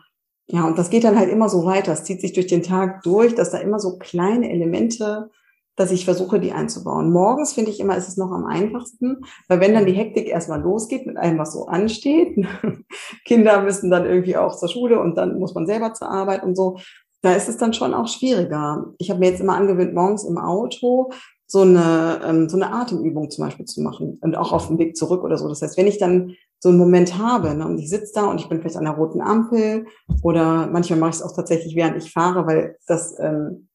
ja, 0.48 0.66
und 0.66 0.78
das 0.78 0.90
geht 0.90 1.04
dann 1.04 1.18
halt 1.18 1.30
immer 1.30 1.48
so 1.48 1.64
weiter. 1.64 1.92
Es 1.92 2.04
zieht 2.04 2.20
sich 2.20 2.34
durch 2.34 2.46
den 2.46 2.62
Tag 2.62 3.02
durch, 3.04 3.34
dass 3.34 3.50
da 3.50 3.58
immer 3.58 3.78
so 3.78 3.96
kleine 3.96 4.50
Elemente, 4.50 5.30
dass 5.76 5.90
ich 5.90 6.04
versuche, 6.04 6.38
die 6.38 6.52
einzubauen. 6.52 7.10
Morgens 7.10 7.54
finde 7.54 7.70
ich 7.70 7.80
immer, 7.80 7.96
ist 7.96 8.08
es 8.08 8.18
noch 8.18 8.30
am 8.30 8.44
einfachsten, 8.44 9.22
weil 9.48 9.60
wenn 9.60 9.72
dann 9.72 9.86
die 9.86 9.94
Hektik 9.94 10.28
erstmal 10.28 10.60
losgeht 10.60 11.06
mit 11.06 11.16
allem, 11.16 11.38
was 11.38 11.54
so 11.54 11.66
ansteht, 11.66 12.36
Kinder 13.24 13.62
müssen 13.62 13.90
dann 13.90 14.04
irgendwie 14.04 14.36
auch 14.36 14.54
zur 14.54 14.68
Schule 14.68 15.00
und 15.00 15.16
dann 15.16 15.38
muss 15.38 15.54
man 15.54 15.66
selber 15.66 15.94
zur 15.94 16.10
Arbeit 16.10 16.42
und 16.42 16.56
so, 16.56 16.76
da 17.22 17.34
ist 17.34 17.48
es 17.48 17.56
dann 17.56 17.72
schon 17.72 17.94
auch 17.94 18.08
schwieriger. 18.08 18.92
Ich 18.98 19.10
habe 19.10 19.20
mir 19.20 19.30
jetzt 19.30 19.40
immer 19.40 19.56
angewöhnt, 19.56 19.94
morgens 19.94 20.24
im 20.24 20.38
Auto 20.38 21.10
so 21.46 21.60
eine, 21.60 22.20
ähm, 22.24 22.48
so 22.48 22.56
eine 22.56 22.72
Atemübung 22.72 23.30
zum 23.30 23.44
Beispiel 23.44 23.66
zu 23.66 23.82
machen 23.82 24.18
und 24.22 24.36
auch 24.36 24.52
auf 24.52 24.68
dem 24.68 24.78
Weg 24.78 24.96
zurück 24.96 25.22
oder 25.22 25.36
so. 25.38 25.48
Das 25.48 25.62
heißt, 25.62 25.76
wenn 25.76 25.86
ich 25.86 25.98
dann 25.98 26.34
so 26.58 26.70
einen 26.70 26.78
Moment 26.78 27.18
habe 27.18 27.54
ne, 27.54 27.66
und 27.66 27.78
ich 27.78 27.90
sitze 27.90 28.12
da 28.14 28.24
und 28.24 28.40
ich 28.40 28.48
bin 28.48 28.60
vielleicht 28.60 28.76
an 28.76 28.84
der 28.84 28.94
roten 28.94 29.20
Ampel 29.20 29.86
oder 30.22 30.66
manchmal 30.66 30.98
mache 30.98 31.10
ich 31.10 31.16
es 31.16 31.22
auch 31.22 31.34
tatsächlich, 31.34 31.76
während 31.76 32.02
ich 32.02 32.12
fahre, 32.12 32.46
weil 32.46 32.78
das, 32.86 33.18
ähm, 33.18 33.68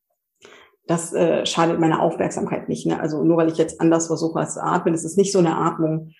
das 0.87 1.13
äh, 1.13 1.45
schadet 1.45 1.79
meiner 1.79 2.01
Aufmerksamkeit 2.01 2.67
nicht. 2.67 2.87
Ne? 2.87 2.99
Also 2.99 3.23
nur 3.23 3.37
weil 3.37 3.49
ich 3.49 3.57
jetzt 3.57 3.79
anders 3.79 4.07
versuche 4.07 4.39
als 4.39 4.55
zu 4.55 4.63
atmen, 4.63 4.93
ist 4.93 5.05
es 5.05 5.15
nicht 5.15 5.31
so 5.31 5.39
eine 5.39 5.55
Atmung, 5.55 6.13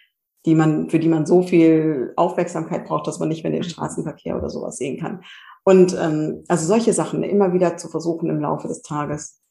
die 0.46 0.56
man, 0.56 0.90
für 0.90 1.00
die 1.00 1.10
man 1.10 1.26
so 1.26 1.42
viel 1.42 2.14
Aufmerksamkeit 2.16 2.86
braucht, 2.86 3.08
dass 3.08 3.20
man 3.20 3.30
nicht 3.30 3.44
mehr 3.44 3.52
den 3.52 3.64
Straßenverkehr 3.64 4.38
oder 4.38 4.50
sowas 4.50 4.78
sehen 4.78 5.00
kann. 5.00 5.22
Und 5.68 5.98
ähm, 6.00 6.46
also 6.48 6.66
solche 6.66 6.94
Sachen 6.94 7.24
immer 7.24 7.52
wieder 7.52 7.76
zu 7.76 7.90
versuchen 7.90 8.30
im 8.30 8.40
Laufe 8.40 8.70
des 8.70 8.84
Tages 8.84 9.42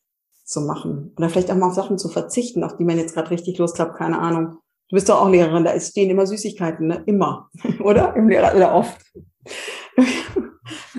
zu 0.46 0.62
machen. 0.62 1.12
Oder 1.18 1.28
vielleicht 1.28 1.50
auch 1.50 1.56
mal 1.56 1.66
auf 1.66 1.74
Sachen 1.74 1.98
zu 1.98 2.08
verzichten, 2.08 2.64
auf 2.64 2.78
die 2.78 2.84
man 2.84 2.96
jetzt 2.96 3.12
gerade 3.12 3.30
richtig 3.30 3.58
Lust 3.58 3.78
hat, 3.78 3.94
keine 3.98 4.18
Ahnung. 4.18 4.56
Du 4.88 4.94
bist 4.94 5.10
doch 5.10 5.20
auch 5.20 5.28
Lehrerin, 5.28 5.64
da 5.64 5.78
stehen 5.78 6.08
immer 6.08 6.26
Süßigkeiten, 6.26 6.86
ne? 6.86 7.02
Immer. 7.04 7.50
oder? 7.84 8.16
Im 8.16 8.30
Lehrer 8.30 8.56
oder 8.56 8.74
oft. 8.74 8.98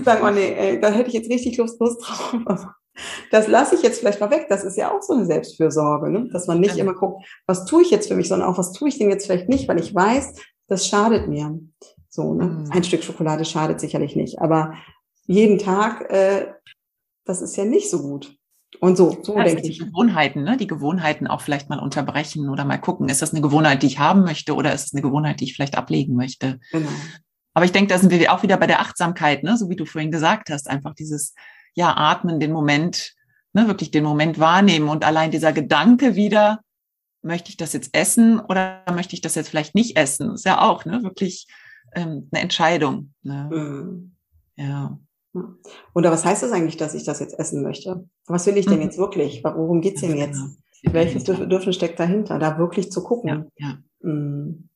Sagen 0.06 0.22
wir, 0.22 0.32
nee, 0.34 0.54
ey, 0.54 0.80
da 0.80 0.90
hätte 0.90 1.08
ich 1.08 1.16
jetzt 1.16 1.32
richtig 1.32 1.58
Lust, 1.58 1.80
Lust 1.80 2.00
drauf. 2.08 2.68
Das 3.32 3.48
lasse 3.48 3.74
ich 3.74 3.82
jetzt 3.82 4.02
vielleicht 4.02 4.22
mal 4.22 4.30
weg. 4.30 4.46
Das 4.50 4.64
ist 4.64 4.78
ja 4.78 4.96
auch 4.96 5.02
so 5.02 5.14
eine 5.14 5.26
Selbstfürsorge, 5.26 6.12
ne? 6.12 6.30
dass 6.32 6.46
man 6.46 6.60
nicht 6.60 6.76
ja. 6.76 6.84
immer 6.84 6.94
guckt, 6.94 7.26
was 7.48 7.66
tue 7.66 7.82
ich 7.82 7.90
jetzt 7.90 8.08
für 8.08 8.16
mich, 8.16 8.28
sondern 8.28 8.50
auch, 8.50 8.60
was 8.60 8.72
tue 8.72 8.90
ich 8.90 9.00
denn 9.00 9.10
jetzt 9.10 9.26
vielleicht 9.26 9.50
nicht, 9.50 9.68
weil 9.68 9.80
ich 9.80 9.96
weiß, 9.96 10.34
das 10.68 10.86
schadet 10.86 11.28
mir. 11.28 11.60
So, 12.08 12.36
ne? 12.36 12.46
Mhm. 12.46 12.72
Ein 12.72 12.84
Stück 12.84 13.04
Schokolade 13.04 13.46
schadet 13.46 13.80
sicherlich 13.80 14.16
nicht, 14.16 14.40
aber 14.40 14.74
jeden 15.28 15.60
Tag, 15.60 16.10
äh, 16.10 16.54
das 17.26 17.42
ist 17.42 17.56
ja 17.58 17.66
nicht 17.66 17.90
so 17.90 18.02
gut. 18.02 18.36
Und 18.80 18.98
so, 18.98 19.18
so 19.24 19.38
ja, 19.38 19.44
denke 19.44 19.68
ich. 19.68 19.78
Die 19.78 19.86
Gewohnheiten, 19.86 20.44
ne? 20.44 20.58
die 20.58 20.68
Gewohnheiten 20.68 21.28
auch 21.28 21.42
vielleicht 21.42 21.70
mal 21.70 21.80
unterbrechen 21.80 22.50
oder 22.50 22.66
mal 22.66 22.78
gucken, 22.78 23.10
ist 23.10 23.22
das 23.22 23.32
eine 23.32 23.42
Gewohnheit, 23.42 23.82
die 23.82 23.88
ich 23.88 24.00
haben 24.00 24.24
möchte 24.24 24.56
oder 24.56 24.74
ist 24.74 24.88
es 24.88 24.94
eine 24.94 25.02
Gewohnheit, 25.02 25.40
die 25.40 25.46
ich 25.46 25.56
vielleicht 25.56 25.78
ablegen 25.78 26.16
möchte? 26.16 26.60
Genau. 26.72 26.90
Aber 27.54 27.66
ich 27.66 27.72
denke, 27.72 27.92
da 27.94 27.98
sind 27.98 28.12
wir 28.12 28.34
auch 28.34 28.44
wieder 28.44 28.58
bei 28.58 28.68
der 28.68 28.82
Achtsamkeit, 28.82 29.44
ne? 29.44 29.58
so 29.58 29.70
wie 29.70 29.76
du 29.76 29.86
vorhin 29.86 30.12
gesagt 30.12 30.50
hast, 30.50 30.70
einfach 30.70 30.94
dieses, 30.94 31.34
ja, 31.74 31.96
atmen, 31.96 32.40
den 32.40 32.52
Moment, 32.52 33.14
ne, 33.54 33.68
wirklich 33.68 33.90
den 33.90 34.04
Moment 34.04 34.38
wahrnehmen 34.38 34.90
und 34.90 35.06
allein 35.06 35.32
dieser 35.32 35.54
Gedanke 35.54 36.16
wieder, 36.16 36.60
möchte 37.24 37.50
ich 37.50 37.58
das 37.58 37.74
jetzt 37.74 37.96
essen 37.96 38.40
oder 38.40 38.84
möchte 38.94 39.16
ich 39.16 39.22
das 39.22 39.36
jetzt 39.36 39.50
vielleicht 39.50 39.76
nicht 39.76 39.98
essen? 39.98 40.34
Ist 40.34 40.46
ja 40.46 40.62
auch, 40.62 40.86
ne, 40.86 41.04
wirklich 41.04 41.48
ähm, 41.96 42.30
eine 42.32 42.42
Entscheidung. 42.42 43.14
Ne? 43.24 43.50
Mhm. 43.52 44.16
Ja. 44.56 45.00
Oder 45.94 46.12
was 46.12 46.26
heißt 46.26 46.44
das 46.44 46.52
eigentlich, 46.52 46.78
dass 46.78 46.94
ich 46.94 47.04
das 47.04 47.20
jetzt 47.20 47.38
essen 47.38 47.62
möchte? 47.62 48.08
Was 48.26 48.46
will 48.48 48.58
ich 48.58 48.66
denn 48.66 48.78
mhm. 48.78 48.84
jetzt 48.84 48.98
wirklich? 48.98 49.44
Worum 49.44 49.82
geht's 49.82 50.02
denn 50.02 50.18
jetzt? 50.18 50.42
Genau. 50.84 50.94
Welches 50.94 51.24
Bedürfnis 51.24 51.76
steckt 51.76 52.00
dahinter? 52.00 52.40
Da 52.40 52.58
wirklich 52.58 52.92
zu 52.92 53.04
gucken. 53.04 53.52
Ja, 53.58 53.68
ja. 53.68 53.78
Mhm. 54.02 54.70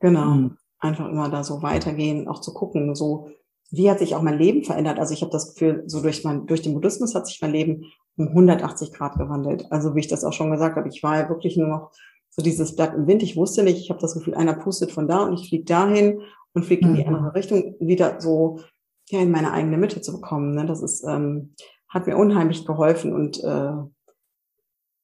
Genau. 0.00 0.26
Mhm. 0.26 0.56
Einfach 0.78 1.08
immer 1.08 1.30
da 1.30 1.44
so 1.44 1.62
weitergehen, 1.62 2.28
auch 2.28 2.40
zu 2.40 2.52
gucken, 2.52 2.94
so 2.94 3.30
wie 3.70 3.90
hat 3.90 3.98
sich 3.98 4.14
auch 4.14 4.22
mein 4.22 4.38
Leben 4.38 4.62
verändert? 4.62 4.98
Also 4.98 5.14
ich 5.14 5.22
habe 5.22 5.32
das 5.32 5.54
Gefühl, 5.54 5.84
so 5.86 6.02
durch 6.02 6.24
mein, 6.24 6.46
durch 6.46 6.62
den 6.62 6.74
Buddhismus 6.74 7.14
hat 7.14 7.26
sich 7.26 7.40
mein 7.40 7.52
Leben 7.52 7.84
um 8.16 8.28
180 8.28 8.92
Grad 8.92 9.16
gewandelt. 9.16 9.66
Also 9.70 9.94
wie 9.94 10.00
ich 10.00 10.08
das 10.08 10.24
auch 10.24 10.32
schon 10.32 10.50
gesagt 10.50 10.76
habe, 10.76 10.88
ich 10.88 11.02
war 11.02 11.18
ja 11.18 11.28
wirklich 11.28 11.56
nur 11.56 11.68
noch 11.68 11.90
so 12.30 12.42
dieses 12.42 12.76
Blatt 12.76 12.94
im 12.94 13.06
Wind. 13.06 13.22
Ich 13.22 13.36
wusste 13.36 13.62
nicht, 13.62 13.78
ich 13.78 13.90
habe 13.90 14.00
das 14.00 14.14
Gefühl, 14.14 14.34
einer 14.34 14.54
pustet 14.54 14.92
von 14.92 15.08
da 15.08 15.24
und 15.24 15.34
ich 15.34 15.48
fliege 15.48 15.64
dahin 15.64 16.20
und 16.52 16.64
fliege 16.64 16.86
in 16.86 16.94
die 16.94 17.02
mhm. 17.02 17.14
andere 17.14 17.34
Richtung, 17.34 17.74
wieder 17.80 18.20
so 18.20 18.60
ja, 19.08 19.20
in 19.20 19.30
meine 19.30 19.52
eigene 19.52 19.76
Mitte 19.76 20.00
zu 20.00 20.12
bekommen. 20.12 20.54
Ne? 20.54 20.66
Das 20.66 20.82
ist, 20.82 21.04
ähm, 21.04 21.54
hat 21.88 22.06
mir 22.06 22.16
unheimlich 22.16 22.66
geholfen 22.66 23.12
und 23.12 23.42
äh, 23.42 23.72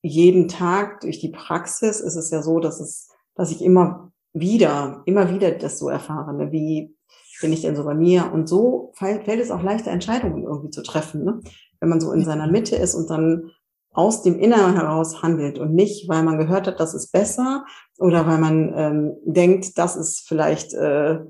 jeden 0.03 0.49
Tag 0.49 1.01
durch 1.01 1.21
die 1.21 1.31
Praxis 1.31 2.01
ist 2.01 2.17
es 2.17 2.31
ja 2.31 2.43
so, 2.43 2.59
dass 2.59 2.81
es, 2.81 3.09
dass 3.35 3.51
ich 3.51 3.63
immer 3.63 4.13
wieder, 4.33 5.03
immer 5.05 5.31
wieder 5.31 5.51
das 5.53 5.79
so 5.79 5.89
erfahre, 5.89 6.35
ne? 6.35 6.53
wie 6.53 6.97
bin 7.41 7.53
ich 7.53 7.63
denn 7.63 7.77
so 7.77 7.85
bei 7.85 7.95
mir? 7.95 8.33
Und 8.33 8.49
so 8.49 8.93
fällt, 8.95 9.25
fällt 9.25 9.41
es 9.41 9.51
auch 9.51 9.63
leichter, 9.63 9.91
Entscheidungen 9.91 10.45
irgendwie 10.45 10.71
zu 10.71 10.83
treffen, 10.83 11.25
ne? 11.25 11.41
wenn 11.81 11.89
man 11.89 12.01
so 12.01 12.13
in 12.13 12.25
seiner 12.25 12.47
Mitte 12.47 12.77
ist 12.77 12.95
und 12.95 13.11
dann 13.11 13.51
aus 13.93 14.23
dem 14.23 14.39
Inneren 14.39 14.75
heraus 14.75 15.23
handelt 15.23 15.59
und 15.59 15.75
nicht, 15.75 16.09
weil 16.09 16.23
man 16.23 16.39
gehört 16.39 16.67
hat, 16.67 16.79
das 16.79 16.95
ist 16.95 17.11
besser 17.11 17.65
oder 17.99 18.27
weil 18.27 18.39
man 18.39 18.73
ähm, 18.77 19.17
denkt, 19.25 19.79
das 19.79 19.97
ist 19.97 20.29
vielleicht 20.29 20.75
äh, 20.75 21.21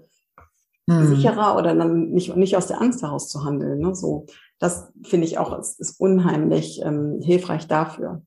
hm. 0.91 1.07
sicherer 1.07 1.57
oder 1.57 1.75
dann 1.75 2.11
nicht, 2.11 2.37
nicht 2.37 2.57
aus 2.57 2.67
der 2.67 2.81
Angst 2.81 3.03
heraus 3.03 3.29
zu 3.29 3.45
handeln. 3.45 3.81
Ne? 3.81 3.95
So, 3.95 4.27
das 4.59 4.93
finde 5.03 5.27
ich 5.27 5.39
auch, 5.39 5.59
ist, 5.59 5.81
ist 5.81 6.01
unheimlich 6.01 6.81
ähm, 6.85 7.21
hilfreich 7.23 7.67
dafür. 7.67 8.23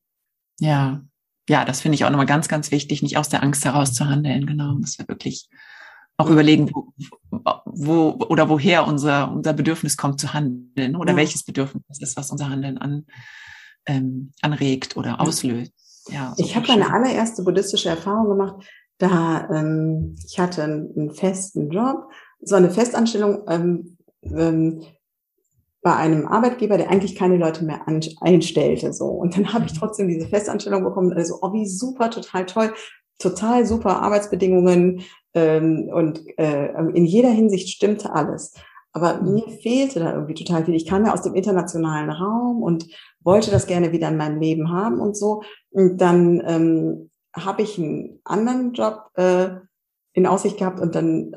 Ja, 0.59 1.01
ja, 1.49 1.65
das 1.65 1.81
finde 1.81 1.95
ich 1.95 2.05
auch 2.05 2.09
nochmal 2.09 2.25
ganz, 2.25 2.47
ganz 2.47 2.71
wichtig, 2.71 3.03
nicht 3.03 3.17
aus 3.17 3.29
der 3.29 3.43
Angst 3.43 3.65
heraus 3.65 3.93
zu 3.93 4.07
handeln. 4.07 4.45
Genau, 4.45 4.75
dass 4.79 4.97
wir 4.97 5.07
wirklich 5.07 5.49
auch 6.17 6.29
überlegen, 6.29 6.69
wo, 6.71 6.93
wo 7.65 8.09
oder 8.29 8.49
woher 8.49 8.87
unser, 8.87 9.31
unser 9.31 9.53
Bedürfnis 9.53 9.97
kommt 9.97 10.19
zu 10.19 10.33
handeln 10.33 10.95
oder 10.95 11.11
ja. 11.11 11.17
welches 11.17 11.43
Bedürfnis 11.43 11.83
ist, 11.99 12.15
was 12.15 12.31
unser 12.31 12.49
Handeln 12.49 12.77
an, 12.77 13.05
ähm, 13.85 14.31
anregt 14.41 14.95
oder 14.95 15.19
auslöst. 15.19 15.73
Ja, 16.09 16.33
ich 16.37 16.55
habe 16.55 16.67
meine 16.67 16.93
allererste 16.93 17.43
buddhistische 17.43 17.89
Erfahrung 17.89 18.29
gemacht. 18.29 18.65
Da 18.97 19.49
ähm, 19.49 20.15
ich 20.25 20.39
hatte 20.39 20.63
einen, 20.63 20.93
einen 20.95 21.11
festen 21.11 21.69
Job 21.71 22.09
war 22.51 22.59
eine 22.59 22.71
Festanstellung 22.71 23.43
ähm, 23.47 23.97
ähm, 24.23 24.81
bei 25.81 25.95
einem 25.95 26.27
Arbeitgeber, 26.27 26.77
der 26.77 26.89
eigentlich 26.89 27.15
keine 27.15 27.37
Leute 27.37 27.65
mehr 27.65 27.81
einstellte. 28.21 28.93
So. 28.93 29.05
Und 29.05 29.35
dann 29.37 29.53
habe 29.53 29.65
ich 29.65 29.73
mhm. 29.73 29.77
trotzdem 29.77 30.07
diese 30.07 30.27
Festanstellung 30.27 30.83
bekommen. 30.83 31.13
Also, 31.13 31.39
oh, 31.41 31.53
wie 31.53 31.67
super, 31.67 32.09
total 32.09 32.45
toll, 32.45 32.73
total 33.19 33.65
super 33.65 34.01
Arbeitsbedingungen 34.01 35.03
ähm, 35.33 35.89
und 35.93 36.21
äh, 36.37 36.69
in 36.93 37.05
jeder 37.05 37.29
Hinsicht 37.29 37.69
stimmte 37.69 38.13
alles. 38.13 38.53
Aber 38.93 39.21
mhm. 39.21 39.33
mir 39.33 39.49
fehlte 39.61 39.99
da 39.99 40.13
irgendwie 40.13 40.35
total 40.35 40.63
viel. 40.63 40.75
Ich 40.75 40.87
kam 40.87 41.05
ja 41.05 41.13
aus 41.13 41.23
dem 41.23 41.35
internationalen 41.35 42.09
Raum 42.09 42.63
und 42.63 42.87
wollte 43.21 43.51
das 43.51 43.67
gerne 43.67 43.91
wieder 43.91 44.07
in 44.07 44.17
meinem 44.17 44.39
Leben 44.39 44.71
haben 44.71 44.99
und 44.99 45.17
so. 45.17 45.43
Und 45.71 45.99
dann 45.99 46.41
ähm, 46.45 47.09
habe 47.35 47.63
ich 47.63 47.77
einen 47.77 48.21
anderen 48.23 48.73
Job 48.73 49.09
äh, 49.15 49.49
in 50.13 50.27
Aussicht 50.27 50.57
gehabt 50.57 50.79
und 50.79 50.95
dann 50.95 51.35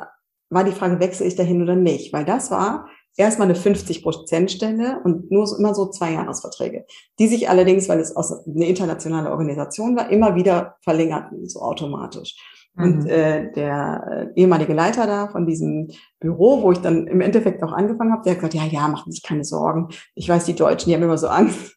war 0.50 0.64
die 0.64 0.72
Frage, 0.72 1.00
wechsle 1.00 1.26
ich 1.26 1.36
dahin 1.36 1.62
oder 1.62 1.76
nicht? 1.76 2.12
Weil 2.12 2.24
das 2.24 2.50
war 2.50 2.88
erstmal 3.16 3.48
eine 3.48 3.58
50-Prozent-Stelle 3.58 5.00
und 5.04 5.30
nur 5.30 5.46
so, 5.46 5.56
immer 5.56 5.74
so 5.74 5.86
zwei 5.90 6.12
Jahresverträge, 6.12 6.84
die 7.18 7.28
sich 7.28 7.48
allerdings, 7.48 7.88
weil 7.88 8.00
es 8.00 8.14
aus 8.14 8.46
eine 8.46 8.66
internationale 8.66 9.30
Organisation 9.30 9.96
war, 9.96 10.10
immer 10.10 10.34
wieder 10.34 10.76
verlängerten, 10.82 11.48
so 11.48 11.60
automatisch. 11.60 12.36
Mhm. 12.74 12.84
Und 12.84 13.06
äh, 13.06 13.50
der 13.52 14.32
äh, 14.34 14.40
ehemalige 14.40 14.74
Leiter 14.74 15.06
da 15.06 15.28
von 15.28 15.46
diesem 15.46 15.88
Büro, 16.20 16.62
wo 16.62 16.72
ich 16.72 16.78
dann 16.78 17.06
im 17.06 17.20
Endeffekt 17.20 17.62
auch 17.62 17.72
angefangen 17.72 18.12
habe, 18.12 18.22
der 18.22 18.32
hat 18.32 18.40
gesagt, 18.40 18.54
ja, 18.54 18.64
ja, 18.64 18.88
machen 18.88 19.10
Sie 19.10 19.16
sich 19.16 19.22
keine 19.22 19.44
Sorgen. 19.44 19.88
Ich 20.14 20.28
weiß, 20.28 20.44
die 20.44 20.54
Deutschen, 20.54 20.90
die 20.90 20.94
haben 20.94 21.02
immer 21.02 21.18
so 21.18 21.28
Angst. 21.28 21.75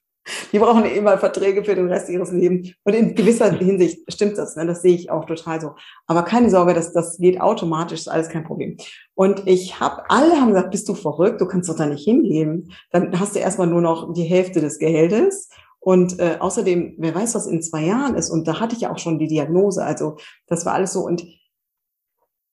Die 0.52 0.60
brauchen 0.60 0.86
immer 0.86 1.18
Verträge 1.18 1.63
für 1.63 1.76
den 1.76 1.88
Rest 1.88 2.10
ihres 2.10 2.32
Lebens. 2.32 2.74
Und 2.84 2.94
in 2.94 3.15
gewisser 3.15 3.52
Hinsicht 3.52 4.02
stimmt 4.12 4.38
das, 4.38 4.56
ne? 4.56 4.65
das 4.65 4.82
sehe 4.82 4.96
ich 4.96 5.12
auch 5.12 5.26
total 5.26 5.62
so. 5.62 5.72
Aber 6.08 6.24
keine 6.24 6.50
Sorge, 6.50 6.74
das, 6.74 6.94
das 6.94 7.18
geht 7.18 7.42
automatisch, 7.42 8.00
ist 8.00 8.08
alles 8.08 8.30
kein 8.30 8.44
Problem. 8.44 8.78
Und 9.15 9.44
ich 9.48 9.80
habe, 9.80 10.04
alle 10.10 10.39
haben 10.39 10.50
gesagt, 10.50 10.72
bist 10.72 10.88
du 10.89 10.96
verrückt, 10.96 11.42
du 11.42 11.46
kannst 11.46 11.70
doch 11.70 11.76
da 11.76 11.86
nicht 11.86 12.04
hingehen. 12.04 12.72
Dann 12.92 13.20
hast 13.20 13.36
du 13.36 13.39
erstmal 13.39 13.68
nur 13.68 13.82
noch 13.82 14.13
die 14.13 14.24
Hälfte 14.24 14.62
des 14.62 14.80
Geldes. 14.80 15.50
Und 15.80 16.20
äh, 16.20 16.38
außerdem, 16.39 16.96
wer 16.98 17.15
weiß, 17.15 17.36
was 17.36 17.48
in 17.48 17.62
zwei 17.62 17.86
Jahren 17.86 18.15
ist. 18.15 18.30
Und 18.30 18.48
da 18.48 18.60
hatte 18.60 18.76
ich 18.76 18.82
ja 18.82 18.92
auch 18.92 18.98
schon 18.98 19.18
die 19.18 19.28
Diagnose. 19.28 19.84
Also 19.84 20.18
das 20.48 20.65
war 20.65 20.74
alles 20.74 20.94
so. 20.94 21.02
Und 21.06 21.26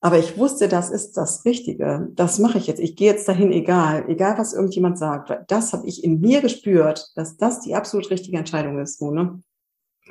aber 0.07 0.21
ich 0.21 0.39
wusste, 0.39 0.69
das 0.69 0.91
ist 0.91 1.17
das 1.17 1.45
Richtige. 1.45 2.07
Das 2.15 2.39
mache 2.39 2.59
ich 2.59 2.69
jetzt. 2.69 2.79
Ich 2.79 2.95
gehe 2.95 3.11
jetzt 3.11 3.27
dahin, 3.27 3.51
egal, 3.51 4.05
egal 4.07 4.39
was 4.39 4.55
irgendjemand 4.55 4.99
sagt. 4.99 5.37
Das 5.49 5.73
habe 5.73 5.85
ich 5.85 6.05
in 6.05 6.21
mir 6.21 6.43
gespürt, 6.43 7.11
dass 7.17 7.37
das 7.37 7.59
die 7.59 7.75
absolut 7.75 8.09
richtige 8.09 8.39
Entscheidung 8.39 8.79
ist. 8.79 9.01
So, 9.01 9.11
ne? 9.11 9.43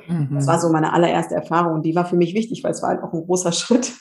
Mhm. 0.06 0.34
Das 0.34 0.46
war 0.46 0.60
so 0.60 0.68
meine 0.68 0.92
allererste 0.92 1.34
Erfahrung 1.34 1.72
und 1.72 1.86
die 1.86 1.94
war 1.94 2.04
für 2.04 2.14
mich 2.14 2.34
wichtig, 2.34 2.62
weil 2.62 2.72
es 2.72 2.82
war 2.82 2.90
halt 2.90 3.02
auch 3.02 3.14
ein 3.14 3.24
großer 3.24 3.52
Schritt, 3.52 3.94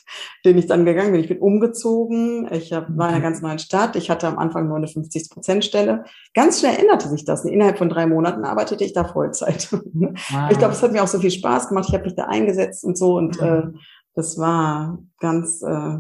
den 0.44 0.58
ich 0.58 0.68
dann 0.68 0.84
gegangen 0.84 1.14
bin. 1.14 1.22
Ich 1.22 1.30
bin 1.30 1.40
umgezogen, 1.40 2.50
ich 2.52 2.72
war 2.72 2.90
in 2.90 3.00
einer 3.00 3.20
mhm. 3.20 3.24
ganz 3.24 3.42
neuen 3.42 3.60
Stadt, 3.60 3.96
ich 3.96 4.10
hatte 4.10 4.28
am 4.28 4.38
Anfang 4.38 4.68
nur 4.68 4.76
eine 4.76 4.88
50-Prozent-Stelle. 4.88 6.04
Ganz 6.34 6.60
schnell 6.60 6.78
änderte 6.78 7.08
sich 7.08 7.24
das. 7.24 7.46
Innerhalb 7.46 7.78
von 7.78 7.88
drei 7.88 8.06
Monaten 8.06 8.44
arbeitete 8.44 8.84
ich 8.84 8.92
da 8.92 9.06
Vollzeit. 9.06 9.70
Wow. 9.96 10.52
Ich 10.52 10.58
glaube, 10.58 10.74
es 10.74 10.82
hat 10.82 10.92
mir 10.92 11.04
auch 11.04 11.08
so 11.08 11.20
viel 11.20 11.32
Spaß 11.32 11.70
gemacht. 11.70 11.86
Ich 11.88 11.94
habe 11.94 12.04
mich 12.04 12.16
da 12.16 12.26
eingesetzt 12.26 12.84
und 12.84 12.98
so 12.98 13.16
und 13.16 13.40
mhm. 13.40 13.48
äh, 13.48 13.80
das 14.16 14.38
war 14.40 15.00
ganz, 15.20 15.62
äh, 15.62 16.00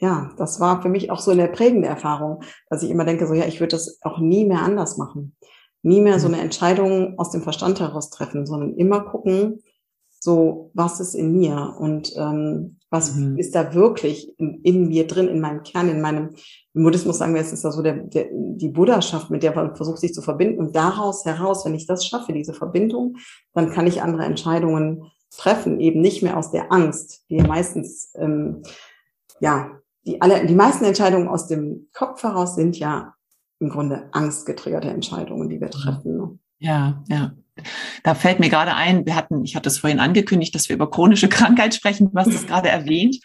ja, 0.00 0.30
das 0.36 0.60
war 0.60 0.80
für 0.80 0.88
mich 0.88 1.10
auch 1.10 1.20
so 1.20 1.30
eine 1.30 1.48
prägende 1.48 1.88
Erfahrung, 1.88 2.42
dass 2.70 2.82
ich 2.82 2.90
immer 2.90 3.04
denke, 3.04 3.26
so 3.26 3.34
ja, 3.34 3.46
ich 3.46 3.60
würde 3.60 3.72
das 3.72 3.98
auch 4.02 4.18
nie 4.18 4.44
mehr 4.44 4.62
anders 4.62 4.96
machen. 4.96 5.36
Nie 5.82 6.00
mehr 6.00 6.20
so 6.20 6.28
mhm. 6.28 6.34
eine 6.34 6.42
Entscheidung 6.44 7.18
aus 7.18 7.30
dem 7.30 7.42
Verstand 7.42 7.80
heraus 7.80 8.10
treffen, 8.10 8.46
sondern 8.46 8.74
immer 8.74 9.00
gucken, 9.00 9.62
so 10.20 10.70
was 10.74 11.00
ist 11.00 11.14
in 11.14 11.38
mir 11.38 11.76
und 11.78 12.12
ähm, 12.16 12.78
was 12.90 13.14
mhm. 13.14 13.38
ist 13.38 13.54
da 13.54 13.74
wirklich 13.74 14.38
in, 14.38 14.60
in, 14.62 14.88
mir 14.88 15.06
drin, 15.06 15.28
in 15.28 15.40
meinem 15.40 15.62
Kern, 15.62 15.88
in 15.88 16.00
meinem 16.00 16.30
im 16.74 16.82
Buddhismus 16.82 17.18
sagen 17.18 17.34
wir, 17.34 17.40
es 17.40 17.52
ist 17.52 17.64
da 17.64 17.70
so 17.70 17.82
der, 17.82 17.94
der, 17.94 18.26
die 18.32 18.68
Buddhaschaft, 18.68 19.30
mit 19.30 19.42
der 19.42 19.54
man 19.54 19.76
versucht, 19.76 19.98
sich 19.98 20.14
zu 20.14 20.22
verbinden. 20.22 20.58
Und 20.58 20.74
daraus 20.74 21.24
heraus, 21.24 21.64
wenn 21.64 21.74
ich 21.74 21.86
das 21.86 22.06
schaffe, 22.06 22.32
diese 22.32 22.54
Verbindung, 22.54 23.16
dann 23.52 23.70
kann 23.70 23.86
ich 23.86 24.02
andere 24.02 24.24
Entscheidungen 24.24 25.04
treffen, 25.30 25.80
eben 25.80 26.00
nicht 26.00 26.22
mehr 26.22 26.36
aus 26.36 26.50
der 26.50 26.72
Angst, 26.72 27.24
die 27.28 27.40
meistens, 27.40 28.12
ähm, 28.16 28.62
ja, 29.40 29.70
die 30.06 30.20
alle, 30.20 30.46
die 30.46 30.54
meisten 30.54 30.84
Entscheidungen 30.84 31.28
aus 31.28 31.46
dem 31.46 31.88
Kopf 31.92 32.22
heraus 32.22 32.54
sind 32.54 32.78
ja 32.78 33.14
im 33.60 33.68
Grunde 33.68 34.08
angstgetriggerte 34.12 34.88
Entscheidungen, 34.88 35.48
die 35.48 35.60
wir 35.60 35.70
treffen. 35.70 36.16
Ne? 36.16 36.38
Ja, 36.58 37.02
ja. 37.08 37.32
Da 38.04 38.14
fällt 38.14 38.38
mir 38.38 38.50
gerade 38.50 38.74
ein, 38.74 39.04
wir 39.04 39.16
hatten, 39.16 39.44
ich 39.44 39.56
hatte 39.56 39.68
es 39.68 39.78
vorhin 39.78 39.98
angekündigt, 39.98 40.54
dass 40.54 40.68
wir 40.68 40.76
über 40.76 40.90
chronische 40.90 41.28
Krankheit 41.28 41.74
sprechen, 41.74 42.10
du 42.10 42.18
hast 42.18 42.28
es 42.28 42.46
gerade 42.46 42.68
erwähnt. 42.68 43.18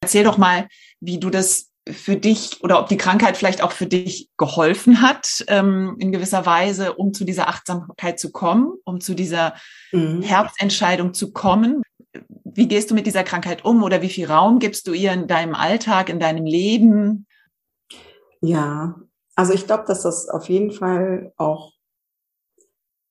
Erzähl 0.00 0.24
doch 0.24 0.38
mal, 0.38 0.66
wie 1.00 1.18
du 1.18 1.30
das 1.30 1.70
für 1.88 2.16
dich 2.16 2.62
oder 2.62 2.80
ob 2.80 2.88
die 2.88 2.96
Krankheit 2.96 3.36
vielleicht 3.36 3.62
auch 3.62 3.72
für 3.72 3.86
dich 3.86 4.28
geholfen 4.36 5.02
hat, 5.02 5.44
ähm, 5.48 5.96
in 5.98 6.10
gewisser 6.10 6.44
Weise, 6.44 6.94
um 6.94 7.14
zu 7.14 7.24
dieser 7.24 7.48
Achtsamkeit 7.48 8.18
zu 8.18 8.32
kommen, 8.32 8.72
um 8.84 9.00
zu 9.00 9.14
dieser 9.14 9.54
mhm. 9.92 10.22
Herzentscheidung 10.22 11.14
zu 11.14 11.32
kommen. 11.32 11.82
Wie 12.44 12.66
gehst 12.66 12.90
du 12.90 12.94
mit 12.94 13.06
dieser 13.06 13.22
Krankheit 13.22 13.64
um 13.64 13.82
oder 13.82 14.02
wie 14.02 14.08
viel 14.08 14.26
Raum 14.26 14.58
gibst 14.58 14.88
du 14.88 14.92
ihr 14.92 15.12
in 15.12 15.28
deinem 15.28 15.54
Alltag, 15.54 16.08
in 16.08 16.18
deinem 16.18 16.44
Leben? 16.44 17.26
Ja, 18.40 18.96
also 19.34 19.52
ich 19.52 19.66
glaube, 19.66 19.84
dass 19.86 20.02
das 20.02 20.28
auf 20.28 20.48
jeden 20.48 20.72
Fall 20.72 21.32
auch 21.36 21.72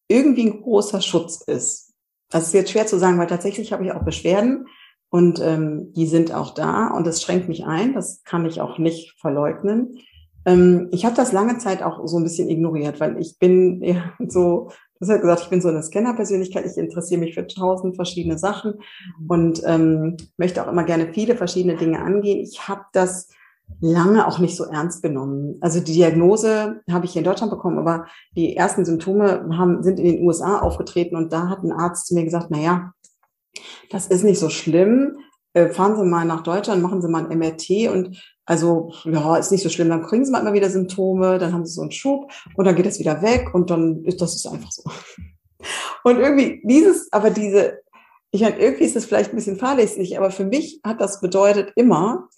irgendwie 0.08 0.48
ein 0.48 0.62
großer 0.62 1.02
Schutz 1.02 1.42
ist. 1.42 1.94
Das 2.30 2.48
ist 2.48 2.54
jetzt 2.54 2.72
schwer 2.72 2.88
zu 2.88 3.00
sagen, 3.00 3.18
weil 3.18 3.28
tatsächlich 3.28 3.72
habe 3.72 3.86
ich 3.86 3.92
auch 3.92 4.04
Beschwerden 4.04 4.68
und 5.10 5.40
ähm, 5.42 5.94
die 5.94 6.08
sind 6.08 6.34
auch 6.34 6.54
da 6.54 6.88
und 6.88 7.08
das 7.08 7.22
schränkt 7.22 7.48
mich 7.48 7.66
ein. 7.66 7.94
Das 7.94 8.24
kann 8.24 8.46
ich 8.46 8.62
auch 8.62 8.78
nicht 8.78 9.16
verleugnen. 9.20 9.98
Ähm, 10.46 10.90
ich 10.92 11.06
habe 11.06 11.16
das 11.16 11.32
lange 11.32 11.58
Zeit 11.58 11.84
auch 11.84 12.06
so 12.08 12.18
ein 12.18 12.24
bisschen 12.24 12.50
ignoriert, 12.50 13.00
weil 13.00 13.20
ich 13.20 13.38
bin 13.40 13.82
ja, 13.84 14.14
so, 14.28 14.70
das 15.00 15.10
hat 15.10 15.22
gesagt, 15.22 15.42
ich 15.44 15.50
bin 15.50 15.62
so 15.62 15.70
eine 15.70 15.84
Scanner-Persönlichkeit. 15.84 16.66
Ich 16.66 16.78
interessiere 16.78 17.20
mich 17.20 17.34
für 17.34 17.48
tausend 17.48 17.96
verschiedene 17.96 18.38
Sachen 18.38 18.76
und 19.28 19.62
ähm, 19.66 20.18
möchte 20.38 20.64
auch 20.64 20.72
immer 20.72 20.84
gerne 20.84 21.14
viele 21.14 21.36
verschiedene 21.36 21.76
Dinge 21.76 22.02
angehen. 22.02 22.40
Ich 22.40 22.68
habe 22.68 22.86
das 22.94 23.30
lange 23.82 24.28
auch 24.28 24.40
nicht 24.40 24.56
so 24.56 24.66
ernst 24.66 25.02
genommen. 25.02 25.58
Also 25.60 25.80
die 25.80 25.94
Diagnose 25.94 26.82
habe 26.90 27.06
ich 27.06 27.14
hier 27.14 27.22
in 27.22 27.26
Deutschland 27.26 27.52
bekommen, 27.52 27.80
aber 27.80 28.06
die 28.36 28.56
ersten 28.56 28.86
Symptome 28.86 29.48
haben, 29.58 29.84
sind 29.84 30.00
in 30.00 30.06
den 30.06 30.26
USA 30.26 30.60
aufgetreten 30.60 31.16
und 31.16 31.34
da 31.34 31.50
hat 31.50 31.64
ein 31.64 31.72
Arzt 31.72 32.08
zu 32.08 32.14
mir 32.14 32.24
gesagt, 32.24 32.48
na 32.50 32.60
ja, 32.60 32.94
das 33.90 34.08
ist 34.08 34.24
nicht 34.24 34.40
so 34.40 34.50
schlimm. 34.50 35.20
Äh, 35.54 35.70
fahren 35.70 35.96
Sie 35.96 36.04
mal 36.04 36.26
nach 36.26 36.44
Deutschland, 36.44 36.82
machen 36.82 37.02
Sie 37.02 37.08
mal 37.08 37.26
ein 37.26 37.38
MRT 37.38 37.90
und 37.92 38.22
also, 38.46 38.94
ja, 39.06 39.38
ist 39.38 39.52
nicht 39.52 39.64
so 39.64 39.70
schlimm. 39.70 39.90
Dann 39.90 40.04
kriegen 40.04 40.26
Sie 40.26 40.32
mal 40.32 40.42
immer 40.42 40.54
wieder 40.54 40.70
Symptome, 40.70 41.40
dann 41.40 41.54
haben 41.54 41.66
Sie 41.66 41.74
so 41.74 41.82
einen 41.82 41.92
Schub 41.92 42.32
und 42.56 42.66
dann 42.66 42.76
geht 42.76 42.86
es 42.86 43.00
wieder 43.00 43.22
weg 43.22 43.54
und 43.54 43.70
dann 43.70 44.04
ist 44.06 44.22
das 44.22 44.36
ist 44.36 44.48
einfach 44.48 44.72
so. 44.72 44.84
Und 46.04 46.20
irgendwie 46.20 46.62
dieses, 46.64 47.12
aber 47.12 47.32
diese, 47.32 47.80
ich 48.30 48.42
meine, 48.42 48.60
irgendwie 48.60 48.84
ist 48.84 48.96
es 48.96 49.06
vielleicht 49.06 49.32
ein 49.32 49.36
bisschen 49.36 49.58
fahrlässig, 49.58 50.16
aber 50.20 50.30
für 50.30 50.46
mich 50.46 50.80
hat 50.84 51.02
das 51.02 51.20
bedeutet 51.20 51.72
immer, 51.76 52.30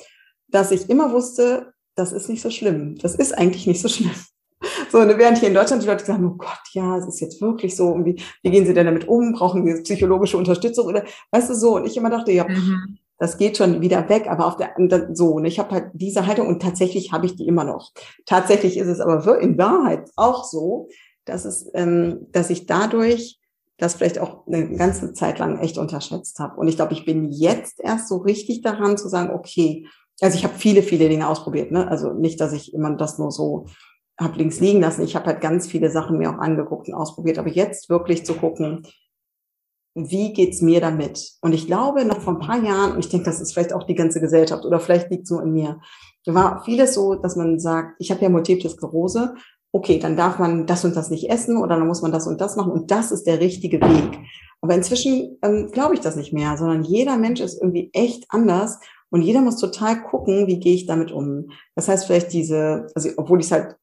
dass 0.47 0.71
ich 0.71 0.89
immer 0.89 1.11
wusste, 1.11 1.73
das 1.95 2.13
ist 2.13 2.29
nicht 2.29 2.41
so 2.41 2.49
schlimm. 2.49 2.95
Das 2.95 3.15
ist 3.15 3.37
eigentlich 3.37 3.67
nicht 3.67 3.81
so 3.81 3.89
schlimm. 3.89 4.15
So, 4.91 4.99
und 4.99 5.17
während 5.17 5.37
hier 5.37 5.49
in 5.49 5.53
Deutschland 5.53 5.83
die 5.83 5.87
Leute 5.87 6.05
sagen, 6.05 6.25
oh 6.25 6.37
Gott, 6.37 6.61
ja, 6.71 6.97
es 6.97 7.07
ist 7.07 7.19
jetzt 7.19 7.41
wirklich 7.41 7.75
so, 7.75 7.89
und 7.89 8.05
wie, 8.05 8.21
wie 8.41 8.51
gehen 8.51 8.65
sie 8.65 8.73
denn 8.73 8.85
damit 8.85 9.07
um? 9.07 9.33
Brauchen 9.33 9.65
sie 9.65 9.83
psychologische 9.83 10.37
Unterstützung 10.37 10.87
oder, 10.87 11.03
weißt 11.31 11.49
du, 11.49 11.55
so. 11.55 11.75
Und 11.75 11.85
ich 11.85 11.97
immer 11.97 12.09
dachte, 12.09 12.31
ja, 12.31 12.47
mhm. 12.47 12.97
das 13.17 13.37
geht 13.37 13.57
schon 13.57 13.81
wieder 13.81 14.07
weg, 14.09 14.27
aber 14.27 14.45
auf 14.45 14.57
der, 14.57 14.75
so, 15.13 15.33
und 15.33 15.45
ich 15.45 15.59
habe 15.59 15.71
halt 15.71 15.89
diese 15.93 16.25
Haltung 16.25 16.47
und 16.47 16.61
tatsächlich 16.61 17.11
habe 17.11 17.25
ich 17.25 17.35
die 17.35 17.47
immer 17.47 17.65
noch. 17.65 17.91
Tatsächlich 18.25 18.77
ist 18.77 18.87
es 18.87 18.99
aber 18.99 19.39
in 19.39 19.57
Wahrheit 19.57 20.09
auch 20.15 20.45
so, 20.45 20.89
dass 21.25 21.45
es, 21.45 21.69
ähm, 21.73 22.27
dass 22.31 22.49
ich 22.49 22.65
dadurch 22.65 23.39
das 23.77 23.93
vielleicht 23.93 24.17
auch 24.19 24.47
eine 24.47 24.75
ganze 24.75 25.13
Zeit 25.13 25.37
lang 25.37 25.59
echt 25.59 25.77
unterschätzt 25.77 26.39
habe. 26.39 26.59
Und 26.59 26.67
ich 26.67 26.77
glaube, 26.77 26.93
ich 26.93 27.05
bin 27.05 27.31
jetzt 27.31 27.79
erst 27.79 28.07
so 28.07 28.17
richtig 28.17 28.61
daran 28.61 28.97
zu 28.97 29.07
sagen, 29.07 29.31
okay, 29.31 29.85
also 30.19 30.35
ich 30.35 30.43
habe 30.43 30.55
viele, 30.57 30.81
viele 30.81 31.09
Dinge 31.09 31.27
ausprobiert, 31.27 31.71
ne? 31.71 31.87
Also 31.87 32.13
nicht, 32.13 32.41
dass 32.41 32.53
ich 32.53 32.73
immer 32.73 32.95
das 32.95 33.19
nur 33.19 33.31
so 33.31 33.67
habe 34.19 34.37
links 34.37 34.59
liegen 34.59 34.81
lassen. 34.81 35.03
Ich 35.03 35.15
habe 35.15 35.27
halt 35.27 35.41
ganz 35.41 35.67
viele 35.67 35.89
Sachen 35.89 36.17
mir 36.17 36.31
auch 36.31 36.39
angeguckt 36.39 36.87
und 36.87 36.95
ausprobiert. 36.95 37.37
Aber 37.37 37.49
jetzt 37.49 37.89
wirklich 37.89 38.25
zu 38.25 38.33
gucken, 38.33 38.87
wie 39.95 40.33
geht's 40.33 40.61
mir 40.61 40.79
damit? 40.79 41.33
Und 41.41 41.53
ich 41.53 41.65
glaube, 41.65 42.05
noch 42.05 42.21
vor 42.21 42.33
ein 42.33 42.39
paar 42.39 42.63
Jahren, 42.63 42.93
und 42.93 42.99
ich 42.99 43.09
denke, 43.09 43.25
das 43.25 43.41
ist 43.41 43.53
vielleicht 43.53 43.73
auch 43.73 43.83
die 43.83 43.95
ganze 43.95 44.21
Gesellschaft 44.21 44.63
oder 44.65 44.79
vielleicht 44.79 45.09
liegt 45.09 45.27
so 45.27 45.39
in 45.39 45.53
mir, 45.53 45.79
war 46.25 46.63
vieles 46.63 46.93
so, 46.93 47.15
dass 47.15 47.35
man 47.35 47.59
sagt, 47.59 47.95
ich 47.99 48.11
habe 48.11 48.21
ja 48.21 48.29
Multiple 48.29 48.69
Sklerose, 48.69 49.35
okay, 49.71 49.99
dann 49.99 50.15
darf 50.15 50.39
man 50.39 50.65
das 50.65 50.85
und 50.85 50.95
das 50.95 51.09
nicht 51.09 51.29
essen 51.29 51.57
oder 51.57 51.77
dann 51.77 51.87
muss 51.87 52.01
man 52.01 52.11
das 52.11 52.27
und 52.27 52.41
das 52.41 52.55
machen 52.55 52.71
und 52.71 52.91
das 52.91 53.11
ist 53.11 53.25
der 53.25 53.39
richtige 53.39 53.79
Weg. 53.81 54.19
Aber 54.61 54.75
inzwischen 54.75 55.37
ähm, 55.41 55.69
glaube 55.71 55.93
ich 55.93 56.01
das 56.01 56.15
nicht 56.15 56.33
mehr, 56.33 56.57
sondern 56.57 56.83
jeder 56.83 57.17
Mensch 57.17 57.39
ist 57.39 57.61
irgendwie 57.61 57.89
echt 57.93 58.25
anders 58.29 58.79
und 59.09 59.21
jeder 59.21 59.41
muss 59.41 59.57
total 59.57 60.03
gucken, 60.03 60.47
wie 60.47 60.59
gehe 60.59 60.73
ich 60.73 60.85
damit 60.85 61.11
um. 61.11 61.51
Das 61.75 61.87
heißt 61.87 62.05
vielleicht 62.05 62.33
diese, 62.33 62.87
also 62.95 63.09
obwohl 63.17 63.39
ich 63.39 63.45
es 63.45 63.51
halt 63.51 63.75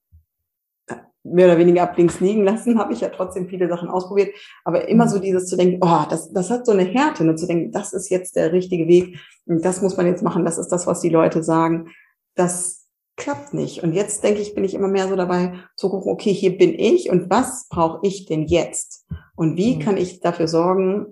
mehr 1.24 1.46
oder 1.46 1.58
weniger 1.58 1.82
ab 1.82 1.96
links 1.96 2.20
liegen 2.20 2.44
lassen, 2.44 2.78
habe 2.78 2.92
ich 2.92 3.00
ja 3.00 3.08
trotzdem 3.08 3.48
viele 3.48 3.68
Sachen 3.68 3.88
ausprobiert. 3.88 4.34
Aber 4.64 4.88
immer 4.88 5.08
so 5.08 5.18
mhm. 5.18 5.22
dieses 5.22 5.46
zu 5.46 5.56
denken, 5.56 5.78
oh, 5.80 6.04
das, 6.08 6.32
das 6.32 6.50
hat 6.50 6.66
so 6.66 6.72
eine 6.72 6.84
Härte, 6.84 7.24
ne? 7.24 7.34
zu 7.34 7.46
denken, 7.46 7.72
das 7.72 7.92
ist 7.92 8.10
jetzt 8.10 8.36
der 8.36 8.52
richtige 8.52 8.86
Weg, 8.86 9.18
das 9.46 9.82
muss 9.82 9.96
man 9.96 10.06
jetzt 10.06 10.22
machen, 10.22 10.44
das 10.44 10.58
ist 10.58 10.68
das, 10.68 10.86
was 10.86 11.00
die 11.00 11.08
Leute 11.08 11.42
sagen. 11.42 11.90
Das 12.34 12.86
klappt 13.16 13.54
nicht. 13.54 13.82
Und 13.82 13.92
jetzt 13.92 14.22
denke 14.24 14.40
ich, 14.40 14.54
bin 14.54 14.64
ich 14.64 14.74
immer 14.74 14.88
mehr 14.88 15.08
so 15.08 15.16
dabei 15.16 15.54
zu 15.76 15.88
gucken, 15.88 16.12
okay, 16.12 16.32
hier 16.32 16.56
bin 16.56 16.74
ich 16.74 17.10
und 17.10 17.30
was 17.30 17.68
brauche 17.68 18.06
ich 18.06 18.26
denn 18.26 18.46
jetzt? 18.46 19.06
Und 19.36 19.56
wie 19.56 19.76
mhm. 19.76 19.80
kann 19.80 19.96
ich 19.96 20.20
dafür 20.20 20.48
sorgen, 20.48 21.06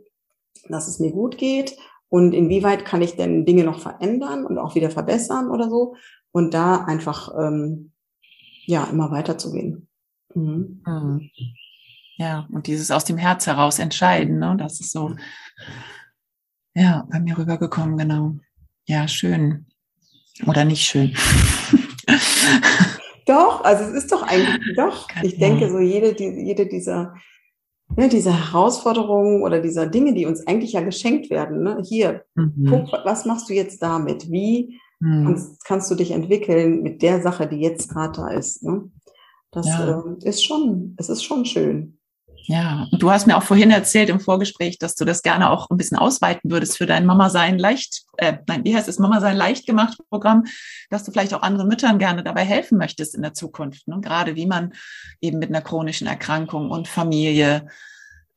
dass 0.69 0.89
es 0.89 0.99
mir 0.99 1.13
gut 1.13 1.39
geht? 1.39 1.77
Und 2.09 2.35
inwieweit 2.35 2.85
kann 2.85 3.01
ich 3.01 3.17
denn 3.17 3.47
Dinge 3.47 3.65
noch 3.65 3.81
verändern 3.81 4.45
und 4.45 4.59
auch 4.59 4.75
wieder 4.75 4.91
verbessern 4.91 5.51
oder 5.51 5.71
so? 5.71 5.95
Und 6.31 6.53
da 6.55 6.85
einfach 6.85 7.33
ähm, 7.39 7.93
ja 8.67 8.85
immer 8.85 9.11
weiterzugehen. 9.11 9.89
Mhm. 10.35 10.83
Mhm. 10.87 11.31
Ja, 12.17 12.47
und 12.53 12.67
dieses 12.67 12.91
aus 12.91 13.05
dem 13.05 13.17
Herz 13.19 13.47
heraus 13.47 13.79
entscheiden, 13.79 14.39
ne? 14.39 14.55
das 14.59 14.81
ist 14.81 14.93
so, 14.93 15.15
ja, 16.75 17.07
bei 17.11 17.21
mir 17.21 17.37
rübergekommen, 17.37 17.97
genau. 17.97 18.37
Ja, 18.87 19.09
schön. 19.09 19.67
Oder 20.47 20.65
nicht 20.65 20.85
schön. 20.85 21.15
doch, 23.27 23.65
also 23.65 23.85
es 23.85 24.05
ist 24.05 24.13
doch 24.13 24.23
eigentlich, 24.23 24.77
doch. 24.77 25.09
Ich 25.23 25.39
denke, 25.39 25.71
so 25.71 25.79
jede, 25.79 26.15
die, 26.15 26.29
jede 26.45 26.67
dieser, 26.67 27.15
ja, 27.97 28.09
dieser 28.09 28.33
Herausforderungen 28.33 29.43
oder 29.43 29.61
dieser 29.61 29.87
Dinge, 29.87 30.15
die 30.15 30.27
uns 30.27 30.47
eigentlich 30.47 30.73
ja 30.73 30.81
geschenkt 30.81 31.31
werden. 31.31 31.63
Ne? 31.63 31.83
Hier, 31.87 32.25
mhm. 32.35 32.67
guck, 32.69 32.93
was 33.05 33.27
machst 33.27 33.49
du 33.49 33.55
jetzt 33.55 33.83
damit? 33.83 34.31
Wie 34.31 34.79
mhm. 35.01 35.27
kannst, 35.27 35.65
kannst, 35.65 35.91
du 35.91 35.95
dich 35.95 36.11
entwickeln 36.11 36.83
mit 36.83 37.03
der 37.03 37.21
Sache, 37.21 37.47
die 37.47 37.61
jetzt 37.61 37.91
gerade 37.91 38.13
da 38.13 38.29
ist? 38.29 38.63
Ne? 38.63 38.91
Das 39.53 39.67
ja. 39.67 40.01
äh, 40.01 40.29
ist 40.29 40.45
schon, 40.45 40.97
es 40.99 41.09
ist 41.09 41.23
schon 41.23 41.45
schön. 41.45 41.99
Ja, 42.47 42.89
und 42.91 43.01
du 43.01 43.11
hast 43.11 43.27
mir 43.27 43.37
auch 43.37 43.43
vorhin 43.43 43.71
erzählt 43.71 44.09
im 44.09 44.19
Vorgespräch, 44.19 44.79
dass 44.79 44.97
du 44.97 45.05
das 45.05 45.23
gerne 45.23 45.51
auch 45.51 45.71
ein 45.71 45.77
bisschen 45.77 45.99
ausweiten 45.99 46.51
würdest 46.51 46.77
für 46.77 46.87
dein 46.87 47.07
Mama 47.07 47.31
sein 47.31 47.59
leicht, 47.59 48.03
äh, 48.17 48.39
nein, 48.49 48.65
wie 48.65 48.75
heißt 48.75 48.89
es, 48.89 48.99
Mama 48.99 49.21
sein 49.21 49.37
leicht 49.37 49.65
gemacht 49.65 49.99
Programm, 50.11 50.45
dass 50.91 51.05
du 51.05 51.13
vielleicht 51.13 51.35
auch 51.35 51.43
anderen 51.43 51.69
Müttern 51.69 51.99
gerne 51.99 52.25
dabei 52.25 52.45
helfen 52.45 52.79
möchtest 52.79 53.15
in 53.15 53.23
der 53.23 53.35
Zukunft. 53.35 53.87
Ne? 53.87 54.01
Gerade 54.01 54.35
wie 54.35 54.47
man 54.47 54.73
eben 55.21 55.39
mit 55.39 55.51
einer 55.51 55.61
chronischen 55.61 56.09
Erkrankung 56.09 56.71
und 56.71 56.89
Familie 56.89 57.69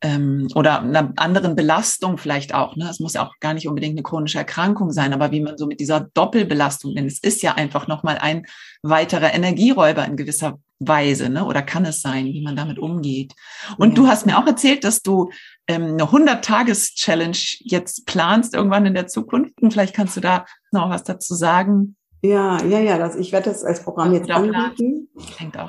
ähm, 0.01 0.47
oder 0.55 0.81
einer 0.81 1.13
anderen 1.15 1.55
Belastung 1.55 2.17
vielleicht 2.17 2.53
auch. 2.53 2.75
Ne? 2.75 2.87
Es 2.89 2.99
muss 2.99 3.13
ja 3.13 3.25
auch 3.25 3.33
gar 3.39 3.53
nicht 3.53 3.67
unbedingt 3.67 3.93
eine 3.93 4.03
chronische 4.03 4.37
Erkrankung 4.37 4.91
sein, 4.91 5.13
aber 5.13 5.31
wie 5.31 5.41
man 5.41 5.57
so 5.57 5.67
mit 5.67 5.79
dieser 5.79 6.01
Doppelbelastung, 6.13 6.95
denn 6.95 7.05
es 7.05 7.19
ist 7.19 7.41
ja 7.41 7.53
einfach 7.53 7.87
nochmal 7.87 8.17
ein 8.17 8.45
weiterer 8.83 9.33
Energieräuber 9.33 10.05
in 10.05 10.17
gewisser 10.17 10.59
Weise, 10.79 11.29
ne? 11.29 11.45
oder 11.45 11.61
kann 11.61 11.85
es 11.85 12.01
sein, 12.01 12.25
wie 12.25 12.43
man 12.43 12.55
damit 12.55 12.79
umgeht. 12.79 13.33
Und 13.77 13.89
ja. 13.89 13.95
du 13.95 14.07
hast 14.07 14.25
mir 14.25 14.37
auch 14.37 14.45
erzählt, 14.45 14.83
dass 14.83 15.01
du 15.01 15.31
ähm, 15.67 15.93
eine 15.93 16.03
100-Tages-Challenge 16.03 17.37
jetzt 17.61 18.05
planst 18.05 18.53
irgendwann 18.53 18.85
in 18.85 18.93
der 18.93 19.07
Zukunft. 19.07 19.61
Und 19.61 19.71
vielleicht 19.71 19.95
kannst 19.95 20.17
du 20.17 20.21
da 20.21 20.45
noch 20.71 20.89
was 20.89 21.03
dazu 21.03 21.33
sagen. 21.33 21.95
Ja, 22.29 22.61
ja, 22.63 22.79
ja. 22.79 22.97
Das, 22.97 23.15
ich 23.15 23.31
werde 23.31 23.49
das 23.49 23.63
als 23.63 23.83
Programm 23.83 24.13
jetzt 24.13 24.29
anbieten, 24.29 25.09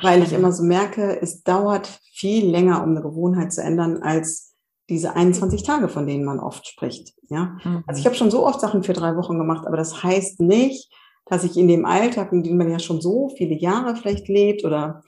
weil 0.03 0.23
ich 0.23 0.33
immer 0.33 0.53
so 0.53 0.63
merke, 0.63 1.21
es 1.21 1.43
dauert 1.43 1.87
viel 2.13 2.49
länger, 2.51 2.83
um 2.83 2.91
eine 2.91 3.03
Gewohnheit 3.03 3.53
zu 3.53 3.63
ändern, 3.63 4.03
als 4.03 4.55
diese 4.89 5.15
21 5.15 5.65
Tage, 5.65 5.89
von 5.89 6.07
denen 6.07 6.25
man 6.25 6.39
oft 6.39 6.67
spricht. 6.67 7.15
Ja, 7.29 7.57
mhm. 7.65 7.85
also 7.87 7.99
ich 7.99 8.07
habe 8.07 8.17
schon 8.17 8.31
so 8.31 8.47
oft 8.47 8.61
Sachen 8.61 8.83
für 8.83 8.93
drei 8.93 9.17
Wochen 9.17 9.39
gemacht, 9.39 9.67
aber 9.67 9.77
das 9.77 10.03
heißt 10.03 10.41
nicht, 10.41 10.93
dass 11.27 11.45
ich 11.45 11.57
in 11.57 11.69
dem 11.69 11.85
Alltag, 11.85 12.33
in 12.33 12.43
dem 12.43 12.57
man 12.57 12.71
ja 12.71 12.79
schon 12.79 13.01
so 13.01 13.29
viele 13.37 13.55
Jahre 13.55 13.97
vielleicht 13.97 14.29
lebt 14.29 14.65
oder 14.65 15.03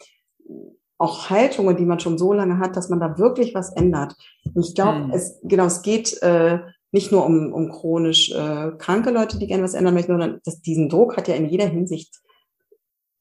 auch 0.99 1.31
Haltungen, 1.31 1.77
die 1.77 1.85
man 1.85 2.01
schon 2.01 2.19
so 2.19 2.33
lange 2.33 2.59
hat, 2.59 2.77
dass 2.77 2.89
man 2.89 2.99
da 2.99 3.19
wirklich 3.19 3.55
was 3.55 3.73
ändert. 3.77 4.17
Und 4.53 4.67
ich 4.67 4.75
glaube, 4.75 4.99
mhm. 4.99 5.11
es 5.13 5.39
genau, 5.45 5.67
es 5.67 5.83
geht 5.83 6.21
äh, 6.23 6.59
nicht 6.91 7.13
nur 7.13 7.25
um, 7.27 7.53
um 7.53 7.71
chronisch 7.71 8.31
äh, 8.31 8.73
kranke 8.79 9.11
Leute, 9.11 9.39
die 9.39 9.47
gerne 9.47 9.63
was 9.63 9.75
ändern 9.75 9.95
möchten, 9.95 10.13
sondern 10.13 10.41
dass 10.45 10.61
diesen 10.61 10.89
Druck 10.89 11.17
hat 11.17 11.29
ja 11.29 11.35
in 11.35 11.49
jeder 11.49 11.67
Hinsicht, 11.67 12.15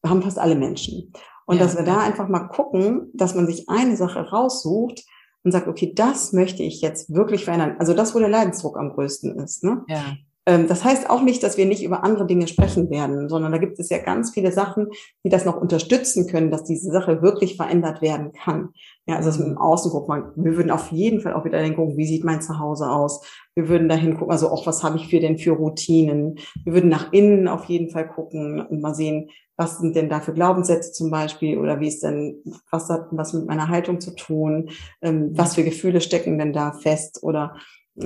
haben 0.05 0.21
fast 0.21 0.39
alle 0.39 0.55
Menschen. 0.55 1.11
Und 1.45 1.57
ja. 1.57 1.63
dass 1.63 1.77
wir 1.77 1.83
da 1.83 1.99
einfach 1.99 2.27
mal 2.27 2.47
gucken, 2.47 3.09
dass 3.13 3.35
man 3.35 3.47
sich 3.47 3.69
eine 3.69 3.95
Sache 3.97 4.19
raussucht 4.19 5.03
und 5.43 5.51
sagt, 5.51 5.67
okay, 5.67 5.93
das 5.95 6.33
möchte 6.33 6.63
ich 6.63 6.81
jetzt 6.81 7.13
wirklich 7.13 7.45
verändern. 7.45 7.77
Also 7.79 7.93
das, 7.93 8.13
wo 8.13 8.19
der 8.19 8.29
Leidensdruck 8.29 8.77
am 8.77 8.89
größten 8.89 9.39
ist. 9.39 9.63
Ne? 9.63 9.83
Ja. 9.87 10.15
Ähm, 10.47 10.67
das 10.67 10.83
heißt 10.83 11.09
auch 11.09 11.21
nicht, 11.21 11.43
dass 11.43 11.57
wir 11.57 11.65
nicht 11.65 11.83
über 11.83 12.03
andere 12.03 12.25
Dinge 12.25 12.47
sprechen 12.47 12.89
werden, 12.89 13.27
sondern 13.27 13.51
da 13.51 13.57
gibt 13.57 13.77
es 13.79 13.89
ja 13.89 13.97
ganz 13.99 14.31
viele 14.31 14.53
Sachen, 14.53 14.87
die 15.23 15.29
das 15.29 15.45
noch 15.45 15.59
unterstützen 15.59 16.25
können, 16.25 16.49
dass 16.49 16.63
diese 16.63 16.89
Sache 16.89 17.21
wirklich 17.21 17.57
verändert 17.57 18.01
werden 18.01 18.31
kann. 18.31 18.69
Ja, 19.05 19.17
also 19.17 19.27
das 19.27 19.39
mit 19.39 19.49
dem 19.49 19.57
Außen 19.57 19.91
gucken, 19.91 20.31
wir 20.37 20.55
würden 20.55 20.71
auf 20.71 20.91
jeden 20.91 21.19
Fall 21.19 21.33
auch 21.33 21.43
wieder 21.43 21.59
denken, 21.59 21.97
wie 21.97 22.07
sieht 22.07 22.23
mein 22.23 22.41
Zuhause 22.41 22.89
aus? 22.89 23.21
Wir 23.55 23.67
würden 23.67 23.89
dahin 23.89 24.15
gucken, 24.15 24.31
also 24.31 24.49
auch 24.49 24.65
was 24.65 24.83
habe 24.83 24.97
ich 24.97 25.07
für 25.07 25.19
denn 25.19 25.37
für 25.37 25.51
Routinen? 25.51 26.39
Wir 26.63 26.73
würden 26.73 26.89
nach 26.89 27.11
innen 27.11 27.49
auf 27.49 27.65
jeden 27.65 27.89
Fall 27.89 28.07
gucken 28.07 28.61
und 28.61 28.81
mal 28.81 28.95
sehen, 28.95 29.29
was 29.57 29.79
sind 29.79 29.95
denn 29.95 30.07
da 30.07 30.21
für 30.21 30.33
Glaubenssätze 30.33 30.91
zum 30.91 31.09
Beispiel 31.09 31.57
oder 31.57 31.79
wie 31.79 31.87
ist 31.87 32.03
denn, 32.03 32.43
was 32.71 32.89
hat 32.89 33.07
was 33.11 33.33
mit 33.33 33.47
meiner 33.47 33.67
Haltung 33.67 33.99
zu 33.99 34.15
tun? 34.15 34.69
Ähm, 35.01 35.31
was 35.33 35.55
für 35.55 35.63
Gefühle 35.63 35.99
stecken 35.99 36.37
denn 36.37 36.53
da 36.53 36.71
fest 36.71 37.19
oder 37.23 37.55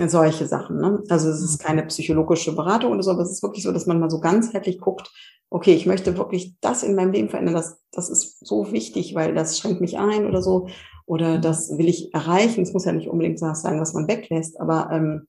solche 0.08 0.48
Sachen. 0.48 0.78
Ne? 0.78 1.04
Also 1.10 1.30
es 1.30 1.42
ist 1.42 1.62
mhm. 1.62 1.66
keine 1.66 1.84
psychologische 1.84 2.56
Beratung 2.56 2.94
oder 2.94 3.04
so, 3.04 3.12
aber 3.12 3.22
es 3.22 3.32
ist 3.32 3.44
wirklich 3.44 3.64
so, 3.64 3.72
dass 3.72 3.86
man 3.86 4.00
mal 4.00 4.10
so 4.10 4.20
ganzheitlich 4.20 4.80
guckt, 4.80 5.12
okay, 5.50 5.74
ich 5.74 5.86
möchte 5.86 6.18
wirklich 6.18 6.56
das 6.62 6.82
in 6.82 6.96
meinem 6.96 7.12
Leben 7.12 7.30
verändern, 7.30 7.56
das, 7.56 7.82
das 7.92 8.10
ist 8.10 8.46
so 8.46 8.72
wichtig, 8.72 9.16
weil 9.16 9.36
das 9.36 9.60
schränkt 9.60 9.82
mich 9.82 9.98
ein 9.98 10.26
oder 10.26 10.42
so, 10.42 10.68
oder 11.06 11.38
mhm. 11.38 11.42
das 11.42 11.78
will 11.78 11.90
ich 11.90 12.14
erreichen. 12.14 12.62
Es 12.62 12.74
muss 12.74 12.86
ja 12.86 12.94
nicht 12.94 13.10
unbedingt 13.10 13.42
das 13.42 13.62
sein, 13.62 13.80
was 13.80 13.94
man 13.94 14.08
weglässt, 14.08 14.60
aber 14.60 14.90
ähm, 14.92 15.28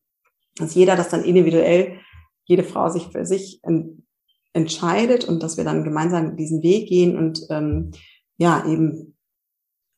dass 0.56 0.74
jeder 0.74 0.96
das 0.96 1.08
dann 1.08 1.24
individuell, 1.24 1.98
jede 2.44 2.62
Frau 2.62 2.88
sich 2.88 3.08
für 3.08 3.24
sich 3.24 3.60
en 3.62 4.06
entscheidet 4.54 5.24
und 5.24 5.42
dass 5.42 5.56
wir 5.56 5.64
dann 5.64 5.82
gemeinsam 5.82 6.36
diesen 6.36 6.62
Weg 6.62 6.86
gehen 6.86 7.16
und 7.16 7.46
ähm, 7.48 7.90
ja, 8.36 8.62
eben 8.66 9.16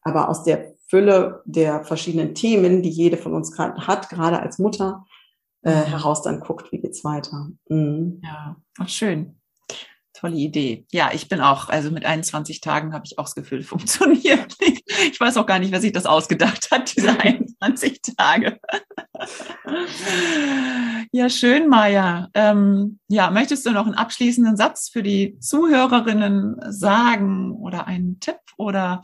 aber 0.00 0.28
aus 0.28 0.44
der 0.44 0.73
Fülle 0.94 1.42
der 1.44 1.82
verschiedenen 1.82 2.36
Themen, 2.36 2.80
die 2.80 2.88
jede 2.88 3.16
von 3.16 3.34
uns 3.34 3.50
gerade 3.50 3.84
hat, 3.84 4.10
gerade 4.10 4.38
als 4.38 4.60
Mutter, 4.60 5.04
äh, 5.64 5.74
mhm. 5.74 5.86
heraus 5.86 6.22
dann 6.22 6.38
guckt, 6.38 6.70
wie 6.70 6.78
geht's 6.78 7.02
weiter. 7.02 7.48
Mhm. 7.68 8.20
Ja, 8.22 8.54
ach, 8.78 8.88
schön. 8.88 9.34
Tolle 10.12 10.36
Idee. 10.36 10.86
Ja, 10.92 11.10
ich 11.12 11.28
bin 11.28 11.40
auch, 11.40 11.68
also 11.68 11.90
mit 11.90 12.04
21 12.04 12.60
Tagen 12.60 12.94
habe 12.94 13.06
ich 13.06 13.18
auch 13.18 13.24
das 13.24 13.34
Gefühl, 13.34 13.62
funktioniert 13.64 14.54
nicht. 14.60 14.84
Ich 15.10 15.18
weiß 15.18 15.36
auch 15.36 15.46
gar 15.46 15.58
nicht, 15.58 15.72
wer 15.72 15.80
sich 15.80 15.90
das 15.90 16.06
ausgedacht 16.06 16.70
hat, 16.70 16.96
diese 16.96 17.10
21 17.20 18.00
Tage. 18.16 18.60
ja, 21.10 21.28
schön, 21.28 21.68
Maja. 21.68 22.28
Ähm, 22.34 23.00
ja, 23.08 23.32
möchtest 23.32 23.66
du 23.66 23.72
noch 23.72 23.86
einen 23.86 23.96
abschließenden 23.96 24.56
Satz 24.56 24.90
für 24.90 25.02
die 25.02 25.40
Zuhörerinnen 25.40 26.54
sagen 26.68 27.50
oder 27.50 27.88
einen 27.88 28.20
Tipp 28.20 28.38
oder 28.56 29.02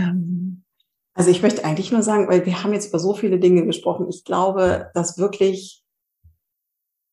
ähm, 0.00 0.64
also 1.14 1.30
ich 1.30 1.42
möchte 1.42 1.64
eigentlich 1.64 1.92
nur 1.92 2.02
sagen, 2.02 2.28
weil 2.28 2.46
wir 2.46 2.62
haben 2.62 2.72
jetzt 2.72 2.88
über 2.88 2.98
so 2.98 3.14
viele 3.14 3.38
Dinge 3.38 3.66
gesprochen. 3.66 4.08
Ich 4.08 4.24
glaube, 4.24 4.90
dass 4.94 5.18
wirklich 5.18 5.84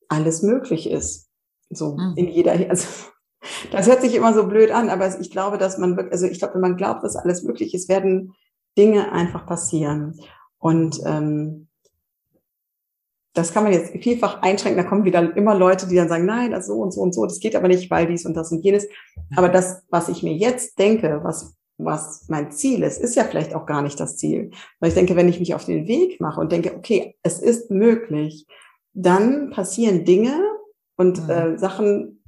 alles 0.08 0.44
möglich 0.44 0.90
ist. 0.90 1.30
So 1.70 1.98
mhm. 1.98 2.14
in 2.16 2.28
jeder, 2.30 2.54
also 2.70 2.88
das 3.72 3.88
hört 3.88 4.02
sich 4.02 4.16
immer 4.16 4.34
so 4.34 4.48
blöd 4.48 4.72
an, 4.72 4.90
aber 4.90 5.20
ich 5.20 5.32
glaube, 5.32 5.58
dass 5.58 5.78
man 5.78 5.98
wirklich, 5.98 6.14
also 6.14 6.28
ich 6.28 6.40
glaube, 6.40 6.56
wenn 6.56 6.62
man 6.62 6.78
glaubt, 6.78 7.04
dass 7.04 7.16
alles 7.16 7.44
möglich 7.44 7.74
ist, 7.74 7.90
werden 7.90 8.34
Dinge 8.78 9.12
einfach 9.12 9.46
passieren. 9.46 10.20
Und 10.60 11.02
ähm, 11.06 11.68
das 13.34 13.54
kann 13.54 13.64
man 13.64 13.74
jetzt 13.74 13.92
vielfach 14.02 14.42
einschränken. 14.42 14.82
Da 14.82 14.88
kommen 14.88 15.06
wieder 15.06 15.36
immer 15.36 15.54
Leute, 15.54 15.88
die 15.88 15.96
dann 15.96 16.10
sagen, 16.10 16.26
nein, 16.26 16.52
das 16.52 16.68
so 16.68 16.76
und 16.76 16.92
so 16.92 17.02
und 17.02 17.14
so, 17.14 17.26
das 17.26 17.40
geht 17.40 17.56
aber 17.56 17.68
nicht, 17.68 17.92
weil 17.92 18.08
dies 18.08 18.26
und 18.26 18.36
das 18.36 18.52
und 18.52 18.64
jenes. 18.64 18.88
Aber 19.36 19.50
das, 19.50 19.84
was 19.90 20.10
ich 20.10 20.24
mir 20.24 20.34
jetzt 20.34 20.80
denke, 20.80 21.20
was 21.24 21.57
was 21.78 22.26
mein 22.28 22.52
Ziel 22.52 22.84
ist, 22.84 23.00
ist 23.00 23.16
ja 23.16 23.24
vielleicht 23.24 23.54
auch 23.54 23.66
gar 23.66 23.82
nicht 23.82 24.00
das 24.00 24.18
Ziel. 24.18 24.52
Weil 24.80 24.90
ich 24.90 24.96
denke, 24.96 25.16
wenn 25.16 25.30
ich 25.30 25.40
mich 25.40 25.54
auf 25.54 25.66
den 25.66 25.88
Weg 25.88 26.20
mache 26.20 26.42
und 26.42 26.52
denke, 26.52 26.76
okay, 26.76 27.16
es 27.22 27.40
ist 27.40 27.70
möglich, 27.70 28.48
dann 28.94 29.52
passieren 29.52 30.04
Dinge 30.04 30.34
und 30.96 31.24
mhm. 31.24 31.30
äh, 31.30 31.58
Sachen 31.58 32.24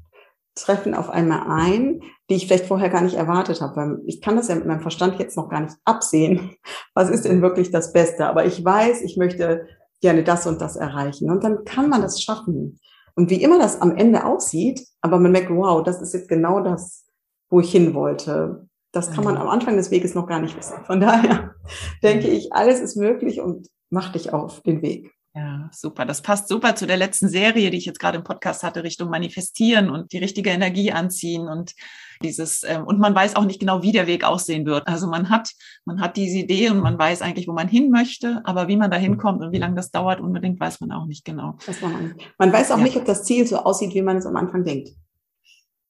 treffen 0.56 0.94
auf 0.94 1.10
einmal 1.10 1.44
ein, 1.48 2.02
die 2.30 2.36
ich 2.36 2.48
vielleicht 2.48 2.66
vorher 2.66 2.90
gar 2.90 3.02
nicht 3.02 3.16
erwartet 3.16 3.62
habe. 3.62 3.76
Weil 3.76 4.02
ich 4.06 4.22
kann 4.22 4.36
das 4.36 4.50
ja 4.50 4.56
mit 4.56 4.68
meinem 4.68 4.82
Verstand 4.82 5.20
jetzt 5.20 5.36
noch 5.36 5.50
gar 5.50 5.62
nicht 5.62 5.76
absehen. 5.84 6.52
Was 6.94 7.10
ist 7.10 7.26
denn 7.26 7.42
wirklich 7.42 7.72
das 7.72 7.92
Beste? 7.92 8.28
Aber 8.28 8.46
ich 8.46 8.64
weiß, 8.64 9.02
ich 9.02 9.18
möchte 9.18 9.68
gerne 10.02 10.24
das 10.24 10.46
und 10.46 10.62
das 10.62 10.76
erreichen. 10.76 11.32
Und 11.32 11.44
dann 11.44 11.66
kann 11.66 11.90
man 11.90 12.02
das 12.02 12.22
schaffen. 12.22 12.80
Und 13.16 13.30
wie 13.32 13.42
immer 13.42 13.58
das 13.58 13.82
am 13.82 13.96
Ende 13.98 14.26
aussieht, 14.26 14.86
aber 15.02 15.20
man 15.20 15.32
merkt, 15.32 15.50
wow, 15.50 15.84
das 15.84 16.02
ist 16.02 16.14
jetzt 16.14 16.30
genau 16.30 16.62
das, 16.62 17.06
wo 17.50 17.60
ich 17.60 17.72
hin 17.72 17.94
wollte 17.94 18.69
das 18.92 19.12
kann 19.12 19.24
man 19.24 19.36
mhm. 19.36 19.42
am 19.42 19.50
Anfang 19.50 19.78
des 19.78 19.92
Weges 19.92 20.16
noch 20.16 20.28
gar 20.28 20.40
nicht 20.40 20.58
wissen. 20.58 20.84
Von 20.86 21.00
daher 21.00 21.56
denke 22.04 22.28
ich, 22.28 22.54
alles 22.54 22.80
ist 22.80 22.96
möglich 22.96 23.40
und 23.40 23.68
mach 23.90 24.12
dich 24.12 24.34
auf 24.34 24.62
den 24.62 24.82
Weg. 24.82 25.12
Ja, 25.36 25.70
super. 25.72 26.06
Das 26.06 26.24
passt 26.24 26.48
super 26.48 26.76
zu 26.76 26.88
der 26.88 26.98
letzten 26.98 27.30
Serie, 27.30 27.70
die 27.70 27.78
ich 27.78 27.86
jetzt 27.86 28.00
gerade 28.00 28.18
im 28.18 28.24
Podcast 28.24 28.64
hatte, 28.64 28.84
Richtung 28.84 29.10
Manifestieren 29.10 29.92
und 29.92 30.12
die 30.12 30.18
richtige 30.18 30.50
Energie 30.50 30.92
anziehen 30.92 31.48
und 31.48 31.76
dieses, 32.24 32.64
ähm, 32.64 32.84
und 32.86 33.00
man 33.00 33.14
weiß 33.14 33.36
auch 33.36 33.46
nicht 33.46 33.60
genau, 33.60 33.84
wie 33.84 33.92
der 33.92 34.08
Weg 34.08 34.24
aussehen 34.24 34.66
wird. 34.66 34.88
Also 34.88 35.08
man 35.08 35.30
hat, 35.30 35.52
man 35.86 36.02
hat 36.02 36.18
diese 36.18 36.40
Idee 36.40 36.72
und 36.72 36.80
man 36.80 36.98
weiß 36.98 37.22
eigentlich, 37.22 37.48
wo 37.48 37.54
man 37.54 37.68
hin 37.68 37.92
möchte, 37.92 38.42
aber 38.44 38.68
wie 38.68 38.76
man 38.76 38.90
da 38.90 38.98
hinkommt 38.98 39.42
und 39.44 39.52
wie 39.52 39.60
lange 39.60 39.76
das 39.76 39.92
dauert, 39.92 40.20
unbedingt 40.20 40.60
weiß 40.60 40.82
man 40.82 40.92
auch 40.92 41.06
nicht 41.06 41.24
genau. 41.24 41.58
Man, 41.82 42.16
man, 42.40 42.52
weiß 42.52 42.72
auch 42.72 42.78
ja. 42.78 42.84
nicht, 42.84 42.98
ob 42.98 43.06
das 43.06 43.24
Ziel 43.24 43.46
so 43.46 43.58
aussieht, 43.58 43.94
wie 43.94 44.02
man 44.02 44.18
es 44.18 44.26
am 44.26 44.36
Anfang 44.36 44.64
denkt. 44.64 44.90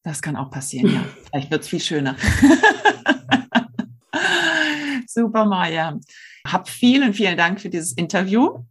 Das 0.04 0.22
kann 0.22 0.36
auch 0.36 0.50
passieren, 0.50 0.94
ja. 0.94 1.04
Vielleicht 1.30 1.52
wird 1.52 1.64
es 1.64 1.68
viel 1.70 1.80
schöner. 1.80 2.16
Super, 5.08 5.46
Maja. 5.46 6.00
Hab 6.46 6.70
vielen, 6.70 7.14
vielen 7.14 7.38
Dank 7.38 7.60
für 7.60 7.70
dieses 7.70 7.94
Interview. 7.94 8.64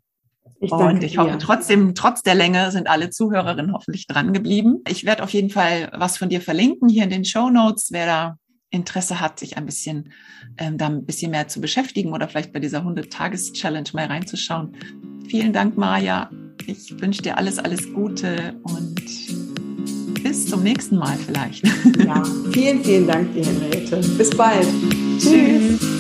Ich 0.61 0.73
und 0.73 1.03
ich 1.05 1.19
hoffe 1.19 1.33
dir. 1.33 1.39
trotzdem, 1.39 1.95
trotz 1.95 2.23
der 2.23 2.35
Länge 2.35 2.71
sind 2.73 2.89
alle 2.89 3.11
Zuhörerinnen 3.11 3.73
hoffentlich 3.73 4.07
dran 4.07 4.33
geblieben. 4.33 4.83
Ich 4.89 5.05
werde 5.05 5.23
auf 5.23 5.31
jeden 5.31 5.51
Fall 5.51 5.91
was 5.95 6.17
von 6.17 6.29
dir 6.29 6.41
verlinken 6.41 6.89
hier 6.89 7.05
in 7.05 7.11
den 7.11 7.25
Show 7.25 7.49
Notes, 7.49 7.93
wer 7.93 8.07
da 8.07 8.39
Interesse 8.71 9.21
hat, 9.21 9.39
sich 9.39 9.57
ein 9.57 9.67
bisschen 9.67 10.13
ähm, 10.59 10.77
da 10.77 10.87
ein 10.87 11.07
bisschen 11.07 11.31
mehr 11.31 11.49
zu 11.49 11.61
beschäftigen 11.61 12.13
oder 12.13 12.29
vielleicht 12.29 12.53
bei 12.53 12.61
dieser 12.61 12.83
100-Tages-Challenge 12.83 13.89
mal 13.93 14.07
reinzuschauen. 14.07 14.77
Vielen 15.29 15.53
Dank, 15.53 15.77
Maja. 15.77 16.31
Ich 16.67 17.01
wünsche 17.01 17.23
dir 17.23 17.39
alles, 17.39 17.59
alles 17.59 17.93
Gute 17.93 18.61
und 18.63 19.28
zum 20.49 20.63
nächsten 20.63 20.97
Mal 20.97 21.17
vielleicht. 21.27 21.67
Ja, 22.05 22.23
vielen, 22.53 22.83
vielen 22.83 23.07
Dank, 23.07 23.29
die 23.35 23.45
Henriette. 23.45 23.97
Bis 24.17 24.31
bald. 24.31 24.67
Tschüss. 25.19 25.98